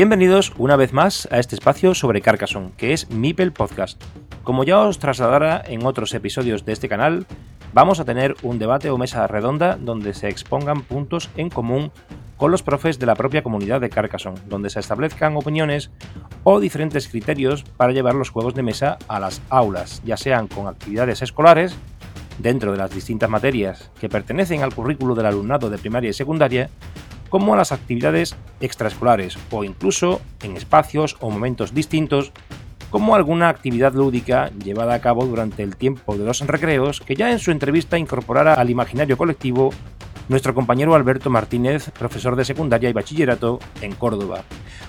Bienvenidos 0.00 0.52
una 0.58 0.76
vez 0.76 0.92
más 0.92 1.26
a 1.32 1.40
este 1.40 1.56
espacio 1.56 1.92
sobre 1.92 2.20
Carcassonne, 2.20 2.70
que 2.76 2.92
es 2.92 3.10
Mipel 3.10 3.52
Podcast. 3.52 4.00
Como 4.44 4.62
ya 4.62 4.78
os 4.78 5.00
trasladara 5.00 5.60
en 5.66 5.84
otros 5.84 6.14
episodios 6.14 6.64
de 6.64 6.72
este 6.72 6.88
canal, 6.88 7.26
vamos 7.72 7.98
a 7.98 8.04
tener 8.04 8.36
un 8.44 8.60
debate 8.60 8.90
o 8.90 8.96
mesa 8.96 9.26
redonda 9.26 9.76
donde 9.76 10.14
se 10.14 10.28
expongan 10.28 10.82
puntos 10.82 11.30
en 11.36 11.50
común 11.50 11.90
con 12.36 12.52
los 12.52 12.62
profes 12.62 13.00
de 13.00 13.06
la 13.06 13.16
propia 13.16 13.42
comunidad 13.42 13.80
de 13.80 13.90
Carcassonne, 13.90 14.38
donde 14.46 14.70
se 14.70 14.78
establezcan 14.78 15.36
opiniones 15.36 15.90
o 16.44 16.60
diferentes 16.60 17.08
criterios 17.08 17.64
para 17.64 17.92
llevar 17.92 18.14
los 18.14 18.30
juegos 18.30 18.54
de 18.54 18.62
mesa 18.62 18.98
a 19.08 19.18
las 19.18 19.42
aulas, 19.50 20.00
ya 20.04 20.16
sean 20.16 20.46
con 20.46 20.68
actividades 20.68 21.22
escolares, 21.22 21.76
dentro 22.38 22.70
de 22.70 22.78
las 22.78 22.94
distintas 22.94 23.28
materias 23.28 23.90
que 24.00 24.08
pertenecen 24.08 24.62
al 24.62 24.72
currículo 24.72 25.16
del 25.16 25.26
alumnado 25.26 25.70
de 25.70 25.78
primaria 25.78 26.10
y 26.10 26.12
secundaria, 26.12 26.70
como 27.28 27.56
las 27.56 27.72
actividades 27.72 28.36
extraescolares 28.60 29.38
o 29.50 29.64
incluso 29.64 30.20
en 30.42 30.56
espacios 30.56 31.16
o 31.20 31.30
momentos 31.30 31.74
distintos 31.74 32.32
como 32.90 33.14
alguna 33.14 33.48
actividad 33.48 33.92
lúdica 33.92 34.50
llevada 34.64 34.94
a 34.94 35.00
cabo 35.00 35.26
durante 35.26 35.62
el 35.62 35.76
tiempo 35.76 36.16
de 36.16 36.24
los 36.24 36.40
recreos 36.46 37.00
que 37.00 37.16
ya 37.16 37.30
en 37.30 37.38
su 37.38 37.50
entrevista 37.50 37.98
incorporara 37.98 38.54
al 38.54 38.70
imaginario 38.70 39.18
colectivo 39.18 39.70
nuestro 40.28 40.54
compañero 40.54 40.94
Alberto 40.94 41.30
Martínez, 41.30 41.90
profesor 41.98 42.36
de 42.36 42.44
secundaria 42.44 42.90
y 42.90 42.92
bachillerato 42.92 43.58
en 43.80 43.94
Córdoba. 43.94 44.44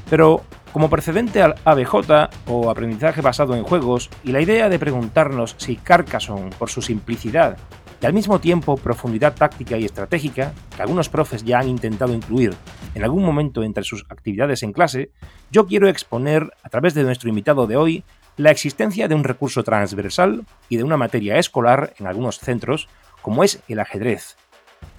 Pero 0.09 0.43
como 0.73 0.89
precedente 0.89 1.41
al 1.41 1.55
ABJ 1.65 2.29
o 2.47 2.69
aprendizaje 2.69 3.21
basado 3.21 3.55
en 3.55 3.63
juegos 3.63 4.09
y 4.23 4.31
la 4.31 4.41
idea 4.41 4.69
de 4.69 4.79
preguntarnos 4.79 5.55
si 5.57 5.77
Carcassonne, 5.77 6.51
por 6.57 6.69
su 6.69 6.81
simplicidad 6.81 7.57
y 8.01 8.05
al 8.05 8.13
mismo 8.13 8.39
tiempo 8.39 8.77
profundidad 8.77 9.35
táctica 9.35 9.77
y 9.77 9.85
estratégica, 9.85 10.53
que 10.75 10.81
algunos 10.81 11.09
profes 11.09 11.43
ya 11.43 11.59
han 11.59 11.67
intentado 11.67 12.13
incluir 12.13 12.53
en 12.95 13.03
algún 13.03 13.23
momento 13.23 13.63
entre 13.63 13.83
sus 13.83 14.05
actividades 14.09 14.63
en 14.63 14.73
clase, 14.73 15.11
yo 15.51 15.67
quiero 15.67 15.87
exponer, 15.87 16.51
a 16.63 16.69
través 16.69 16.93
de 16.93 17.03
nuestro 17.03 17.29
invitado 17.29 17.67
de 17.67 17.77
hoy, 17.77 18.03
la 18.37 18.51
existencia 18.51 19.07
de 19.07 19.15
un 19.15 19.25
recurso 19.25 19.63
transversal 19.63 20.45
y 20.69 20.77
de 20.77 20.83
una 20.83 20.95
materia 20.95 21.37
escolar 21.37 21.93
en 21.99 22.07
algunos 22.07 22.39
centros, 22.39 22.87
como 23.21 23.43
es 23.43 23.61
el 23.67 23.79
ajedrez, 23.79 24.37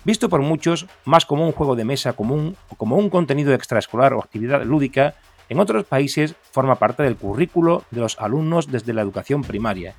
visto 0.05 0.29
por 0.29 0.43
muchos 0.43 0.87
más 1.07 1.25
como 1.25 1.47
un 1.47 1.53
juego 1.53 1.77
de 1.77 1.85
mesa 1.85 2.13
común 2.13 2.57
o 2.69 2.75
como 2.77 2.97
un 2.97 3.09
contenido 3.09 3.55
extraescolar 3.55 4.13
o 4.13 4.21
actividad 4.21 4.63
lúdica, 4.65 5.15
en 5.49 5.59
otros 5.59 5.85
países 5.85 6.37
forma 6.53 6.75
parte 6.75 7.03
del 7.03 7.17
currículo 7.17 7.83
de 7.91 8.01
los 8.01 8.19
alumnos 8.21 8.71
desde 8.71 8.93
la 8.93 9.03
educación 9.03 9.43
primaria 9.43 9.95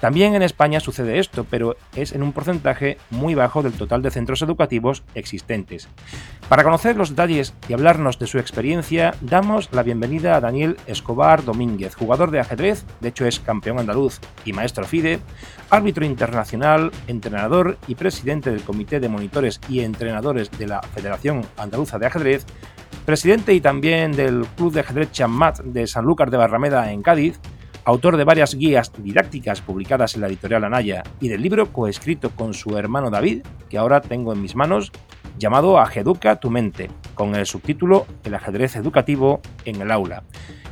también 0.00 0.34
en 0.34 0.42
España 0.42 0.80
sucede 0.80 1.18
esto, 1.18 1.44
pero 1.48 1.76
es 1.94 2.12
en 2.12 2.22
un 2.22 2.32
porcentaje 2.32 2.96
muy 3.10 3.34
bajo 3.34 3.62
del 3.62 3.74
total 3.74 4.00
de 4.00 4.10
centros 4.10 4.40
educativos 4.40 5.02
existentes. 5.14 5.88
Para 6.48 6.64
conocer 6.64 6.96
los 6.96 7.10
detalles 7.10 7.54
y 7.68 7.74
hablarnos 7.74 8.18
de 8.18 8.26
su 8.26 8.38
experiencia, 8.38 9.14
damos 9.20 9.68
la 9.72 9.82
bienvenida 9.82 10.36
a 10.36 10.40
Daniel 10.40 10.78
Escobar 10.86 11.44
Domínguez, 11.44 11.94
jugador 11.94 12.30
de 12.30 12.40
ajedrez, 12.40 12.86
de 13.00 13.10
hecho 13.10 13.26
es 13.26 13.40
campeón 13.40 13.78
andaluz 13.78 14.20
y 14.46 14.54
maestro 14.54 14.84
FIDE, 14.84 15.20
árbitro 15.68 16.06
internacional, 16.06 16.90
entrenador 17.06 17.76
y 17.86 17.94
presidente 17.94 18.50
del 18.50 18.62
Comité 18.62 19.00
de 19.00 19.08
Monitores 19.10 19.60
y 19.68 19.80
Entrenadores 19.80 20.50
de 20.50 20.66
la 20.66 20.80
Federación 20.80 21.46
Andaluza 21.58 21.98
de 21.98 22.06
Ajedrez, 22.06 22.46
presidente 23.04 23.52
y 23.52 23.60
también 23.60 24.12
del 24.12 24.46
Club 24.56 24.72
de 24.72 24.80
Ajedrez 24.80 25.12
Chamat 25.12 25.60
de 25.60 25.86
Sanlúcar 25.86 26.30
de 26.30 26.38
Barrameda 26.38 26.90
en 26.90 27.02
Cádiz, 27.02 27.38
autor 27.84 28.16
de 28.16 28.24
varias 28.24 28.54
guías 28.54 28.92
didácticas 28.98 29.60
publicadas 29.60 30.14
en 30.14 30.22
la 30.22 30.28
editorial 30.28 30.64
Anaya 30.64 31.02
y 31.20 31.28
del 31.28 31.42
libro 31.42 31.72
coescrito 31.72 32.30
con 32.30 32.54
su 32.54 32.76
hermano 32.76 33.10
David, 33.10 33.42
que 33.68 33.78
ahora 33.78 34.00
tengo 34.00 34.32
en 34.32 34.42
mis 34.42 34.56
manos, 34.56 34.92
llamado 35.38 35.78
Ajeduca 35.78 36.40
tu 36.40 36.50
mente, 36.50 36.90
con 37.14 37.34
el 37.34 37.46
subtítulo 37.46 38.06
El 38.24 38.34
ajedrez 38.34 38.76
educativo 38.76 39.40
en 39.64 39.80
el 39.80 39.90
aula. 39.90 40.22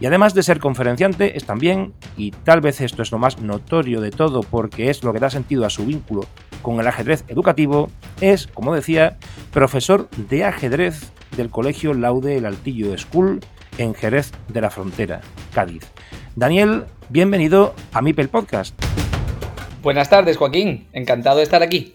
Y 0.01 0.07
además 0.07 0.35
de 0.35 0.43
ser 0.43 0.61
conferenciante, 0.61 1.37
es 1.37 1.45
también, 1.45 1.93
y 2.17 2.31
tal 2.31 2.61
vez 2.61 2.81
esto 2.81 3.03
es 3.03 3.11
lo 3.11 3.19
más 3.19 3.41
notorio 3.41 4.01
de 4.01 4.11
todo 4.11 4.43
porque 4.43 4.91
es 4.91 5.03
lo 5.03 5.13
que 5.13 5.19
da 5.19 5.31
sentido 5.31 5.65
a 5.65 5.71
su 5.71 5.87
vínculo 5.87 6.27
con 6.63 6.79
el 6.79 6.87
ajedrez 6.87 7.25
educativo, 7.29 7.91
es, 8.21 8.47
como 8.47 8.75
decía, 8.75 9.17
profesor 9.53 10.09
de 10.11 10.45
ajedrez 10.45 11.13
del 11.37 11.51
Colegio 11.51 11.95
Laude 11.95 12.37
El 12.37 12.47
Altillo 12.47 12.97
School 12.99 13.41
en 13.77 13.95
Jerez 13.95 14.33
de 14.49 14.61
la 14.61 14.71
Frontera, 14.71 15.21
Cádiz. 15.53 15.85
Daniel, 16.37 16.85
bienvenido 17.09 17.75
a 17.93 18.01
Mipel 18.01 18.29
Podcast. 18.29 18.75
Buenas 19.83 20.09
tardes, 20.09 20.37
Joaquín. 20.37 20.89
Encantado 20.93 21.39
de 21.39 21.43
estar 21.43 21.63
aquí. 21.63 21.95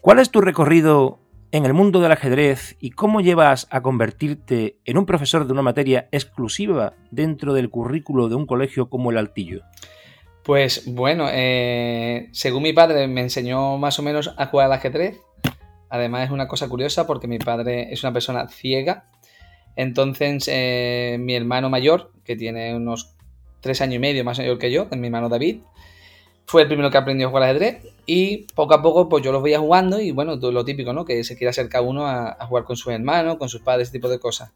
¿Cuál 0.00 0.18
es 0.18 0.30
tu 0.30 0.40
recorrido 0.40 1.18
en 1.52 1.66
el 1.66 1.74
mundo 1.74 2.00
del 2.00 2.12
ajedrez 2.12 2.76
y 2.80 2.90
cómo 2.90 3.20
llevas 3.20 3.66
a 3.70 3.82
convertirte 3.82 4.78
en 4.84 4.98
un 4.98 5.06
profesor 5.06 5.46
de 5.46 5.52
una 5.52 5.62
materia 5.62 6.08
exclusiva 6.12 6.94
dentro 7.10 7.54
del 7.54 7.70
currículo 7.70 8.28
de 8.28 8.36
un 8.36 8.46
colegio 8.46 8.88
como 8.88 9.10
el 9.10 9.18
Altillo? 9.18 9.62
Pues 10.44 10.84
bueno, 10.86 11.26
eh, 11.30 12.28
según 12.32 12.62
mi 12.62 12.72
padre 12.72 13.06
me 13.06 13.20
enseñó 13.20 13.76
más 13.78 13.98
o 13.98 14.02
menos 14.02 14.34
a 14.36 14.46
jugar 14.46 14.66
al 14.66 14.72
ajedrez. 14.72 15.20
Además 15.88 16.24
es 16.24 16.30
una 16.30 16.48
cosa 16.48 16.68
curiosa 16.68 17.06
porque 17.06 17.26
mi 17.26 17.38
padre 17.38 17.92
es 17.92 18.02
una 18.04 18.12
persona 18.12 18.48
ciega 18.48 19.04
entonces, 19.76 20.48
eh, 20.48 21.16
mi 21.20 21.34
hermano 21.34 21.70
mayor, 21.70 22.12
que 22.24 22.36
tiene 22.36 22.74
unos 22.74 23.14
tres 23.60 23.80
años 23.80 23.96
y 23.96 23.98
medio 23.98 24.24
más 24.24 24.38
mayor 24.38 24.58
que 24.58 24.70
yo, 24.70 24.86
mi 24.92 25.06
hermano 25.06 25.28
David, 25.28 25.60
fue 26.50 26.62
el 26.62 26.68
primero 26.68 26.90
que 26.90 26.98
aprendió 26.98 27.28
a 27.28 27.30
jugar 27.30 27.44
al 27.44 27.50
ajedrez 27.50 27.84
y 28.06 28.38
poco 28.54 28.74
a 28.74 28.82
poco 28.82 29.08
pues 29.08 29.22
yo 29.22 29.30
los 29.30 29.40
veía 29.40 29.60
jugando 29.60 30.00
y 30.00 30.10
bueno, 30.10 30.40
todo 30.40 30.50
lo 30.50 30.64
típico, 30.64 30.92
¿no? 30.92 31.04
Que 31.04 31.22
se 31.22 31.36
quiere 31.36 31.50
acercar 31.50 31.82
uno 31.82 32.08
a, 32.08 32.44
jugar 32.46 32.64
con 32.64 32.76
sus 32.76 32.92
hermanos, 32.92 33.36
con 33.36 33.48
sus 33.48 33.60
padres, 33.60 33.88
ese 33.88 33.98
tipo 33.98 34.08
de 34.08 34.18
cosas. 34.18 34.50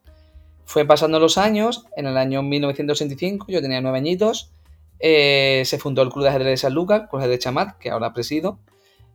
Fue 0.64 0.84
pasando 0.84 1.20
los 1.20 1.38
años, 1.38 1.84
en 1.96 2.06
el 2.06 2.16
año 2.16 2.42
1985, 2.42 3.46
yo 3.48 3.62
tenía 3.62 3.80
nueve 3.80 3.98
añitos, 3.98 4.50
eh, 4.98 5.62
se 5.66 5.78
fundó 5.78 6.02
el 6.02 6.10
Club 6.10 6.24
de 6.24 6.30
Ajedrez 6.30 6.48
de 6.48 6.56
San 6.56 6.74
Lucas, 6.74 7.02
Club 7.08 7.22
de 7.22 7.38
Chamat, 7.38 7.78
que 7.78 7.90
ahora 7.90 8.12
presido, 8.12 8.58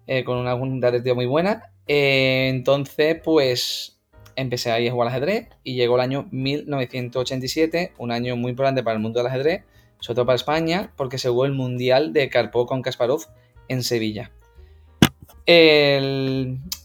eh, 0.07 0.23
con 0.23 0.37
una 0.37 0.55
junta 0.55 0.89
de 0.91 1.13
muy 1.13 1.25
buena. 1.25 1.73
entonces, 1.85 3.19
pues 3.21 3.98
empecé 4.39 4.71
ahí 4.71 4.87
a 4.87 4.91
jugar 4.91 5.09
al 5.09 5.15
ajedrez 5.15 5.49
y 5.63 5.75
llegó 5.75 5.95
el 5.95 6.01
año 6.01 6.27
1987, 6.31 7.93
un 7.97 8.11
año 8.11 8.35
muy 8.35 8.51
importante 8.51 8.83
para 8.83 8.95
el 8.95 9.01
mundo 9.01 9.19
del 9.19 9.27
ajedrez, 9.27 9.63
sobre 9.99 10.15
todo 10.15 10.25
para 10.25 10.35
España, 10.35 10.91
porque 10.95 11.17
se 11.17 11.29
jugó 11.29 11.45
el 11.45 11.53
Mundial 11.53 12.13
de 12.13 12.29
Karpov 12.29 12.67
con 12.67 12.81
Kasparov 12.81 13.25
en 13.67 13.83
Sevilla. 13.83 14.31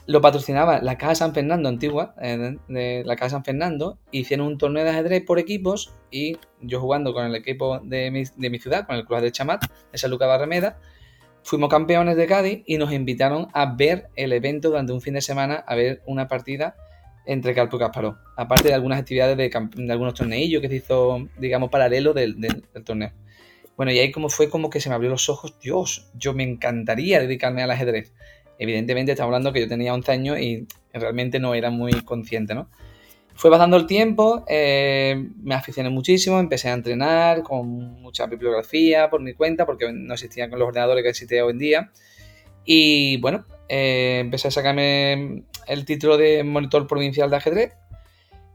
lo 0.06 0.20
patrocinaba 0.20 0.80
la 0.82 0.98
Casa 0.98 1.14
San 1.14 1.34
Fernando 1.34 1.68
antigua, 1.68 2.14
eh, 2.20 2.56
de 2.68 3.02
la 3.04 3.16
Casa 3.16 3.36
San 3.36 3.44
Fernando, 3.44 3.98
hicieron 4.10 4.46
un 4.46 4.58
torneo 4.58 4.84
de 4.84 4.90
ajedrez 4.90 5.24
por 5.24 5.38
equipos 5.38 5.94
y 6.10 6.36
yo 6.60 6.80
jugando 6.80 7.14
con 7.14 7.24
el 7.26 7.34
equipo 7.34 7.78
de 7.78 8.10
mi, 8.10 8.58
ciudad, 8.58 8.86
con 8.86 8.96
el 8.96 9.04
Club 9.04 9.20
de 9.20 9.32
Chamat, 9.32 9.64
de 9.92 9.98
San 9.98 10.10
Lucas 10.10 10.28
Barrameda, 10.28 10.78
fuimos 11.42 11.68
campeones 11.68 12.16
de 12.16 12.26
Cádiz 12.26 12.62
y 12.66 12.78
nos 12.78 12.92
invitaron 12.92 13.48
a 13.52 13.74
ver 13.74 14.08
el 14.16 14.32
evento 14.32 14.70
durante 14.70 14.92
un 14.92 15.00
fin 15.00 15.14
de 15.14 15.20
semana, 15.20 15.56
a 15.66 15.74
ver 15.74 16.02
una 16.06 16.26
partida 16.26 16.74
entre 17.26 17.54
Carpo 17.54 17.76
y 17.76 17.80
Kasparov. 17.80 18.16
Aparte 18.36 18.68
de 18.68 18.74
algunas 18.74 19.00
actividades 19.00 19.36
de, 19.36 19.50
algunos 19.90 20.14
torneillos 20.14 20.60
que 20.60 20.68
se 20.68 20.76
hizo, 20.76 21.28
digamos, 21.38 21.70
paralelo 21.70 22.12
del, 22.12 22.36
torneo. 22.84 23.12
Bueno, 23.76 23.92
y 23.92 23.98
ahí 23.98 24.12
como 24.12 24.28
fue 24.28 24.48
como 24.48 24.70
que 24.70 24.80
se 24.80 24.88
me 24.88 24.94
abrió 24.94 25.10
los 25.10 25.28
ojos, 25.28 25.58
Dios, 25.60 26.10
yo 26.14 26.32
me 26.32 26.44
encantaría 26.44 27.20
dedicarme 27.20 27.62
al 27.62 27.70
ajedrez. 27.70 28.12
Evidentemente 28.58 29.12
estamos 29.12 29.30
hablando 29.30 29.52
que 29.52 29.60
yo 29.60 29.68
tenía 29.68 29.92
11 29.94 30.12
años 30.12 30.38
y 30.38 30.66
realmente 30.92 31.40
no 31.40 31.54
era 31.54 31.70
muy 31.70 31.92
consciente, 32.04 32.54
¿no? 32.54 32.68
Fue 33.36 33.50
pasando 33.50 33.76
el 33.76 33.86
tiempo, 33.86 34.44
eh, 34.46 35.28
me 35.42 35.56
aficioné 35.56 35.90
muchísimo, 35.90 36.38
empecé 36.38 36.68
a 36.68 36.74
entrenar 36.74 37.42
con 37.42 37.66
mucha 38.00 38.26
bibliografía 38.26 39.10
por 39.10 39.20
mi 39.20 39.34
cuenta, 39.34 39.66
porque 39.66 39.92
no 39.92 40.14
existían 40.14 40.50
con 40.50 40.60
los 40.60 40.68
ordenadores 40.68 41.02
que 41.02 41.10
existen 41.10 41.42
hoy 41.42 41.50
en 41.50 41.58
día. 41.58 41.90
Y 42.64 43.18
bueno, 43.18 43.44
eh, 43.68 44.18
empecé 44.20 44.48
a 44.48 44.50
sacarme 44.50 45.44
el 45.66 45.84
título 45.84 46.16
de 46.16 46.44
monitor 46.44 46.86
provincial 46.86 47.30
de 47.30 47.36
ajedrez. 47.36 47.72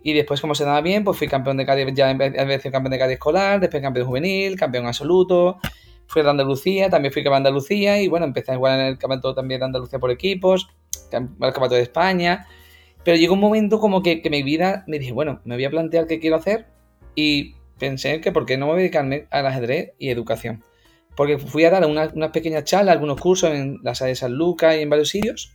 Y 0.02 0.14
después, 0.14 0.40
como 0.40 0.56
se 0.56 0.64
daba 0.64 0.82
bien, 0.82 1.04
pues 1.04 1.18
fui 1.18 1.28
campeón 1.28 1.58
de 1.58 1.66
Cádiz, 1.66 1.94
ya 1.94 2.10
empecé 2.10 2.72
campeón 2.72 2.92
de 2.92 3.00
Cádiz 3.00 3.14
escolar, 3.14 3.60
después 3.60 3.84
campeón 3.84 4.08
juvenil, 4.08 4.56
campeón 4.56 4.88
absoluto. 4.88 5.58
Fui 6.08 6.24
de 6.24 6.30
Andalucía, 6.30 6.90
también 6.90 7.14
fui 7.14 7.22
campeón 7.22 7.44
de 7.44 7.50
Andalucía 7.50 8.02
y 8.02 8.08
bueno, 8.08 8.26
empecé 8.26 8.54
a 8.54 8.58
jugar 8.58 8.80
en 8.80 8.86
el 8.88 8.98
campeonato 8.98 9.36
también 9.36 9.60
de 9.60 9.66
Andalucía 9.66 10.00
por 10.00 10.10
equipos, 10.10 10.70
el 11.12 11.28
campeonato 11.28 11.76
de 11.76 11.82
España. 11.82 12.48
Pero 13.04 13.18
llegó 13.18 13.34
un 13.34 13.40
momento 13.40 13.80
como 13.80 14.02
que, 14.02 14.22
mi 14.30 14.44
vida 14.44 14.84
me 14.88 15.00
dije, 15.00 15.12
bueno, 15.12 15.42
me 15.44 15.56
voy 15.56 15.66
a 15.66 15.70
plantear 15.70 16.08
qué 16.08 16.20
quiero 16.20 16.38
hacer 16.38 16.68
y 17.16 17.56
pensé 17.78 18.22
que 18.22 18.32
por 18.32 18.46
qué 18.46 18.58
no 18.58 18.68
me 18.68 18.72
voy 18.74 18.80
a 18.80 18.84
dedicarme 18.84 19.28
al 19.32 19.46
ajedrez 19.46 19.94
y 20.00 20.10
educación. 20.10 20.64
Porque 21.20 21.38
fui 21.38 21.66
a 21.66 21.70
dar 21.70 21.86
unas 21.86 22.14
una 22.14 22.32
pequeñas 22.32 22.64
charlas, 22.64 22.94
algunos 22.94 23.20
cursos 23.20 23.52
en 23.52 23.80
la 23.84 23.94
sala 23.94 24.08
de 24.08 24.16
San 24.16 24.36
Lucas 24.36 24.78
y 24.78 24.84
en 24.84 24.90
varios 24.90 25.10
sitios. 25.10 25.52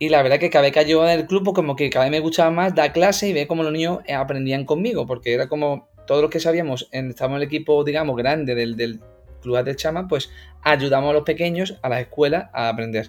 Y 0.00 0.08
la 0.08 0.20
verdad 0.24 0.40
que 0.40 0.50
cada 0.50 0.62
vez 0.62 0.72
que 0.72 0.84
yo 0.86 1.08
en 1.08 1.20
el 1.20 1.26
club, 1.28 1.44
pues 1.44 1.54
como 1.54 1.76
que 1.76 1.88
cada 1.88 2.06
vez 2.06 2.10
me 2.10 2.18
gustaba 2.18 2.50
más 2.50 2.74
dar 2.74 2.92
clase 2.92 3.28
y 3.28 3.32
ver 3.32 3.46
cómo 3.46 3.62
los 3.62 3.70
niños 3.70 4.00
aprendían 4.12 4.64
conmigo, 4.64 5.06
porque 5.06 5.34
era 5.34 5.48
como 5.48 5.88
todos 6.04 6.20
los 6.20 6.32
que 6.32 6.40
sabíamos, 6.40 6.88
estábamos 6.90 7.36
en 7.36 7.42
el 7.42 7.46
equipo, 7.46 7.84
digamos, 7.84 8.16
grande 8.16 8.56
del, 8.56 8.74
del 8.74 8.98
club 9.40 9.62
de 9.62 9.76
chama, 9.76 10.08
pues 10.08 10.30
ayudamos 10.62 11.10
a 11.10 11.12
los 11.12 11.22
pequeños, 11.22 11.78
a 11.80 11.88
las 11.88 12.00
escuelas, 12.00 12.50
a 12.52 12.68
aprender. 12.68 13.08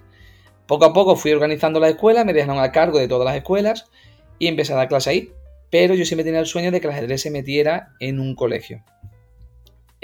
Poco 0.68 0.86
a 0.86 0.94
poco 0.94 1.16
fui 1.16 1.32
organizando 1.32 1.80
la 1.80 1.90
escuela, 1.90 2.24
me 2.24 2.34
dejaron 2.34 2.60
a 2.60 2.72
cargo 2.72 3.00
de 3.00 3.08
todas 3.08 3.26
las 3.26 3.36
escuelas 3.36 3.90
y 4.38 4.46
empecé 4.46 4.74
a 4.74 4.76
dar 4.76 4.90
clase 4.90 5.10
ahí. 5.10 5.32
Pero 5.72 5.96
yo 5.96 6.06
siempre 6.06 6.24
tenía 6.24 6.40
el 6.40 6.46
sueño 6.46 6.70
de 6.70 6.80
que 6.80 6.86
el 6.86 6.94
ajedrez 6.94 7.24
se 7.24 7.32
metiera 7.32 7.94
en 8.00 8.20
un 8.20 8.36
colegio. 8.36 8.84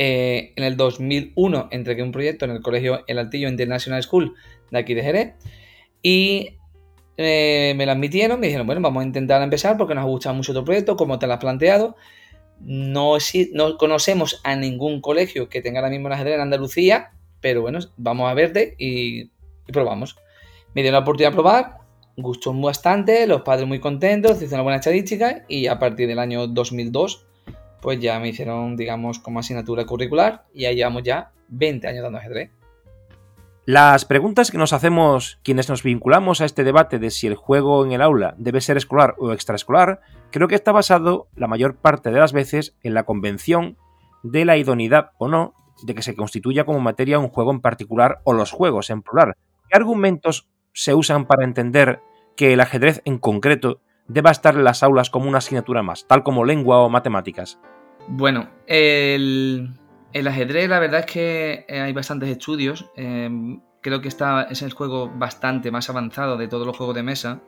Eh, 0.01 0.53
en 0.55 0.63
el 0.63 0.77
2001 0.77 1.67
entregué 1.71 2.03
un 2.03 2.13
proyecto 2.13 2.45
en 2.45 2.51
el 2.51 2.61
colegio 2.61 3.03
El 3.07 3.19
Altillo 3.19 3.49
International 3.49 4.01
School 4.01 4.33
de 4.71 4.79
aquí 4.79 4.93
de 4.93 5.03
Jerez 5.03 5.33
y 6.01 6.55
eh, 7.17 7.73
me 7.75 7.85
lo 7.85 7.91
admitieron, 7.91 8.39
me 8.39 8.47
dijeron, 8.47 8.65
bueno, 8.65 8.79
vamos 8.79 9.03
a 9.03 9.05
intentar 9.05 9.41
empezar 9.41 9.75
porque 9.75 9.93
nos 9.93 10.05
ha 10.05 10.07
gustado 10.07 10.35
mucho 10.35 10.53
tu 10.53 10.63
proyecto, 10.63 10.95
como 10.95 11.19
te 11.19 11.27
lo 11.27 11.33
has 11.33 11.39
planteado. 11.39 11.97
No, 12.61 13.17
no 13.51 13.77
conocemos 13.77 14.39
a 14.45 14.55
ningún 14.55 15.01
colegio 15.01 15.49
que 15.49 15.61
tenga 15.61 15.85
mismo 15.89 16.07
el 16.07 16.13
ajedrez 16.13 16.35
en 16.35 16.41
Andalucía, 16.41 17.11
pero 17.41 17.61
bueno, 17.61 17.79
vamos 17.97 18.31
a 18.31 18.33
verte 18.33 18.75
y, 18.77 19.23
y 19.23 19.71
probamos. 19.73 20.15
Me 20.73 20.81
dieron 20.81 20.93
la 20.93 21.01
oportunidad 21.01 21.31
de 21.31 21.35
probar, 21.35 21.77
gustó 22.15 22.53
bastante, 22.53 23.27
los 23.27 23.41
padres 23.41 23.67
muy 23.67 23.81
contentos, 23.81 24.37
hicieron 24.37 24.59
una 24.59 24.63
buena 24.63 24.77
estadística 24.77 25.43
y 25.49 25.67
a 25.67 25.77
partir 25.77 26.07
del 26.07 26.19
año 26.19 26.47
2002 26.47 27.25
pues 27.81 27.99
ya 27.99 28.19
me 28.19 28.29
hicieron, 28.29 28.75
digamos, 28.75 29.19
como 29.19 29.39
asignatura 29.39 29.85
curricular 29.85 30.45
y 30.53 30.65
ahí 30.65 30.75
llevamos 30.75 31.03
ya 31.03 31.31
20 31.49 31.87
años 31.87 32.03
dando 32.03 32.19
ajedrez. 32.19 32.51
Las 33.65 34.05
preguntas 34.05 34.49
que 34.49 34.57
nos 34.57 34.73
hacemos 34.73 35.39
quienes 35.43 35.69
nos 35.69 35.83
vinculamos 35.83 36.41
a 36.41 36.45
este 36.45 36.63
debate 36.63 36.97
de 36.97 37.11
si 37.11 37.27
el 37.27 37.35
juego 37.35 37.85
en 37.85 37.91
el 37.91 38.01
aula 38.01 38.33
debe 38.37 38.61
ser 38.61 38.77
escolar 38.77 39.13
o 39.19 39.31
extraescolar, 39.31 40.01
creo 40.31 40.47
que 40.47 40.55
está 40.55 40.71
basado 40.71 41.27
la 41.35 41.47
mayor 41.47 41.75
parte 41.75 42.09
de 42.09 42.19
las 42.19 42.33
veces 42.33 42.75
en 42.81 42.95
la 42.95 43.03
convención 43.03 43.77
de 44.23 44.45
la 44.45 44.57
idoneidad 44.57 45.11
o 45.19 45.27
no 45.27 45.53
de 45.83 45.93
que 45.93 46.01
se 46.01 46.15
constituya 46.15 46.65
como 46.65 46.79
materia 46.79 47.19
un 47.19 47.29
juego 47.29 47.51
en 47.51 47.61
particular 47.61 48.21
o 48.23 48.33
los 48.33 48.51
juegos 48.51 48.89
en 48.89 49.01
plural. 49.01 49.33
¿Qué 49.69 49.77
argumentos 49.77 50.47
se 50.73 50.95
usan 50.95 51.25
para 51.27 51.43
entender 51.43 52.01
que 52.35 52.53
el 52.53 52.61
ajedrez 52.61 53.01
en 53.05 53.19
concreto 53.19 53.81
deba 54.09 54.31
estar 54.31 54.55
en 54.55 54.65
las 54.65 54.83
aulas 54.83 55.09
como 55.09 55.29
una 55.29 55.37
asignatura 55.37 55.81
más, 55.81 56.05
tal 56.05 56.23
como 56.23 56.43
lengua 56.43 56.79
o 56.79 56.89
matemáticas? 56.89 57.59
Bueno, 58.07 58.49
el, 58.67 59.71
ajedrez 60.13 60.67
la 60.67 60.79
verdad 60.79 61.01
es 61.01 61.05
que 61.05 61.65
eh, 61.69 61.79
hay 61.79 61.93
bastantes 61.93 62.29
estudios. 62.29 62.89
Em, 62.95 63.61
creo 63.81 64.01
que 64.01 64.07
está, 64.09 64.43
es 64.43 64.61
el 64.63 64.73
juego 64.73 65.09
bastante 65.09 65.71
más 65.71 65.89
avanzado 65.89 66.35
de 66.37 66.47
todos 66.47 66.67
los 66.67 66.75
juegos 66.75 66.95
de 66.95 67.03
mesa. 67.03 67.41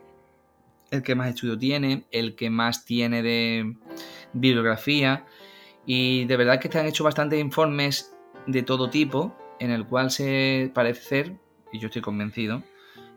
El 0.90 1.02
que 1.02 1.14
más 1.14 1.28
estudio 1.28 1.58
tiene, 1.58 2.04
el 2.12 2.36
que 2.36 2.48
más 2.48 2.84
tiene 2.84 3.22
de 3.22 3.76
bibliografía. 4.32 5.26
Y 5.84 6.26
de 6.26 6.36
verdad 6.36 6.60
que 6.60 6.68
están 6.68 6.82
han 6.82 6.88
hecho 6.88 7.02
bastantes 7.02 7.40
informes 7.40 8.14
de 8.46 8.62
todo 8.62 8.88
tipo, 8.88 9.36
en 9.58 9.70
el 9.70 9.86
cual 9.86 10.10
se 10.10 10.70
parece 10.72 11.02
ser, 11.02 11.36
y 11.72 11.80
yo 11.80 11.86
estoy 11.86 12.02
convencido, 12.02 12.62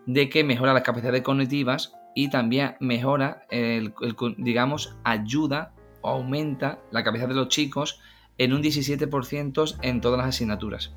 de 0.07 0.29
que 0.29 0.43
mejora 0.43 0.73
las 0.73 0.83
capacidades 0.83 1.21
cognitivas 1.21 1.93
y 2.15 2.29
también 2.29 2.75
mejora, 2.79 3.45
el, 3.51 3.93
digamos, 4.37 4.95
ayuda 5.03 5.73
o 6.01 6.09
aumenta 6.09 6.79
la 6.91 7.03
capacidad 7.03 7.27
de 7.27 7.35
los 7.35 7.49
chicos 7.49 7.99
en 8.37 8.53
un 8.53 8.63
17% 8.63 9.75
en 9.81 10.01
todas 10.01 10.17
las 10.17 10.29
asignaturas. 10.29 10.93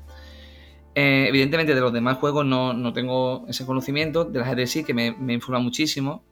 Eh, 0.95 1.25
evidentemente 1.27 1.75
de 1.75 1.81
los 1.81 1.93
demás 1.93 2.17
juegos 2.17 2.45
no, 2.45 2.93
tengo 2.93 3.45
ese 3.47 3.65
conocimiento, 3.65 4.25
de 4.25 4.39
las 4.39 4.69
sí 4.69 4.83
que 4.83 4.93
me, 4.93 5.33
informa 5.33 5.59
muchísimo. 5.59 6.23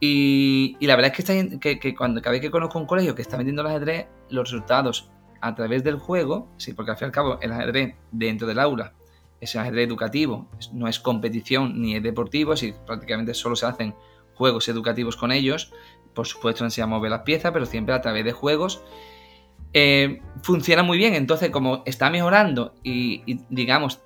Y, 0.00 0.76
la 0.80 0.96
verdad 0.96 1.12
es 1.12 1.24
que, 1.24 1.40
está, 1.48 1.58
que, 1.58 1.94
cuando 1.94 2.20
cada 2.20 2.32
vez 2.32 2.40
que 2.40 2.50
conozco 2.50 2.78
un 2.78 2.86
colegio 2.86 3.14
que 3.14 3.22
está 3.22 3.36
vendiendo 3.36 3.62
el 3.62 3.68
ajedrez, 3.68 4.06
los 4.30 4.50
resultados 4.50 5.10
a 5.40 5.54
través 5.54 5.84
del 5.84 5.96
juego, 5.96 6.48
sí, 6.56 6.72
porque 6.74 6.90
al 6.90 6.96
fin 6.96 7.06
y 7.06 7.08
al 7.08 7.12
cabo 7.12 7.38
el 7.40 7.52
ajedrez 7.52 7.94
dentro 8.10 8.48
del 8.48 8.58
aula 8.58 8.94
es 9.40 9.54
educativo, 9.54 10.48
no 10.72 10.88
es 10.88 10.98
competición 10.98 11.80
ni 11.80 11.96
es 11.96 12.02
deportivo, 12.02 12.56
si 12.56 12.72
prácticamente 12.86 13.34
solo 13.34 13.56
se 13.56 13.66
hacen 13.66 13.94
juegos 14.34 14.68
educativos 14.68 15.16
con 15.16 15.32
ellos. 15.32 15.72
Por 16.14 16.26
supuesto, 16.26 16.64
enseñamos 16.64 16.96
a 16.96 16.98
mover 16.98 17.10
las 17.10 17.22
piezas, 17.22 17.52
pero 17.52 17.66
siempre 17.66 17.94
a 17.94 18.00
través 18.00 18.24
de 18.24 18.32
juegos. 18.32 18.82
Eh, 19.72 20.20
funciona 20.42 20.82
muy 20.82 20.96
bien, 20.96 21.14
entonces 21.14 21.50
como 21.50 21.82
está 21.84 22.08
mejorando 22.10 22.74
y, 22.82 23.44
digamos, 23.50 24.00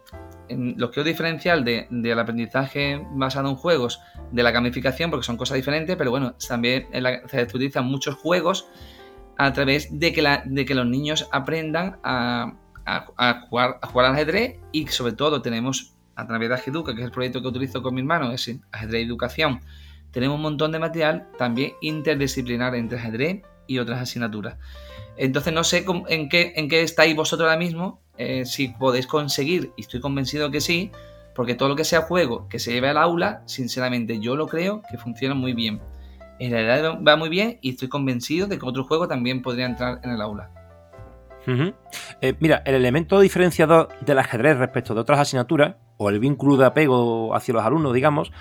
lo 0.48 0.90
quiero 0.90 1.08
diferenciar 1.08 1.64
del 1.64 2.18
aprendizaje 2.18 3.00
basado 3.12 3.48
en 3.48 3.54
juegos 3.54 4.00
de 4.32 4.42
la 4.42 4.50
gamificación, 4.50 5.10
porque 5.10 5.24
son 5.24 5.36
cosas 5.36 5.56
diferentes, 5.56 5.96
pero 5.96 6.10
bueno, 6.10 6.34
también 6.46 6.88
se 7.28 7.42
utilizan 7.42 7.86
muchos 7.86 8.16
juegos 8.16 8.68
a 9.38 9.52
través 9.52 9.98
de 9.98 10.12
que, 10.12 10.40
de 10.44 10.64
que 10.64 10.74
los 10.74 10.86
niños 10.86 11.28
aprendan 11.32 11.98
a, 12.02 12.54
a, 12.84 13.40
jugar, 13.48 13.78
a 13.82 13.86
jugar 13.86 14.06
al 14.06 14.14
ajedrez 14.14 14.58
y 14.72 14.86
sobre 14.88 15.12
todo 15.12 15.42
tenemos 15.42 15.94
a 16.14 16.26
través 16.26 16.48
de 16.48 16.54
Ajeduca, 16.54 16.94
que 16.94 17.00
es 17.00 17.06
el 17.06 17.12
proyecto 17.12 17.40
que 17.40 17.48
utilizo 17.48 17.82
con 17.82 17.94
mi 17.94 18.00
hermano, 18.00 18.32
es 18.32 18.50
ajedrez 18.70 19.06
educación, 19.06 19.60
tenemos 20.12 20.36
un 20.36 20.42
montón 20.42 20.72
de 20.72 20.78
material 20.78 21.28
también 21.38 21.72
interdisciplinar 21.80 22.74
entre 22.74 22.98
ajedrez 22.98 23.42
y 23.66 23.78
otras 23.78 24.00
asignaturas. 24.00 24.56
Entonces 25.16 25.52
no 25.52 25.64
sé 25.64 25.84
en 26.08 26.28
qué, 26.28 26.52
en 26.56 26.68
qué 26.68 26.82
estáis 26.82 27.16
vosotros 27.16 27.48
ahora 27.48 27.58
mismo, 27.58 28.00
eh, 28.18 28.44
si 28.44 28.68
podéis 28.68 29.06
conseguir, 29.06 29.72
y 29.76 29.82
estoy 29.82 30.00
convencido 30.00 30.50
que 30.50 30.60
sí, 30.60 30.90
porque 31.34 31.54
todo 31.54 31.70
lo 31.70 31.76
que 31.76 31.84
sea 31.84 32.02
juego 32.02 32.46
que 32.48 32.58
se 32.58 32.72
lleve 32.72 32.88
al 32.88 32.98
aula, 32.98 33.42
sinceramente 33.46 34.20
yo 34.20 34.36
lo 34.36 34.46
creo 34.46 34.82
que 34.90 34.98
funciona 34.98 35.34
muy 35.34 35.54
bien. 35.54 35.80
En 36.38 36.50
realidad 36.50 36.98
va 37.06 37.16
muy 37.16 37.28
bien 37.28 37.58
y 37.62 37.70
estoy 37.70 37.88
convencido 37.88 38.46
de 38.46 38.58
que 38.58 38.66
otro 38.66 38.84
juego 38.84 39.08
también 39.08 39.42
podría 39.42 39.66
entrar 39.66 40.00
en 40.02 40.10
el 40.10 40.20
aula. 40.20 40.50
Eh, 41.46 42.34
mira, 42.40 42.62
el 42.64 42.74
elemento 42.74 43.20
diferenciador 43.20 43.88
del 44.00 44.18
ajedrez 44.18 44.56
respecto 44.56 44.94
de 44.94 45.00
otras 45.00 45.18
asignaturas, 45.18 45.76
o 45.96 46.08
el 46.10 46.18
vínculo 46.18 46.56
de 46.56 46.66
apego 46.66 47.34
hacia 47.34 47.54
los 47.54 47.64
alumnos, 47.64 47.94
digamos, 47.94 48.32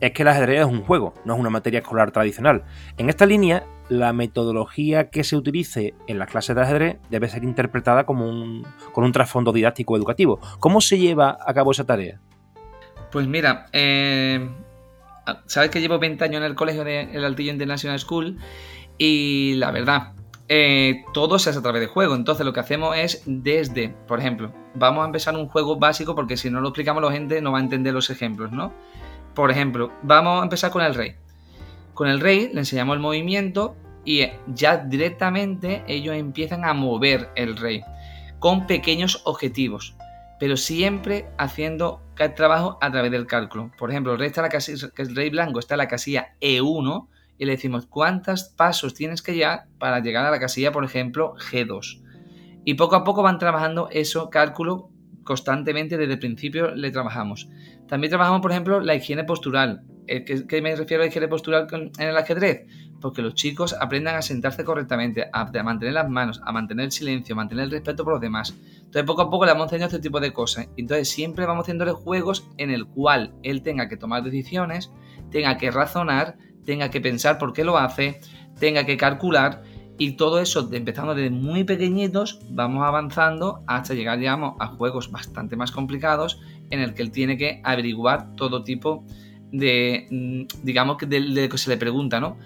es 0.00 0.12
que 0.12 0.22
el 0.22 0.28
ajedrez 0.28 0.60
es 0.60 0.66
un 0.66 0.82
juego, 0.82 1.14
no 1.24 1.34
es 1.34 1.40
una 1.40 1.50
materia 1.50 1.80
escolar 1.80 2.10
tradicional. 2.10 2.64
En 2.96 3.08
esta 3.08 3.26
línea, 3.26 3.64
la 3.88 4.12
metodología 4.12 5.10
que 5.10 5.24
se 5.24 5.36
utilice 5.36 5.94
en 6.06 6.18
las 6.18 6.30
clases 6.30 6.56
de 6.56 6.62
ajedrez 6.62 6.96
debe 7.10 7.28
ser 7.28 7.44
interpretada 7.44 8.04
como 8.04 8.28
un, 8.28 8.66
con 8.92 9.04
un 9.04 9.12
trasfondo 9.12 9.52
didáctico 9.52 9.96
educativo. 9.96 10.40
¿Cómo 10.58 10.80
se 10.80 10.98
lleva 10.98 11.36
a 11.44 11.52
cabo 11.52 11.72
esa 11.72 11.84
tarea? 11.84 12.20
Pues 13.12 13.26
mira, 13.26 13.66
eh, 13.72 14.48
sabes 15.46 15.70
que 15.70 15.80
llevo 15.80 15.98
20 15.98 16.24
años 16.24 16.38
en 16.38 16.44
el 16.44 16.54
colegio 16.54 16.84
del 16.84 17.24
Altillo 17.24 17.52
International 17.52 17.98
School 17.98 18.38
y 18.96 19.54
la 19.56 19.70
verdad, 19.70 20.12
eh, 20.52 21.04
todo 21.12 21.38
se 21.38 21.50
hace 21.50 21.60
a 21.60 21.62
través 21.62 21.80
de 21.80 21.86
juego. 21.86 22.16
Entonces 22.16 22.44
lo 22.44 22.52
que 22.52 22.58
hacemos 22.58 22.96
es 22.96 23.22
desde, 23.24 23.90
por 24.08 24.18
ejemplo, 24.18 24.52
vamos 24.74 25.02
a 25.02 25.06
empezar 25.06 25.36
un 25.36 25.46
juego 25.46 25.78
básico 25.78 26.16
porque 26.16 26.36
si 26.36 26.50
no 26.50 26.60
lo 26.60 26.70
explicamos 26.70 27.04
la 27.04 27.12
gente 27.12 27.40
no 27.40 27.52
va 27.52 27.58
a 27.58 27.62
entender 27.62 27.94
los 27.94 28.10
ejemplos, 28.10 28.50
¿no? 28.50 28.72
Por 29.36 29.52
ejemplo, 29.52 29.92
vamos 30.02 30.40
a 30.40 30.42
empezar 30.42 30.72
con 30.72 30.82
el 30.82 30.96
rey. 30.96 31.14
Con 31.94 32.08
el 32.08 32.18
rey 32.18 32.50
le 32.52 32.60
enseñamos 32.60 32.94
el 32.94 33.00
movimiento 33.00 33.76
y 34.04 34.26
ya 34.48 34.78
directamente 34.78 35.84
ellos 35.86 36.16
empiezan 36.16 36.64
a 36.64 36.74
mover 36.74 37.30
el 37.36 37.56
rey 37.56 37.82
con 38.40 38.66
pequeños 38.66 39.22
objetivos, 39.26 39.94
pero 40.40 40.56
siempre 40.56 41.28
haciendo 41.38 42.02
trabajo 42.34 42.76
a 42.80 42.90
través 42.90 43.12
del 43.12 43.28
cálculo. 43.28 43.70
Por 43.78 43.90
ejemplo, 43.90 44.14
el 44.14 44.18
rey, 44.18 44.26
está 44.26 44.42
la 44.42 44.48
casilla, 44.48 44.90
el 44.96 45.14
rey 45.14 45.30
blanco 45.30 45.60
está 45.60 45.74
en 45.74 45.78
la 45.78 45.86
casilla 45.86 46.34
E1 46.40 47.06
y 47.40 47.46
le 47.46 47.52
decimos 47.52 47.86
cuántos 47.86 48.44
pasos 48.44 48.92
tienes 48.92 49.22
que 49.22 49.32
llegar 49.32 49.64
para 49.78 50.00
llegar 50.00 50.26
a 50.26 50.30
la 50.30 50.38
casilla, 50.38 50.72
por 50.72 50.84
ejemplo, 50.84 51.34
G2. 51.36 52.02
Y 52.66 52.74
poco 52.74 52.96
a 52.96 53.02
poco 53.02 53.22
van 53.22 53.38
trabajando 53.38 53.88
eso, 53.90 54.28
cálculo, 54.28 54.90
constantemente 55.24 55.96
desde 55.96 56.12
el 56.12 56.18
principio 56.18 56.74
le 56.74 56.90
trabajamos. 56.90 57.48
También 57.88 58.10
trabajamos, 58.10 58.42
por 58.42 58.50
ejemplo, 58.50 58.80
la 58.80 58.94
higiene 58.94 59.24
postural. 59.24 59.84
¿Qué, 60.06 60.60
me 60.60 60.76
refiero 60.76 61.02
a 61.02 61.06
izquierda 61.06 61.30
postural 61.30 61.66
en 61.72 62.08
el 62.08 62.16
ajedrez? 62.18 62.66
Porque 63.00 63.22
los 63.22 63.34
chicos 63.34 63.74
aprendan 63.80 64.16
a 64.16 64.22
sentarse 64.22 64.62
correctamente, 64.62 65.30
a, 65.32 65.50
mantener 65.62 65.94
las 65.94 66.10
manos, 66.10 66.42
a 66.44 66.52
mantener 66.52 66.84
el 66.84 66.92
silencio, 66.92 67.34
a 67.34 67.36
mantener 67.36 67.64
el 67.64 67.70
respeto 67.70 68.04
por 68.04 68.12
los 68.12 68.20
demás. 68.20 68.54
Entonces, 68.76 69.04
poco 69.04 69.22
a 69.22 69.30
poco 69.30 69.46
le 69.46 69.52
vamos 69.52 69.68
enseñando 69.68 69.96
este 69.96 70.06
tipo 70.06 70.20
de 70.20 70.34
cosas. 70.34 70.68
Entonces, 70.76 71.08
siempre 71.08 71.46
vamos 71.46 71.62
haciéndole 71.62 71.92
juegos 71.92 72.50
en 72.58 72.70
el 72.70 72.84
cual 72.84 73.32
él 73.42 73.62
tenga 73.62 73.88
que 73.88 73.96
tomar 73.96 74.22
decisiones, 74.24 74.90
tenga 75.30 75.56
que 75.56 75.70
razonar, 75.70 76.36
tenga 76.64 76.90
que 76.90 77.00
pensar 77.00 77.38
por 77.38 77.52
qué 77.52 77.64
lo 77.64 77.78
hace, 77.78 78.20
tenga 78.58 78.84
que 78.84 78.96
calcular 78.96 79.62
y 79.98 80.12
todo 80.12 80.40
eso, 80.40 80.68
empezando 80.72 81.14
desde 81.14 81.30
muy 81.30 81.64
pequeñitos, 81.64 82.40
vamos 82.48 82.86
avanzando 82.86 83.62
hasta 83.66 83.92
llegar, 83.94 84.18
digamos, 84.18 84.54
a 84.58 84.68
juegos 84.68 85.10
bastante 85.10 85.56
más 85.56 85.72
complicados 85.72 86.40
en 86.70 86.80
el 86.80 86.94
que 86.94 87.02
él 87.02 87.10
tiene 87.10 87.36
que 87.36 87.60
averiguar 87.64 88.34
todo 88.34 88.64
tipo 88.64 89.04
de, 89.52 90.06
mm, 90.10 90.64
digamos, 90.64 90.96
de, 90.98 91.20
de 91.20 91.48
que 91.48 91.58
se 91.58 91.68
le 91.68 91.76
pregunta, 91.76 92.18
¿no? 92.18 92.38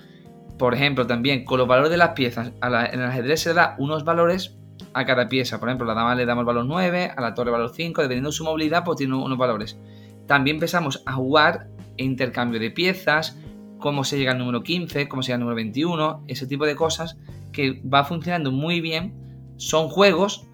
Por 0.59 0.75
ejemplo, 0.75 1.07
también 1.07 1.45
con 1.45 1.59
los 1.59 1.69
valores 1.69 1.91
de 1.91 1.97
las 1.97 2.11
piezas, 2.11 2.53
en 2.61 3.01
el 3.01 3.07
ajedrez 3.07 3.41
se 3.41 3.55
da 3.55 3.77
unos 3.79 4.05
valores 4.05 4.57
a 4.93 5.05
cada 5.05 5.29
pieza. 5.29 5.59
Por 5.59 5.69
ejemplo, 5.69 5.85
a 5.91 5.95
la 5.95 6.01
dama 6.01 6.15
le 6.15 6.27
damos 6.27 6.43
el 6.43 6.47
valor 6.47 6.65
9, 6.65 7.13
a 7.17 7.21
la 7.21 7.35
torre 7.35 7.51
el 7.51 7.53
valor 7.53 7.73
5, 7.75 8.03
dependiendo 8.03 8.31
de 8.31 8.37
su 8.37 8.45
movilidad, 8.45 8.85
pues 8.85 8.99
tiene 8.99 9.15
unos 9.17 9.39
valores. 9.39 9.79
También 10.27 10.57
empezamos 10.57 11.03
a 11.07 11.13
jugar 11.13 11.69
intercambio 11.97 12.59
de 12.59 12.71
piezas, 12.71 13.39
cómo 13.85 14.03
se 14.03 14.17
llega 14.17 14.33
al 14.33 14.39
número 14.39 14.63
15, 14.63 15.11
cómo 15.11 15.23
se 15.23 15.27
llega 15.27 15.35
al 15.35 15.41
número 15.41 15.57
21, 15.57 16.25
ese 16.27 16.47
tipo 16.47 16.65
de 16.65 16.75
cosas 16.75 17.19
que 17.53 17.83
va 17.83 18.03
funcionando 18.03 18.51
muy 18.51 18.81
bien, 18.81 19.13
son 19.59 19.91
juegos, 19.91 20.47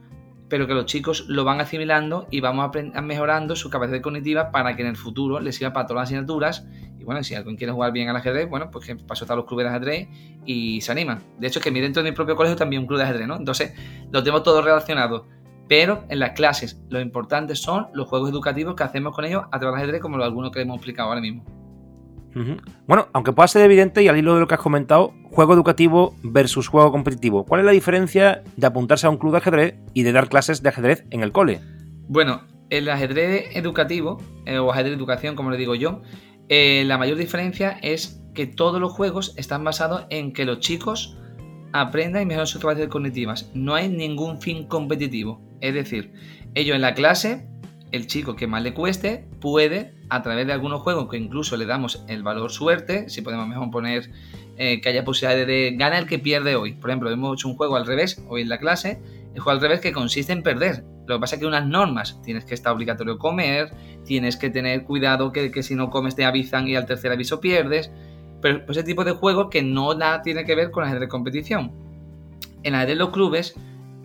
pero 0.49 0.67
que 0.67 0.75
los 0.75 0.87
chicos 0.87 1.27
lo 1.29 1.45
van 1.45 1.61
asimilando 1.61 2.27
y 2.33 2.41
vamos 2.41 2.73
mejorando 3.05 3.55
su 3.55 3.71
capacidad 3.71 4.01
cognitiva 4.01 4.51
para 4.51 4.75
que 4.75 4.83
en 4.83 4.89
el 4.89 4.97
futuro 4.97 5.39
les 5.39 5.55
sirva 5.55 5.73
para 5.73 5.87
todas 5.87 6.01
las 6.01 6.09
asignaturas. 6.09 6.67
Y 6.99 7.05
bueno, 7.05 7.23
si 7.23 7.37
alguien 7.37 7.55
quiere 7.55 7.73
jugar 7.73 7.93
bien 7.93 8.09
al 8.09 8.17
ajedrez, 8.17 8.51
bueno, 8.51 8.69
pues 8.69 8.85
que 8.85 8.97
pasó 8.97 9.33
a 9.33 9.37
los 9.37 9.45
clubes 9.45 9.63
de 9.63 9.71
ajedrez 9.71 10.09
y 10.45 10.81
se 10.81 10.91
anima. 10.91 11.23
De 11.39 11.47
hecho, 11.47 11.61
que 11.61 11.71
mi 11.71 11.81
dentro 11.81 12.03
de 12.03 12.11
mi 12.11 12.17
propio 12.17 12.35
colegio 12.35 12.57
también 12.57 12.83
un 12.83 12.89
club 12.89 12.99
de 12.99 13.05
ajedrez, 13.05 13.29
¿no? 13.29 13.37
Entonces, 13.37 13.75
lo 14.11 14.25
tenemos 14.25 14.43
todo 14.43 14.61
relacionado. 14.61 15.29
Pero 15.69 16.05
en 16.09 16.19
las 16.19 16.33
clases, 16.33 16.83
lo 16.89 17.01
importante 17.01 17.55
son 17.55 17.87
los 17.95 18.09
juegos 18.09 18.31
educativos 18.31 18.75
que 18.75 18.83
hacemos 18.83 19.15
con 19.15 19.25
ellos 19.25 19.45
a 19.53 19.61
través 19.61 19.77
del 19.77 19.85
ajedrez, 19.85 20.03
como 20.03 20.17
lo 20.17 20.25
algunos 20.25 20.51
que 20.51 20.63
hemos 20.63 20.79
explicado 20.79 21.11
ahora 21.11 21.21
mismo. 21.21 21.60
Bueno, 22.87 23.09
aunque 23.13 23.33
pueda 23.33 23.49
ser 23.49 23.63
evidente 23.63 24.03
y 24.03 24.09
al 24.09 24.17
hilo 24.17 24.35
de 24.35 24.41
lo 24.41 24.47
que 24.47 24.55
has 24.55 24.61
comentado, 24.61 25.13
juego 25.31 25.55
educativo 25.55 26.15
versus 26.23 26.69
juego 26.69 26.93
competitivo. 26.93 27.45
¿Cuál 27.45 27.61
es 27.61 27.67
la 27.67 27.73
diferencia 27.73 28.43
de 28.57 28.67
apuntarse 28.67 29.07
a 29.07 29.11
un 29.11 29.17
club 29.17 29.33
de 29.33 29.39
ajedrez 29.39 29.75
y 29.95 30.03
de 30.03 30.13
dar 30.13 30.29
clases 30.29 30.63
de 30.63 30.69
ajedrez 30.69 31.05
en 31.11 31.23
el 31.23 31.33
cole? 31.33 31.61
Bueno, 32.09 32.43
el 32.71 32.89
ajedrez 32.89 33.57
educativo, 33.57 34.19
eh, 34.47 34.59
o 34.59 34.71
ajedrez 34.71 34.95
educación, 34.95 35.35
como 35.35 35.51
le 35.51 35.57
digo 35.57 35.75
yo, 35.75 36.03
eh, 36.49 36.85
la 36.87 36.99
mayor 36.99 37.17
diferencia 37.17 37.79
es 37.83 38.23
que 38.35 38.47
todos 38.47 38.81
los 38.81 38.93
juegos 38.93 39.35
están 39.37 39.65
basados 39.65 40.07
en 40.11 40.33
que 40.33 40.45
los 40.45 40.61
chicos 40.61 41.17
aprendan 41.73 42.23
y 42.23 42.27
mejoren 42.27 42.47
sus 42.47 42.61
capacidades 42.61 42.91
cognitivas. 42.91 43.51
No 43.55 43.75
hay 43.75 43.89
ningún 43.89 44.41
fin 44.41 44.67
competitivo. 44.67 45.41
Es 45.61 45.75
decir, 45.75 46.13
ellos 46.55 46.75
en 46.75 46.83
la 46.83 46.95
clase 46.95 47.50
el 47.93 48.07
chico 48.07 48.37
que 48.37 48.47
más 48.47 48.63
le 48.63 48.75
cueste 48.75 49.25
puede, 49.41 49.95
a 50.09 50.23
través 50.23 50.47
de 50.47 50.53
algunos 50.53 50.83
juegos 50.83 51.09
que 51.11 51.17
incluso 51.17 51.57
le 51.57 51.67
damos 51.67 52.05
el 52.09 52.23
valor 52.23 52.51
suerte, 52.51 53.09
si 53.09 53.23
podemos 53.23 53.49
mejor 53.49 53.71
poner 53.71 54.11
eh, 54.57 54.81
que 54.81 54.89
haya 54.91 55.05
posibilidad 55.05 55.47
de 55.47 55.75
gana 55.77 55.99
el 55.99 56.07
que 56.07 56.19
pierde 56.19 56.55
hoy. 56.57 56.75
Por 56.75 56.91
ejemplo, 56.91 57.11
hemos 57.11 57.39
hecho 57.39 57.49
un 57.49 57.57
juego 57.57 57.77
al 57.77 57.87
revés 57.87 58.23
hoy 58.29 58.43
en 58.43 58.49
la 58.49 58.59
clase, 58.59 59.01
el 59.35 59.41
juego 59.41 59.53
al 59.53 59.61
revés 59.61 59.81
que 59.81 59.93
consiste 59.93 60.33
en 60.33 60.43
perder. 60.43 60.85
Lo 61.07 61.17
que 61.17 61.21
pasa 61.21 61.37
es 61.37 61.41
que 61.41 61.47
unas 61.47 61.67
normas, 61.67 62.21
tienes 62.23 62.45
que 62.45 62.55
estar 62.55 62.73
obligatorio 62.73 63.19
comer, 63.19 63.71
tienes 64.05 64.37
que 64.37 64.51
tener 64.51 64.85
cuidado 64.85 65.33
que, 65.33 65.63
si 65.63 65.75
no 65.75 65.91
comes 65.91 66.15
te 66.15 66.25
avisan 66.25 66.69
y 66.69 66.77
al 66.77 66.87
tercer 66.87 67.11
aviso 67.11 67.41
pierdes, 67.41 67.91
pero 68.41 68.63
ese 68.69 68.85
tipo 68.85 69.05
de 69.05 69.13
juegos 69.13 69.49
que 69.51 69.63
no 69.63 69.95
nada 69.95 70.23
tiene 70.23 70.45
que 70.45 70.55
ver 70.55 70.71
con 70.71 70.85
ajedrez 70.85 71.01
de 71.01 71.09
competición. 71.09 71.73
En 72.63 72.75
la 72.75 72.87
de 72.87 72.95
los 72.95 73.11
clubes 73.11 73.57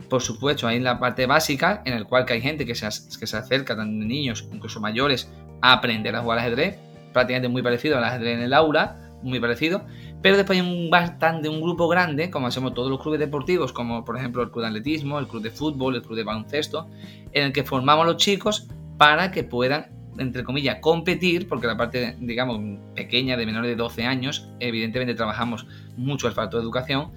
por 0.09 0.21
supuesto, 0.21 0.67
hay 0.67 0.79
la 0.79 0.99
parte 0.99 1.25
básica 1.25 1.81
en 1.85 1.93
el 1.93 2.05
cual 2.05 2.25
que 2.25 2.33
hay 2.33 2.41
gente 2.41 2.65
que 2.65 2.75
se, 2.75 2.87
que 3.19 3.27
se 3.27 3.37
acerca, 3.37 3.75
tanto 3.75 4.05
niños, 4.05 4.47
incluso 4.51 4.79
mayores, 4.79 5.31
a 5.61 5.73
aprender 5.73 6.15
a 6.15 6.21
jugar 6.21 6.39
al 6.39 6.45
ajedrez, 6.45 6.77
prácticamente 7.13 7.47
muy 7.47 7.61
parecido 7.61 7.97
al 7.97 8.03
ajedrez 8.03 8.37
en 8.37 8.43
el 8.43 8.53
aula, 8.53 8.97
muy 9.21 9.39
parecido, 9.39 9.83
pero 10.21 10.37
después 10.37 10.59
hay 10.59 10.65
un 10.65 10.89
bastante, 10.89 11.49
un 11.49 11.61
grupo 11.61 11.87
grande, 11.87 12.29
como 12.29 12.47
hacemos 12.47 12.73
todos 12.73 12.89
los 12.89 13.01
clubes 13.01 13.19
deportivos, 13.19 13.73
como 13.73 14.05
por 14.05 14.17
ejemplo 14.17 14.43
el 14.43 14.51
club 14.51 14.63
de 14.63 14.67
atletismo, 14.69 15.19
el 15.19 15.27
club 15.27 15.41
de 15.43 15.51
fútbol, 15.51 15.95
el 15.95 16.01
club 16.01 16.15
de 16.15 16.23
baloncesto, 16.23 16.87
en 17.31 17.45
el 17.45 17.53
que 17.53 17.63
formamos 17.63 18.03
a 18.03 18.07
los 18.07 18.17
chicos 18.17 18.67
para 18.97 19.31
que 19.31 19.43
puedan, 19.43 19.87
entre 20.17 20.43
comillas, 20.43 20.77
competir, 20.79 21.47
porque 21.47 21.67
la 21.67 21.75
parte, 21.75 22.15
digamos, 22.19 22.59
pequeña 22.95 23.35
de 23.35 23.45
menores 23.45 23.69
de 23.71 23.75
12 23.75 24.03
años, 24.03 24.49
evidentemente 24.59 25.15
trabajamos 25.15 25.67
mucho 25.97 26.27
el 26.27 26.33
factor 26.33 26.59
de 26.59 26.63
educación, 26.63 27.11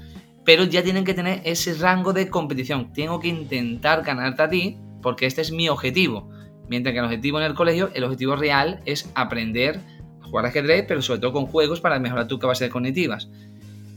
pero 0.48 0.64
ya 0.64 0.82
tienen 0.82 1.04
que 1.04 1.12
tener 1.12 1.42
ese 1.44 1.74
rango 1.74 2.14
de 2.14 2.30
competición. 2.30 2.90
Tengo 2.94 3.20
que 3.20 3.28
intentar 3.28 4.02
ganarte 4.02 4.42
a 4.42 4.48
ti 4.48 4.78
porque 5.02 5.26
este 5.26 5.42
es 5.42 5.52
mi 5.52 5.68
objetivo. 5.68 6.30
Mientras 6.70 6.94
que 6.94 7.00
el 7.00 7.04
objetivo 7.04 7.38
en 7.38 7.44
el 7.44 7.52
colegio, 7.52 7.90
el 7.92 8.02
objetivo 8.04 8.34
real 8.34 8.80
es 8.86 9.12
aprender 9.14 9.78
a 10.22 10.24
jugar 10.24 10.46
ajedrez, 10.46 10.86
pero 10.88 11.02
sobre 11.02 11.20
todo 11.20 11.34
con 11.34 11.48
juegos 11.48 11.82
para 11.82 11.98
mejorar 11.98 12.28
tus 12.28 12.38
capacidades 12.38 12.72
cognitivas. 12.72 13.28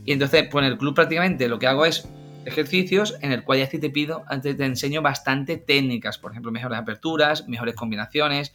Y 0.04 0.12
entonces, 0.12 0.46
pues 0.50 0.66
en 0.66 0.72
el 0.72 0.76
club 0.76 0.94
prácticamente 0.94 1.48
lo 1.48 1.58
que 1.58 1.68
hago 1.68 1.86
es 1.86 2.06
ejercicios 2.44 3.16
en 3.22 3.32
el 3.32 3.44
cual 3.44 3.60
ya 3.60 3.66
te 3.70 3.88
pido, 3.88 4.22
antes 4.28 4.54
te 4.54 4.66
enseño 4.66 5.00
bastante 5.00 5.56
técnicas, 5.56 6.18
por 6.18 6.32
ejemplo, 6.32 6.52
mejores 6.52 6.78
aperturas, 6.78 7.48
mejores 7.48 7.74
combinaciones, 7.74 8.52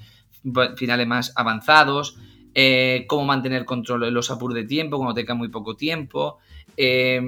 finales 0.76 1.08
más 1.08 1.34
avanzados, 1.36 2.20
eh, 2.60 3.06
cómo 3.06 3.24
mantener 3.24 3.66
control 3.66 4.02
de 4.02 4.10
los 4.10 4.32
apuros 4.32 4.56
de 4.56 4.64
tiempo 4.64 4.98
cuando 4.98 5.14
te 5.14 5.22
queda 5.22 5.36
muy 5.36 5.50
poco 5.50 5.76
tiempo, 5.76 6.40
eh, 6.76 7.22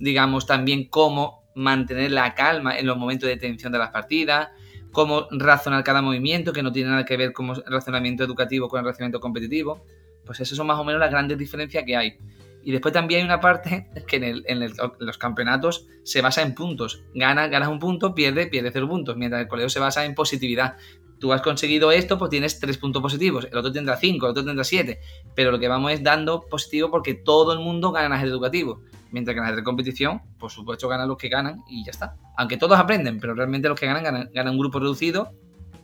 digamos 0.00 0.44
también 0.44 0.88
cómo 0.88 1.44
mantener 1.54 2.10
la 2.10 2.34
calma 2.34 2.76
en 2.76 2.86
los 2.86 2.96
momentos 2.96 3.28
de 3.28 3.36
tensión 3.36 3.70
de 3.70 3.78
las 3.78 3.90
partidas, 3.90 4.48
cómo 4.90 5.28
razonar 5.30 5.84
cada 5.84 6.02
movimiento, 6.02 6.52
que 6.52 6.64
no 6.64 6.72
tiene 6.72 6.90
nada 6.90 7.04
que 7.04 7.16
ver 7.16 7.32
con 7.32 7.50
el 7.50 7.62
razonamiento 7.64 8.24
educativo 8.24 8.68
con 8.68 8.80
el 8.80 8.86
razonamiento 8.86 9.20
competitivo. 9.20 9.84
Pues 10.26 10.40
esas 10.40 10.56
son 10.56 10.66
más 10.66 10.80
o 10.80 10.82
menos 10.82 10.98
las 10.98 11.12
grandes 11.12 11.38
diferencias 11.38 11.84
que 11.86 11.96
hay. 11.96 12.18
Y 12.64 12.72
después 12.72 12.92
también 12.92 13.20
hay 13.20 13.26
una 13.26 13.40
parte 13.40 13.88
que 14.08 14.16
en, 14.16 14.60
los 14.98 15.18
campeonatos 15.18 15.86
se 16.02 16.22
basa 16.22 16.42
en 16.42 16.56
puntos. 16.56 17.04
Ganas, 17.14 17.50
ganas 17.50 17.68
un 17.68 17.78
punto, 17.78 18.16
pierde, 18.16 18.48
pierde 18.48 18.70
cero 18.72 18.88
puntos. 18.88 19.16
Mientras 19.16 19.42
el 19.42 19.48
colegio 19.48 19.68
se 19.68 19.78
basa 19.78 20.04
en 20.04 20.16
positividad 20.16 20.76
tú 21.22 21.32
has 21.32 21.40
conseguido 21.40 21.92
esto, 21.92 22.18
pues 22.18 22.30
tienes 22.30 22.58
tres 22.58 22.78
puntos 22.78 23.00
positivos, 23.00 23.46
el 23.48 23.56
otro 23.56 23.70
tendrá 23.70 23.96
cinco, 23.96 24.26
el 24.26 24.30
otro 24.32 24.44
tendrá 24.44 24.64
siete, 24.64 24.98
pero 25.36 25.52
lo 25.52 25.60
que 25.60 25.68
vamos 25.68 25.92
es 25.92 26.02
dando 26.02 26.40
positivo 26.40 26.90
porque 26.90 27.14
todo 27.14 27.52
el 27.52 27.60
mundo 27.60 27.92
gana 27.92 28.06
en 28.06 28.12
ajedrez 28.14 28.32
educativo, 28.32 28.80
mientras 29.12 29.32
que 29.32 29.38
en 29.38 29.44
ajedrez 29.44 29.64
competición, 29.64 30.20
por 30.36 30.50
supuesto, 30.50 30.88
ganan 30.88 31.06
los 31.06 31.16
que 31.16 31.28
ganan 31.28 31.62
y 31.68 31.84
ya 31.84 31.92
está. 31.92 32.16
Aunque 32.36 32.56
todos 32.56 32.76
aprenden, 32.76 33.20
pero 33.20 33.36
realmente 33.36 33.68
los 33.68 33.78
que 33.78 33.86
ganan 33.86 34.28
ganan, 34.34 34.52
un 34.52 34.58
grupo 34.58 34.80
reducido 34.80 35.30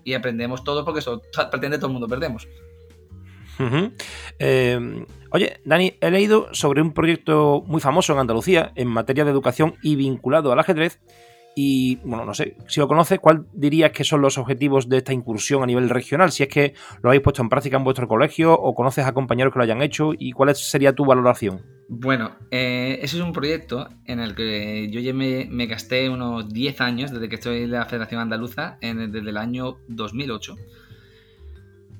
y 0.02 0.14
aprendemos 0.14 0.64
todos 0.64 0.84
porque 0.84 0.98
eso 0.98 1.22
pretende 1.52 1.78
todo 1.78 1.86
el 1.86 1.92
mundo 1.92 2.08
perdemos. 2.08 2.48
Eh, 4.40 5.04
oye, 5.30 5.60
Dani, 5.64 5.94
he 6.00 6.10
leído 6.10 6.48
sobre 6.52 6.82
un 6.82 6.92
proyecto 6.92 7.62
muy 7.64 7.80
famoso 7.80 8.12
en 8.12 8.18
Andalucía 8.18 8.72
en 8.74 8.88
materia 8.88 9.24
de 9.24 9.30
educación 9.30 9.76
y 9.84 9.94
vinculado 9.94 10.50
al 10.50 10.58
ajedrez 10.58 10.98
y 11.60 11.96
bueno, 12.04 12.24
no 12.24 12.34
sé, 12.34 12.54
si 12.68 12.78
lo 12.78 12.86
conoces, 12.86 13.18
¿cuál 13.18 13.46
dirías 13.52 13.90
que 13.90 14.04
son 14.04 14.20
los 14.20 14.38
objetivos 14.38 14.88
de 14.88 14.98
esta 14.98 15.12
incursión 15.12 15.60
a 15.60 15.66
nivel 15.66 15.90
regional? 15.90 16.30
Si 16.30 16.44
es 16.44 16.48
que 16.48 16.74
lo 17.02 17.10
habéis 17.10 17.24
puesto 17.24 17.42
en 17.42 17.48
práctica 17.48 17.76
en 17.76 17.82
vuestro 17.82 18.06
colegio 18.06 18.52
o 18.52 18.76
conoces 18.76 19.04
a 19.04 19.12
compañeros 19.12 19.52
que 19.52 19.58
lo 19.58 19.64
hayan 19.64 19.82
hecho 19.82 20.12
y 20.16 20.30
cuál 20.30 20.54
sería 20.54 20.92
tu 20.92 21.04
valoración. 21.04 21.62
Bueno, 21.88 22.36
eh, 22.52 23.00
ese 23.02 23.16
es 23.16 23.22
un 23.24 23.32
proyecto 23.32 23.88
en 24.04 24.20
el 24.20 24.36
que 24.36 24.88
yo 24.92 25.00
ya 25.00 25.12
me, 25.12 25.66
gasté 25.66 26.08
unos 26.08 26.48
10 26.48 26.80
años 26.80 27.10
desde 27.10 27.28
que 27.28 27.34
estoy 27.34 27.64
en 27.64 27.72
la 27.72 27.86
Federación 27.86 28.20
Andaluza, 28.20 28.78
desde 28.80 29.18
el 29.18 29.36
año 29.36 29.78
2008. 29.88 30.54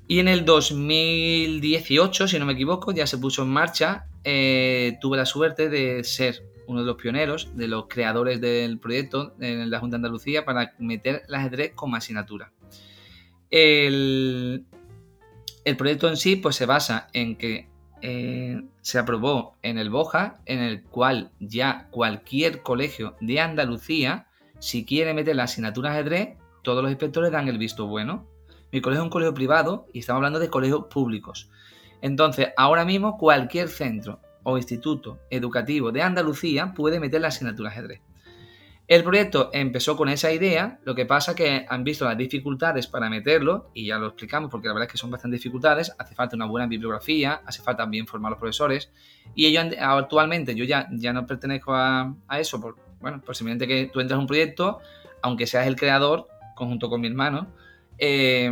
Y 0.07 0.19
en 0.19 0.29
el 0.29 0.45
2018, 0.45 2.29
si 2.29 2.39
no 2.39 2.45
me 2.45 2.53
equivoco, 2.53 2.93
ya 2.93 3.05
se 3.05 3.17
puso 3.17 3.43
en 3.43 3.49
marcha. 3.49 4.05
Eh, 4.23 4.97
tuve 5.01 5.17
la 5.17 5.25
suerte 5.25 5.67
de 5.67 6.05
ser 6.05 6.48
uno 6.69 6.81
de 6.81 6.85
los 6.85 6.97
pioneros, 6.97 7.49
de 7.55 7.67
los 7.67 7.87
creadores 7.87 8.39
del 8.39 8.77
proyecto 8.77 9.33
en 9.39 9.71
la 9.71 9.79
Junta 9.79 9.95
de 9.95 9.97
Andalucía 9.97 10.45
para 10.45 10.73
meter 10.77 11.23
el 11.27 11.33
ajedrez 11.33 11.73
como 11.73 11.95
asignatura. 11.95 12.51
El, 13.49 14.65
proyecto 15.77 16.07
en 16.07 16.15
sí 16.15 16.35
pues, 16.35 16.55
se 16.55 16.67
basa 16.67 17.07
en 17.13 17.37
que 17.37 17.67
eh, 18.01 18.61
se 18.81 18.99
aprobó 18.99 19.55
en 19.63 19.79
el 19.79 19.89
Boja, 19.89 20.41
en 20.45 20.59
el 20.59 20.83
cual 20.83 21.31
ya 21.39 21.87
cualquier 21.89 22.61
colegio 22.61 23.15
de 23.19 23.39
Andalucía, 23.39 24.27
si 24.59 24.85
quiere 24.85 25.15
meter 25.15 25.35
la 25.35 25.43
asignatura 25.43 25.91
ajedrez, 25.91 26.37
todos 26.61 26.83
los 26.83 26.91
inspectores 26.91 27.31
dan 27.31 27.47
el 27.47 27.57
visto 27.57 27.87
bueno. 27.87 28.27
Mi 28.71 28.79
colegio 28.79 29.01
es 29.01 29.05
un 29.05 29.09
colegio 29.09 29.33
privado 29.33 29.87
y 29.91 29.99
estamos 29.99 30.19
hablando 30.19 30.37
de 30.37 30.49
colegios 30.49 30.85
públicos. 30.85 31.49
Entonces, 32.03 32.49
ahora 32.57 32.85
mismo 32.85 33.17
cualquier 33.17 33.69
centro 33.69 34.19
o 34.49 34.57
instituto 34.57 35.19
educativo 35.29 35.91
de 35.91 36.01
Andalucía 36.01 36.73
puede 36.73 36.99
meter 36.99 37.21
la 37.21 37.29
asignatura 37.29 37.69
ajedrez. 37.69 38.01
El 38.89 39.03
proyecto 39.03 39.51
empezó 39.53 39.95
con 39.95 40.09
esa 40.09 40.31
idea, 40.31 40.79
lo 40.83 40.95
que 40.95 41.05
pasa 41.05 41.35
que 41.35 41.63
han 41.69 41.83
visto 41.83 42.05
las 42.05 42.17
dificultades 42.17 42.87
para 42.87 43.07
meterlo, 43.07 43.69
y 43.75 43.85
ya 43.85 43.99
lo 43.99 44.07
explicamos 44.07 44.49
porque 44.49 44.67
la 44.67 44.73
verdad 44.73 44.87
es 44.87 44.93
que 44.93 44.97
son 44.97 45.11
bastantes 45.11 45.41
dificultades, 45.41 45.93
hace 45.99 46.15
falta 46.15 46.35
una 46.35 46.47
buena 46.47 46.65
bibliografía, 46.65 47.39
hace 47.45 47.61
falta 47.61 47.85
bien 47.85 48.07
formar 48.07 48.29
a 48.29 48.31
los 48.31 48.39
profesores, 48.39 48.91
y 49.35 49.45
ellos 49.45 49.63
actualmente, 49.79 50.55
yo 50.55 50.65
ya, 50.65 50.87
ya 50.91 51.13
no 51.13 51.27
pertenezco 51.27 51.75
a, 51.75 52.15
eso, 52.39 52.59
por, 52.59 52.77
bueno, 52.99 53.21
por 53.21 53.35
simplemente 53.35 53.67
que 53.67 53.91
tú 53.93 53.99
entras 53.99 54.17
a 54.17 54.21
un 54.21 54.25
proyecto, 54.25 54.79
aunque 55.21 55.45
seas 55.45 55.67
el 55.67 55.75
creador, 55.75 56.27
conjunto 56.55 56.89
con 56.89 56.99
mi 56.99 57.09
hermano, 57.09 57.53
eh, 57.99 58.51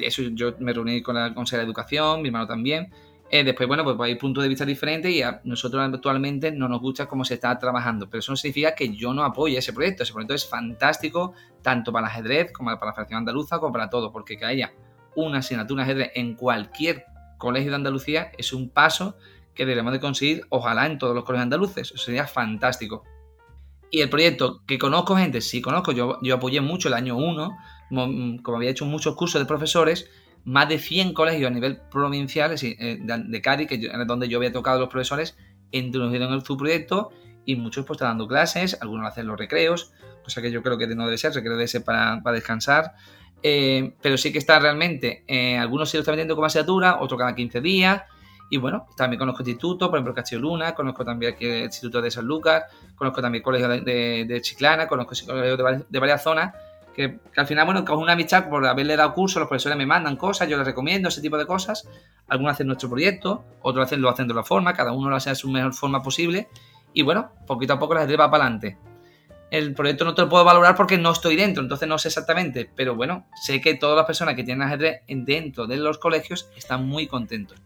eso 0.00 0.20
yo 0.22 0.54
me 0.58 0.74
reuní 0.74 1.00
con 1.00 1.14
la 1.14 1.32
Consejo 1.32 1.60
de 1.60 1.64
Educación, 1.64 2.20
mi 2.20 2.28
hermano 2.28 2.46
también, 2.46 2.92
eh, 3.34 3.44
después, 3.44 3.66
bueno, 3.66 3.82
pues, 3.82 3.98
hay 3.98 4.16
puntos 4.16 4.42
de 4.42 4.48
vista 4.50 4.66
diferentes 4.66 5.10
y 5.10 5.22
a 5.22 5.40
nosotros 5.44 5.82
actualmente 5.82 6.52
no 6.52 6.68
nos 6.68 6.82
gusta 6.82 7.06
cómo 7.06 7.24
se 7.24 7.32
está 7.32 7.58
trabajando, 7.58 8.10
pero 8.10 8.18
eso 8.18 8.30
no 8.30 8.36
significa 8.36 8.74
que 8.74 8.94
yo 8.94 9.14
no 9.14 9.24
apoye 9.24 9.56
ese 9.56 9.72
proyecto. 9.72 10.02
Ese 10.02 10.12
proyecto 10.12 10.34
es 10.34 10.46
fantástico 10.46 11.32
tanto 11.62 11.92
para 11.92 12.08
el 12.08 12.10
ajedrez 12.10 12.52
como 12.52 12.68
para 12.78 12.90
la 12.90 12.92
Federación 12.92 13.20
Andaluza 13.20 13.58
como 13.58 13.72
para 13.72 13.88
todo, 13.88 14.12
porque 14.12 14.36
que 14.36 14.44
haya 14.44 14.74
una 15.14 15.38
asignatura 15.38 15.84
ajedrez 15.84 16.10
en 16.14 16.34
cualquier 16.34 17.06
colegio 17.38 17.70
de 17.70 17.76
Andalucía 17.76 18.32
es 18.36 18.52
un 18.52 18.68
paso 18.68 19.16
que 19.54 19.64
debemos 19.64 19.94
de 19.94 20.00
conseguir, 20.00 20.44
ojalá 20.50 20.84
en 20.84 20.98
todos 20.98 21.14
los 21.14 21.24
colegios 21.24 21.44
andaluces. 21.44 21.90
Eso 21.90 22.04
sería 22.04 22.26
fantástico. 22.26 23.02
Y 23.90 24.02
el 24.02 24.10
proyecto 24.10 24.60
que 24.66 24.78
conozco 24.78 25.16
gente, 25.16 25.40
sí 25.40 25.62
conozco, 25.62 25.92
yo, 25.92 26.18
yo 26.20 26.34
apoyé 26.34 26.60
mucho 26.60 26.88
el 26.88 26.94
año 26.94 27.16
1, 27.16 27.56
como 28.42 28.56
había 28.58 28.70
hecho 28.70 28.84
muchos 28.84 29.16
cursos 29.16 29.40
de 29.40 29.46
profesores, 29.46 30.10
más 30.44 30.68
de 30.68 30.78
100 30.78 31.14
colegios 31.14 31.50
a 31.50 31.54
nivel 31.54 31.78
provincial 31.90 32.54
eh, 32.60 32.98
de 33.00 33.42
Cádiz, 33.42 33.68
que 33.68 33.74
es 33.76 34.06
donde 34.06 34.28
yo 34.28 34.38
había 34.38 34.52
tocado 34.52 34.80
los 34.80 34.88
profesores, 34.88 35.36
introdujeron 35.70 36.32
en 36.32 36.44
su 36.44 36.56
proyecto 36.56 37.10
y 37.44 37.56
muchos 37.56 37.84
pues 37.86 37.96
están 37.96 38.10
dando 38.10 38.28
clases, 38.28 38.78
algunos 38.80 39.06
hacen 39.06 39.26
los 39.26 39.38
recreos, 39.38 39.92
cosa 40.22 40.42
que 40.42 40.50
yo 40.50 40.62
creo 40.62 40.78
que 40.78 40.86
no 40.88 41.04
debe 41.06 41.18
ser, 41.18 41.32
recreo 41.32 41.54
debe 41.54 41.68
ser 41.68 41.84
para, 41.84 42.20
descansar, 42.32 42.92
eh, 43.42 43.94
pero 44.00 44.16
sí 44.16 44.32
que 44.32 44.38
está 44.38 44.58
realmente, 44.58 45.24
eh, 45.26 45.58
algunos 45.58 45.90
sí 45.90 45.96
lo 45.96 46.02
están 46.02 46.14
metiendo 46.14 46.34
como 46.34 46.46
asignatura, 46.46 47.00
otro 47.00 47.16
cada 47.16 47.34
15 47.34 47.60
días, 47.60 48.02
y 48.50 48.58
bueno, 48.58 48.86
también 48.96 49.18
conozco 49.18 49.42
institutos, 49.42 49.88
por 49.88 49.98
ejemplo 49.98 50.14
Castillo 50.14 50.42
Luna, 50.42 50.74
conozco 50.74 51.04
también 51.04 51.32
aquí 51.32 51.46
el 51.46 51.64
Instituto 51.64 52.02
de 52.02 52.10
San 52.10 52.26
Lucas, 52.26 52.64
conozco 52.94 53.22
también 53.22 53.42
colegios 53.42 53.82
de, 53.82 54.40
Chiclana, 54.42 54.86
conozco 54.86 55.14
colegios 55.26 55.86
de 55.88 55.98
varias 55.98 56.22
zonas, 56.22 56.54
que, 56.94 57.20
al 57.36 57.46
final, 57.46 57.64
bueno, 57.64 57.84
con 57.84 57.98
una 57.98 58.12
amistad 58.12 58.48
por 58.48 58.66
haberle 58.66 58.96
dado 58.96 59.14
curso, 59.14 59.38
los 59.38 59.48
profesores 59.48 59.78
me 59.78 59.86
mandan 59.86 60.16
cosas, 60.16 60.48
yo 60.48 60.56
les 60.56 60.66
recomiendo 60.66 61.08
ese 61.08 61.20
tipo 61.20 61.38
de 61.38 61.46
cosas. 61.46 61.88
Algunos 62.28 62.52
hacen 62.52 62.66
nuestro 62.66 62.88
proyecto, 62.90 63.44
otros 63.62 63.86
hacen, 63.86 64.00
lo 64.00 64.08
hacen 64.08 64.28
de 64.28 64.34
la 64.34 64.44
forma, 64.44 64.74
cada 64.74 64.92
uno 64.92 65.08
lo 65.08 65.16
hace 65.16 65.30
de 65.30 65.36
su 65.36 65.50
mejor 65.50 65.74
forma 65.74 66.02
posible. 66.02 66.48
Y 66.92 67.02
bueno, 67.02 67.32
poquito 67.46 67.72
a 67.72 67.78
poco 67.78 67.94
la 67.94 68.00
gente 68.00 68.16
va 68.16 68.30
para 68.30 68.44
adelante. 68.44 68.78
El 69.50 69.74
proyecto 69.74 70.04
no 70.04 70.14
te 70.14 70.22
lo 70.22 70.28
puedo 70.28 70.44
valorar 70.44 70.74
porque 70.76 70.96
no 70.96 71.12
estoy 71.12 71.36
dentro, 71.36 71.62
entonces 71.62 71.86
no 71.86 71.98
sé 71.98 72.08
exactamente, 72.08 72.70
pero 72.74 72.94
bueno, 72.94 73.26
sé 73.34 73.60
que 73.60 73.74
todas 73.74 73.96
las 73.96 74.06
personas 74.06 74.34
que 74.34 74.44
tienen 74.44 74.66
ajedrez 74.66 75.02
dentro 75.06 75.66
de 75.66 75.76
los 75.76 75.98
colegios 75.98 76.48
están 76.56 76.86
muy 76.88 77.06
contentos. 77.06 77.60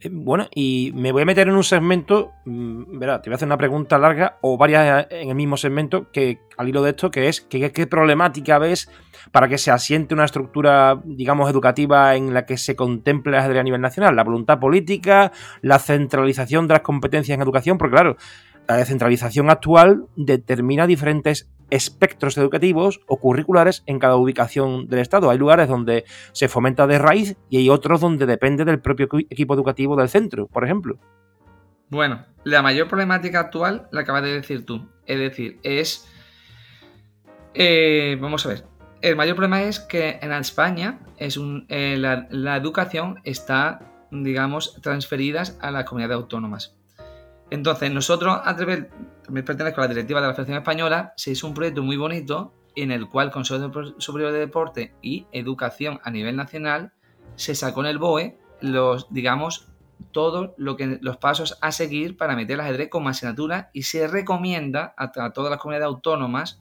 Eh, 0.00 0.10
bueno, 0.12 0.46
y 0.54 0.92
me 0.94 1.10
voy 1.10 1.22
a 1.22 1.24
meter 1.24 1.48
en 1.48 1.54
un 1.54 1.64
segmento, 1.64 2.32
mm, 2.44 2.98
verá, 2.98 3.20
te 3.20 3.30
voy 3.30 3.34
a 3.34 3.36
hacer 3.36 3.48
una 3.48 3.56
pregunta 3.58 3.98
larga 3.98 4.38
o 4.42 4.56
varias 4.56 5.08
en 5.10 5.30
el 5.30 5.34
mismo 5.34 5.56
segmento 5.56 6.12
que 6.12 6.38
al 6.56 6.68
hilo 6.68 6.82
de 6.82 6.90
esto, 6.90 7.10
que 7.10 7.28
es 7.28 7.40
¿qué, 7.40 7.72
qué 7.72 7.86
problemática 7.88 8.58
ves 8.58 8.88
para 9.32 9.48
que 9.48 9.58
se 9.58 9.72
asiente 9.72 10.14
una 10.14 10.24
estructura, 10.24 11.00
digamos, 11.04 11.50
educativa 11.50 12.14
en 12.14 12.32
la 12.32 12.46
que 12.46 12.56
se 12.58 12.76
contemple 12.76 13.32
el 13.32 13.40
ajedrez 13.40 13.60
a 13.60 13.64
nivel 13.64 13.80
nacional? 13.80 14.14
La 14.14 14.22
voluntad 14.22 14.60
política, 14.60 15.32
la 15.62 15.80
centralización 15.80 16.68
de 16.68 16.74
las 16.74 16.82
competencias 16.82 17.34
en 17.34 17.42
educación, 17.42 17.76
porque 17.76 17.94
claro, 17.94 18.16
la 18.68 18.76
descentralización 18.76 19.50
actual 19.50 20.06
determina 20.14 20.86
diferentes 20.86 21.48
espectros 21.70 22.36
educativos 22.38 23.00
o 23.06 23.18
curriculares 23.18 23.82
en 23.86 23.98
cada 23.98 24.16
ubicación 24.16 24.88
del 24.88 25.00
Estado. 25.00 25.30
Hay 25.30 25.38
lugares 25.38 25.68
donde 25.68 26.04
se 26.32 26.48
fomenta 26.48 26.86
de 26.86 26.98
raíz 26.98 27.36
y 27.50 27.58
hay 27.58 27.70
otros 27.70 28.00
donde 28.00 28.26
depende 28.26 28.64
del 28.64 28.80
propio 28.80 29.08
equipo 29.30 29.54
educativo 29.54 29.96
del 29.96 30.08
centro, 30.08 30.46
por 30.46 30.64
ejemplo. 30.64 30.98
Bueno, 31.90 32.26
la 32.44 32.62
mayor 32.62 32.88
problemática 32.88 33.40
actual 33.40 33.88
la 33.92 34.02
acabas 34.02 34.22
de 34.22 34.32
decir 34.34 34.66
tú. 34.66 34.88
Es 35.06 35.18
decir, 35.18 35.58
es... 35.62 36.06
Eh, 37.54 38.16
vamos 38.20 38.44
a 38.44 38.50
ver. 38.50 38.64
El 39.00 39.16
mayor 39.16 39.36
problema 39.36 39.62
es 39.62 39.80
que 39.80 40.18
en 40.20 40.32
España 40.32 41.00
es 41.16 41.36
un, 41.36 41.66
eh, 41.68 41.96
la, 41.98 42.56
educación 42.56 43.20
está, 43.24 43.80
digamos, 44.10 44.80
transferidas 44.82 45.56
a 45.60 45.70
las 45.70 45.84
comunidades 45.84 46.16
autónomas. 46.16 46.77
Entonces, 47.50 47.90
nosotros, 47.90 48.38
a 48.44 48.56
través, 48.56 48.86
también 49.24 49.44
pertenezco 49.44 49.80
a 49.80 49.84
la 49.84 49.88
directiva 49.88 50.20
de 50.20 50.26
la 50.26 50.34
Federación 50.34 50.58
Española, 50.58 51.14
se 51.16 51.30
hizo 51.30 51.46
un 51.46 51.54
proyecto 51.54 51.82
muy 51.82 51.96
bonito 51.96 52.52
en 52.76 52.92
el 52.92 53.08
cual 53.08 53.30
Consejo 53.30 53.70
Superior 53.98 54.32
de 54.32 54.38
Deporte 54.38 54.94
y 55.02 55.26
Educación 55.32 56.00
a 56.04 56.10
nivel 56.10 56.36
nacional 56.36 56.92
se 57.36 57.54
sacó 57.54 57.80
en 57.80 57.86
el 57.86 57.98
BOE 57.98 58.38
los, 58.60 59.12
digamos, 59.12 59.68
todos 60.12 60.50
lo 60.56 60.76
los 61.00 61.16
pasos 61.16 61.58
a 61.60 61.72
seguir 61.72 62.16
para 62.16 62.36
meter 62.36 62.54
el 62.54 62.60
ajedrez 62.60 62.88
como 62.88 63.08
asignatura 63.08 63.70
y 63.72 63.82
se 63.82 64.06
recomienda 64.06 64.94
a, 64.96 65.12
todas 65.32 65.50
las 65.50 65.60
comunidades 65.60 65.86
autónomas, 65.86 66.60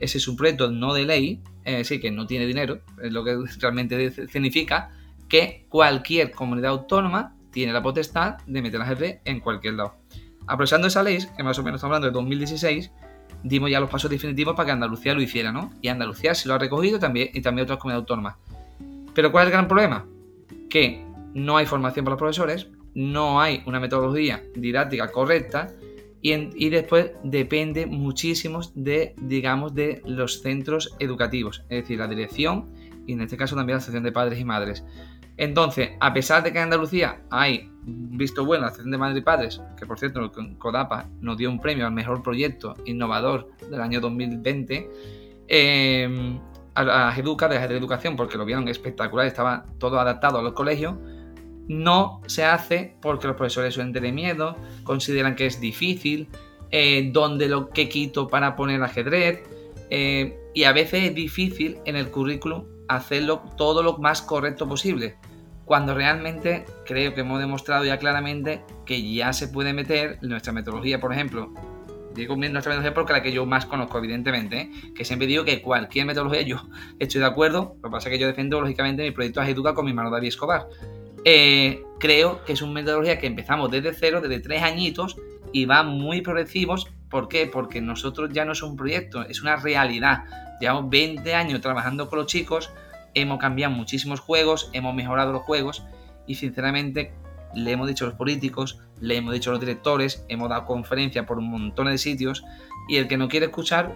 ese 0.00 0.18
es 0.18 0.28
no 0.70 0.94
de 0.94 1.04
ley, 1.04 1.42
es 1.64 1.78
decir, 1.78 2.00
que 2.00 2.10
no 2.10 2.26
tiene 2.26 2.46
dinero, 2.46 2.80
es 3.02 3.12
lo 3.12 3.24
que 3.24 3.36
realmente 3.60 4.10
significa, 4.28 4.90
que 5.28 5.66
cualquier 5.68 6.30
comunidad 6.30 6.70
autónoma 6.70 7.36
tiene 7.50 7.72
la 7.72 7.82
potestad 7.82 8.38
de 8.46 8.62
meter 8.62 8.76
el 8.76 8.82
ajedrez 8.82 9.20
en 9.24 9.40
cualquier 9.40 9.74
lado. 9.74 9.96
Aprovechando 10.48 10.88
esa 10.88 11.02
ley, 11.02 11.18
que 11.36 11.42
más 11.42 11.58
o 11.58 11.62
menos 11.62 11.78
estamos 11.78 11.96
hablando 11.96 12.06
de 12.06 12.12
2016, 12.12 12.90
dimos 13.42 13.70
ya 13.70 13.80
los 13.80 13.90
pasos 13.90 14.10
definitivos 14.10 14.56
para 14.56 14.66
que 14.66 14.72
Andalucía 14.72 15.14
lo 15.14 15.20
hiciera, 15.20 15.52
¿no? 15.52 15.72
Y 15.82 15.88
Andalucía 15.88 16.34
se 16.34 16.48
lo 16.48 16.54
ha 16.54 16.58
recogido 16.58 16.98
también, 16.98 17.28
y 17.34 17.40
también 17.42 17.64
otras 17.64 17.78
comunidades 17.78 18.02
autónomas. 18.02 18.36
Pero 19.14 19.30
¿cuál 19.30 19.44
es 19.44 19.46
el 19.48 19.52
gran 19.52 19.68
problema? 19.68 20.06
Que 20.70 21.04
no 21.34 21.56
hay 21.56 21.66
formación 21.66 22.04
para 22.04 22.12
los 22.14 22.18
profesores, 22.18 22.68
no 22.94 23.40
hay 23.40 23.62
una 23.66 23.78
metodología 23.78 24.42
didáctica 24.54 25.12
correcta 25.12 25.68
y, 26.20 26.32
y, 26.32 26.70
después 26.70 27.12
depende 27.22 27.86
muchísimo 27.86 28.60
de, 28.74 29.14
digamos, 29.18 29.74
de 29.74 30.02
los 30.04 30.40
centros 30.40 30.96
educativos, 30.98 31.62
es 31.68 31.82
decir, 31.82 31.98
la 31.98 32.08
dirección 32.08 32.72
y 33.06 33.12
en 33.12 33.20
este 33.20 33.36
caso 33.36 33.54
también 33.54 33.74
la 33.74 33.78
asociación 33.78 34.02
de 34.02 34.12
padres 34.12 34.40
y 34.40 34.44
madres. 34.44 34.84
Entonces, 35.38 35.90
a 36.00 36.12
pesar 36.12 36.42
de 36.42 36.52
que 36.52 36.58
en 36.58 36.64
Andalucía 36.64 37.20
hay 37.30 37.70
visto 37.84 38.44
bueno 38.44 38.62
la 38.62 38.66
Asociación 38.68 38.90
de 38.90 38.98
Madres 38.98 39.18
y 39.18 39.22
Padres, 39.22 39.62
que 39.78 39.86
por 39.86 39.98
cierto 39.98 40.30
Codapa 40.58 41.08
nos 41.20 41.38
dio 41.38 41.48
un 41.48 41.60
premio 41.60 41.86
al 41.86 41.92
mejor 41.92 42.24
proyecto 42.24 42.74
innovador 42.84 43.48
del 43.70 43.80
año 43.80 44.00
2020, 44.00 44.90
eh, 45.46 46.38
a, 46.74 46.84
la 46.84 47.14
Educa 47.16 47.48
de 47.48 47.56
Educación, 47.56 48.16
porque 48.16 48.36
lo 48.36 48.44
vieron 48.44 48.66
espectacular, 48.66 49.26
estaba 49.26 49.64
todo 49.78 50.00
adaptado 50.00 50.38
a 50.38 50.42
los 50.42 50.54
colegios, 50.54 50.96
no 51.68 52.20
se 52.26 52.44
hace 52.44 52.96
porque 53.00 53.28
los 53.28 53.36
profesores 53.36 53.74
suelen 53.74 53.92
tener 53.92 54.12
miedo, 54.12 54.56
consideran 54.82 55.36
que 55.36 55.46
es 55.46 55.60
difícil, 55.60 56.28
eh, 56.72 57.10
dónde 57.12 57.48
lo 57.48 57.70
que 57.70 57.88
quito 57.88 58.26
para 58.26 58.56
poner 58.56 58.82
ajedrez, 58.82 59.44
eh, 59.90 60.36
y 60.52 60.64
a 60.64 60.72
veces 60.72 61.04
es 61.04 61.14
difícil 61.14 61.78
en 61.84 61.94
el 61.94 62.10
currículum 62.10 62.64
hacerlo 62.88 63.42
todo 63.56 63.82
lo 63.82 63.98
más 63.98 64.20
correcto 64.22 64.66
posible 64.66 65.16
cuando 65.68 65.94
realmente 65.94 66.64
creo 66.86 67.14
que 67.14 67.20
hemos 67.20 67.38
demostrado 67.38 67.84
ya 67.84 67.98
claramente 67.98 68.62
que 68.86 69.12
ya 69.12 69.34
se 69.34 69.48
puede 69.48 69.74
meter 69.74 70.18
nuestra 70.22 70.52
metodología, 70.52 70.98
por 70.98 71.12
ejemplo, 71.12 71.52
digo 72.14 72.34
nuestra 72.36 72.70
metodología 72.70 72.94
porque 72.94 73.12
la 73.12 73.22
que 73.22 73.32
yo 73.32 73.44
más 73.44 73.66
conozco, 73.66 73.98
evidentemente, 73.98 74.60
¿eh? 74.62 74.70
que 74.96 75.04
siempre 75.04 75.28
digo 75.28 75.44
que 75.44 75.60
cualquier 75.60 76.06
metodología 76.06 76.40
yo 76.42 76.66
estoy 76.98 77.20
de 77.20 77.26
acuerdo, 77.26 77.76
lo 77.82 77.90
que 77.90 77.92
pasa 77.92 78.08
es 78.08 78.14
que 78.14 78.18
yo 78.18 78.26
defiendo 78.26 78.60
lógicamente 78.60 79.02
mi 79.02 79.10
proyecto 79.10 79.42
Educa 79.42 79.74
con 79.74 79.84
mi 79.84 79.90
hermano 79.90 80.10
David 80.10 80.28
Escobar. 80.28 80.68
Eh, 81.24 81.82
creo 82.00 82.42
que 82.44 82.54
es 82.54 82.62
una 82.62 82.72
metodología 82.72 83.18
que 83.18 83.26
empezamos 83.26 83.70
desde 83.70 83.92
cero, 83.92 84.22
desde 84.22 84.40
tres 84.40 84.62
añitos, 84.62 85.16
y 85.52 85.66
va 85.66 85.82
muy 85.82 86.22
progresivos. 86.22 86.88
¿Por 87.10 87.28
qué? 87.28 87.46
Porque 87.46 87.82
nosotros 87.82 88.30
ya 88.32 88.46
no 88.46 88.52
es 88.52 88.62
un 88.62 88.76
proyecto, 88.76 89.22
es 89.22 89.42
una 89.42 89.56
realidad. 89.56 90.24
Llevamos 90.60 90.88
20 90.88 91.34
años 91.34 91.60
trabajando 91.60 92.08
con 92.08 92.20
los 92.20 92.26
chicos, 92.26 92.70
hemos 93.20 93.38
cambiado 93.38 93.74
muchísimos 93.74 94.20
juegos, 94.20 94.70
hemos 94.72 94.94
mejorado 94.94 95.32
los 95.32 95.42
juegos 95.42 95.84
y 96.26 96.36
sinceramente 96.36 97.14
le 97.54 97.72
hemos 97.72 97.88
dicho 97.88 98.04
a 98.04 98.08
los 98.08 98.16
políticos, 98.16 98.80
le 99.00 99.16
hemos 99.16 99.32
dicho 99.32 99.50
a 99.50 99.52
los 99.54 99.60
directores, 99.60 100.24
hemos 100.28 100.48
dado 100.48 100.66
conferencias 100.66 101.24
por 101.26 101.38
un 101.38 101.50
montón 101.50 101.86
de 101.86 101.98
sitios 101.98 102.44
y 102.88 102.96
el 102.96 103.08
que 103.08 103.16
no 103.16 103.28
quiere 103.28 103.46
escuchar 103.46 103.94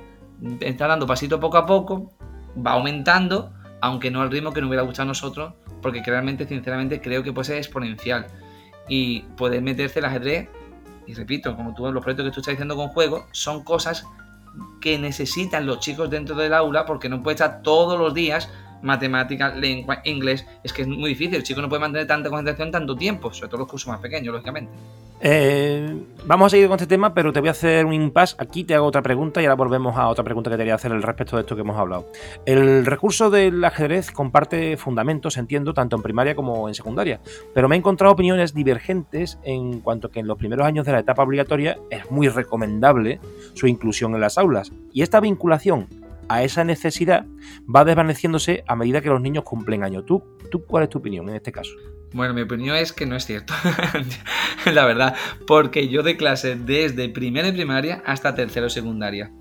está 0.61 0.87
dando 0.87 1.07
pasito 1.07 1.39
poco 1.41 1.57
a 1.57 1.67
poco, 1.67 2.13
va 2.55 2.73
aumentando, 2.73 3.53
aunque 3.81 4.11
no 4.11 4.23
al 4.23 4.31
ritmo 4.31 4.53
que 4.53 4.61
nos 4.61 4.69
hubiera 4.69 4.83
gustado 4.83 5.05
a 5.05 5.09
nosotros, 5.09 5.55
porque 5.81 6.03
realmente, 6.05 6.47
sinceramente, 6.47 7.01
creo 7.01 7.23
que 7.23 7.33
puede 7.33 7.47
ser 7.47 7.59
exponencial 7.59 8.27
y 8.89 9.21
poder 9.37 9.63
meterse 9.63 10.01
el 10.01 10.07
ajedrez, 10.07 10.49
y 11.07 11.15
repito, 11.15 11.57
como 11.57 11.75
tú 11.75 11.91
los 11.91 12.03
proyectos 12.03 12.27
que 12.27 12.33
tú 12.33 12.41
estás 12.41 12.53
diciendo 12.53 12.77
con 12.77 12.89
juegos, 12.89 13.25
son 13.33 13.65
cosas 13.65 14.07
que 14.81 14.99
necesitan 14.99 15.67
los 15.67 15.81
chicos 15.81 16.11
dentro 16.11 16.37
del 16.37 16.53
aula 16.53 16.85
porque 16.85 17.09
no 17.09 17.23
puede 17.23 17.35
estar 17.35 17.63
todos 17.63 17.99
los 17.99 18.13
días 18.15 18.51
matemáticas, 18.83 19.57
lengua, 19.57 20.01
inglés. 20.05 20.47
Es 20.63 20.73
que 20.73 20.83
es 20.83 20.89
muy 20.89 21.11
difícil. 21.11 21.37
El 21.37 21.43
chico 21.43 21.61
no 21.63 21.69
puede 21.69 21.81
mantener 21.81 22.07
tanta 22.07 22.29
concentración 22.29 22.71
tanto 22.71 22.97
tiempo, 22.97 23.33
sobre 23.33 23.49
todo 23.49 23.59
los 23.59 23.69
cursos 23.69 23.89
más 23.89 24.01
pequeños, 24.01 24.33
lógicamente. 24.33 24.73
Eh, 25.25 26.03
vamos 26.27 26.47
a 26.47 26.51
seguir 26.51 26.67
con 26.67 26.75
este 26.75 26.89
tema, 26.89 27.15
pero 27.15 27.33
te 27.33 27.39
voy 27.39 27.49
a 27.49 27.53
hacer 27.53 27.87
un 27.87 27.93
impasse. 27.93 28.35
Aquí 28.39 28.65
te 28.65 28.75
hago 28.75 28.87
otra 28.87 29.03
pregunta 29.03 29.41
y 29.41 29.45
ahora 29.45 29.55
volvemos 29.55 29.97
a 29.97 30.09
otra 30.09 30.25
pregunta 30.25 30.51
que 30.51 30.57
te 30.57 30.63
quería 30.63 30.75
hacer 30.75 30.91
al 30.91 31.01
respecto 31.01 31.37
de 31.37 31.43
esto 31.43 31.55
que 31.55 31.61
hemos 31.61 31.79
hablado. 31.79 32.09
El 32.45 32.85
recurso 32.85 33.31
del 33.31 33.65
ajedrez 33.65 34.11
comparte 34.11 34.77
fundamentos, 34.77 35.37
entiendo, 35.37 35.75
tanto 35.75 35.95
en 35.95 36.03
primaria 36.03 36.35
como 36.35 36.67
en 36.67 36.75
secundaria, 36.75 37.21
pero 37.55 37.69
me 37.69 37.77
he 37.77 37.79
encontrado 37.79 38.13
opiniones 38.13 38.53
divergentes 38.53 39.39
en 39.45 39.79
cuanto 39.81 40.11
que 40.11 40.19
en 40.19 40.27
los 40.27 40.39
primeros 40.39 40.67
años 40.67 40.85
de 40.87 40.93
la 40.93 40.99
etapa 40.99 41.23
obligatoria 41.23 41.79
es 41.89 42.11
muy 42.11 42.29
recomendable 42.29 43.21
su 43.55 43.69
inclusión 43.69 44.15
en 44.17 44.21
las 44.21 44.39
aulas. 44.39 44.73
Y 44.93 45.03
esta 45.03 45.21
vinculación 45.21 45.87
a 46.29 46.43
esa 46.43 46.65
necesidad 46.65 47.27
va 47.65 47.85
desvaneciéndose 47.85 48.65
a 48.67 48.77
medida 48.77 49.01
que 49.01 49.09
los 49.09 49.21
niños 49.21 49.45
cumplen 49.45 49.85
años. 49.85 50.07
¿Tú, 50.07 50.23
¿Tú 50.51 50.65
cuál 50.65 50.85
es 50.85 50.91
tu 50.91 50.99
opinión 50.99 51.29
en 51.29 51.37
este 51.37 51.53
caso? 51.53 51.73
Bueno, 52.13 52.35
mi 52.35 52.43
opinión 52.43 52.77
es 52.77 52.93
que 52.93 53.07
no 53.07 53.17
es 53.17 53.25
cierto, 53.25 53.55
la 54.73 54.85
verdad, 54.85 55.17
porque 55.47 55.89
yo 55.89 56.03
de 56.03 56.19
clase 56.19 56.57
desde 56.57 57.09
primero 57.09 57.47
de 57.47 57.55
primaria 57.55 58.03
hasta 58.05 58.35
tercero 58.35 58.65
de 58.65 58.71
secundaria. 58.71 59.33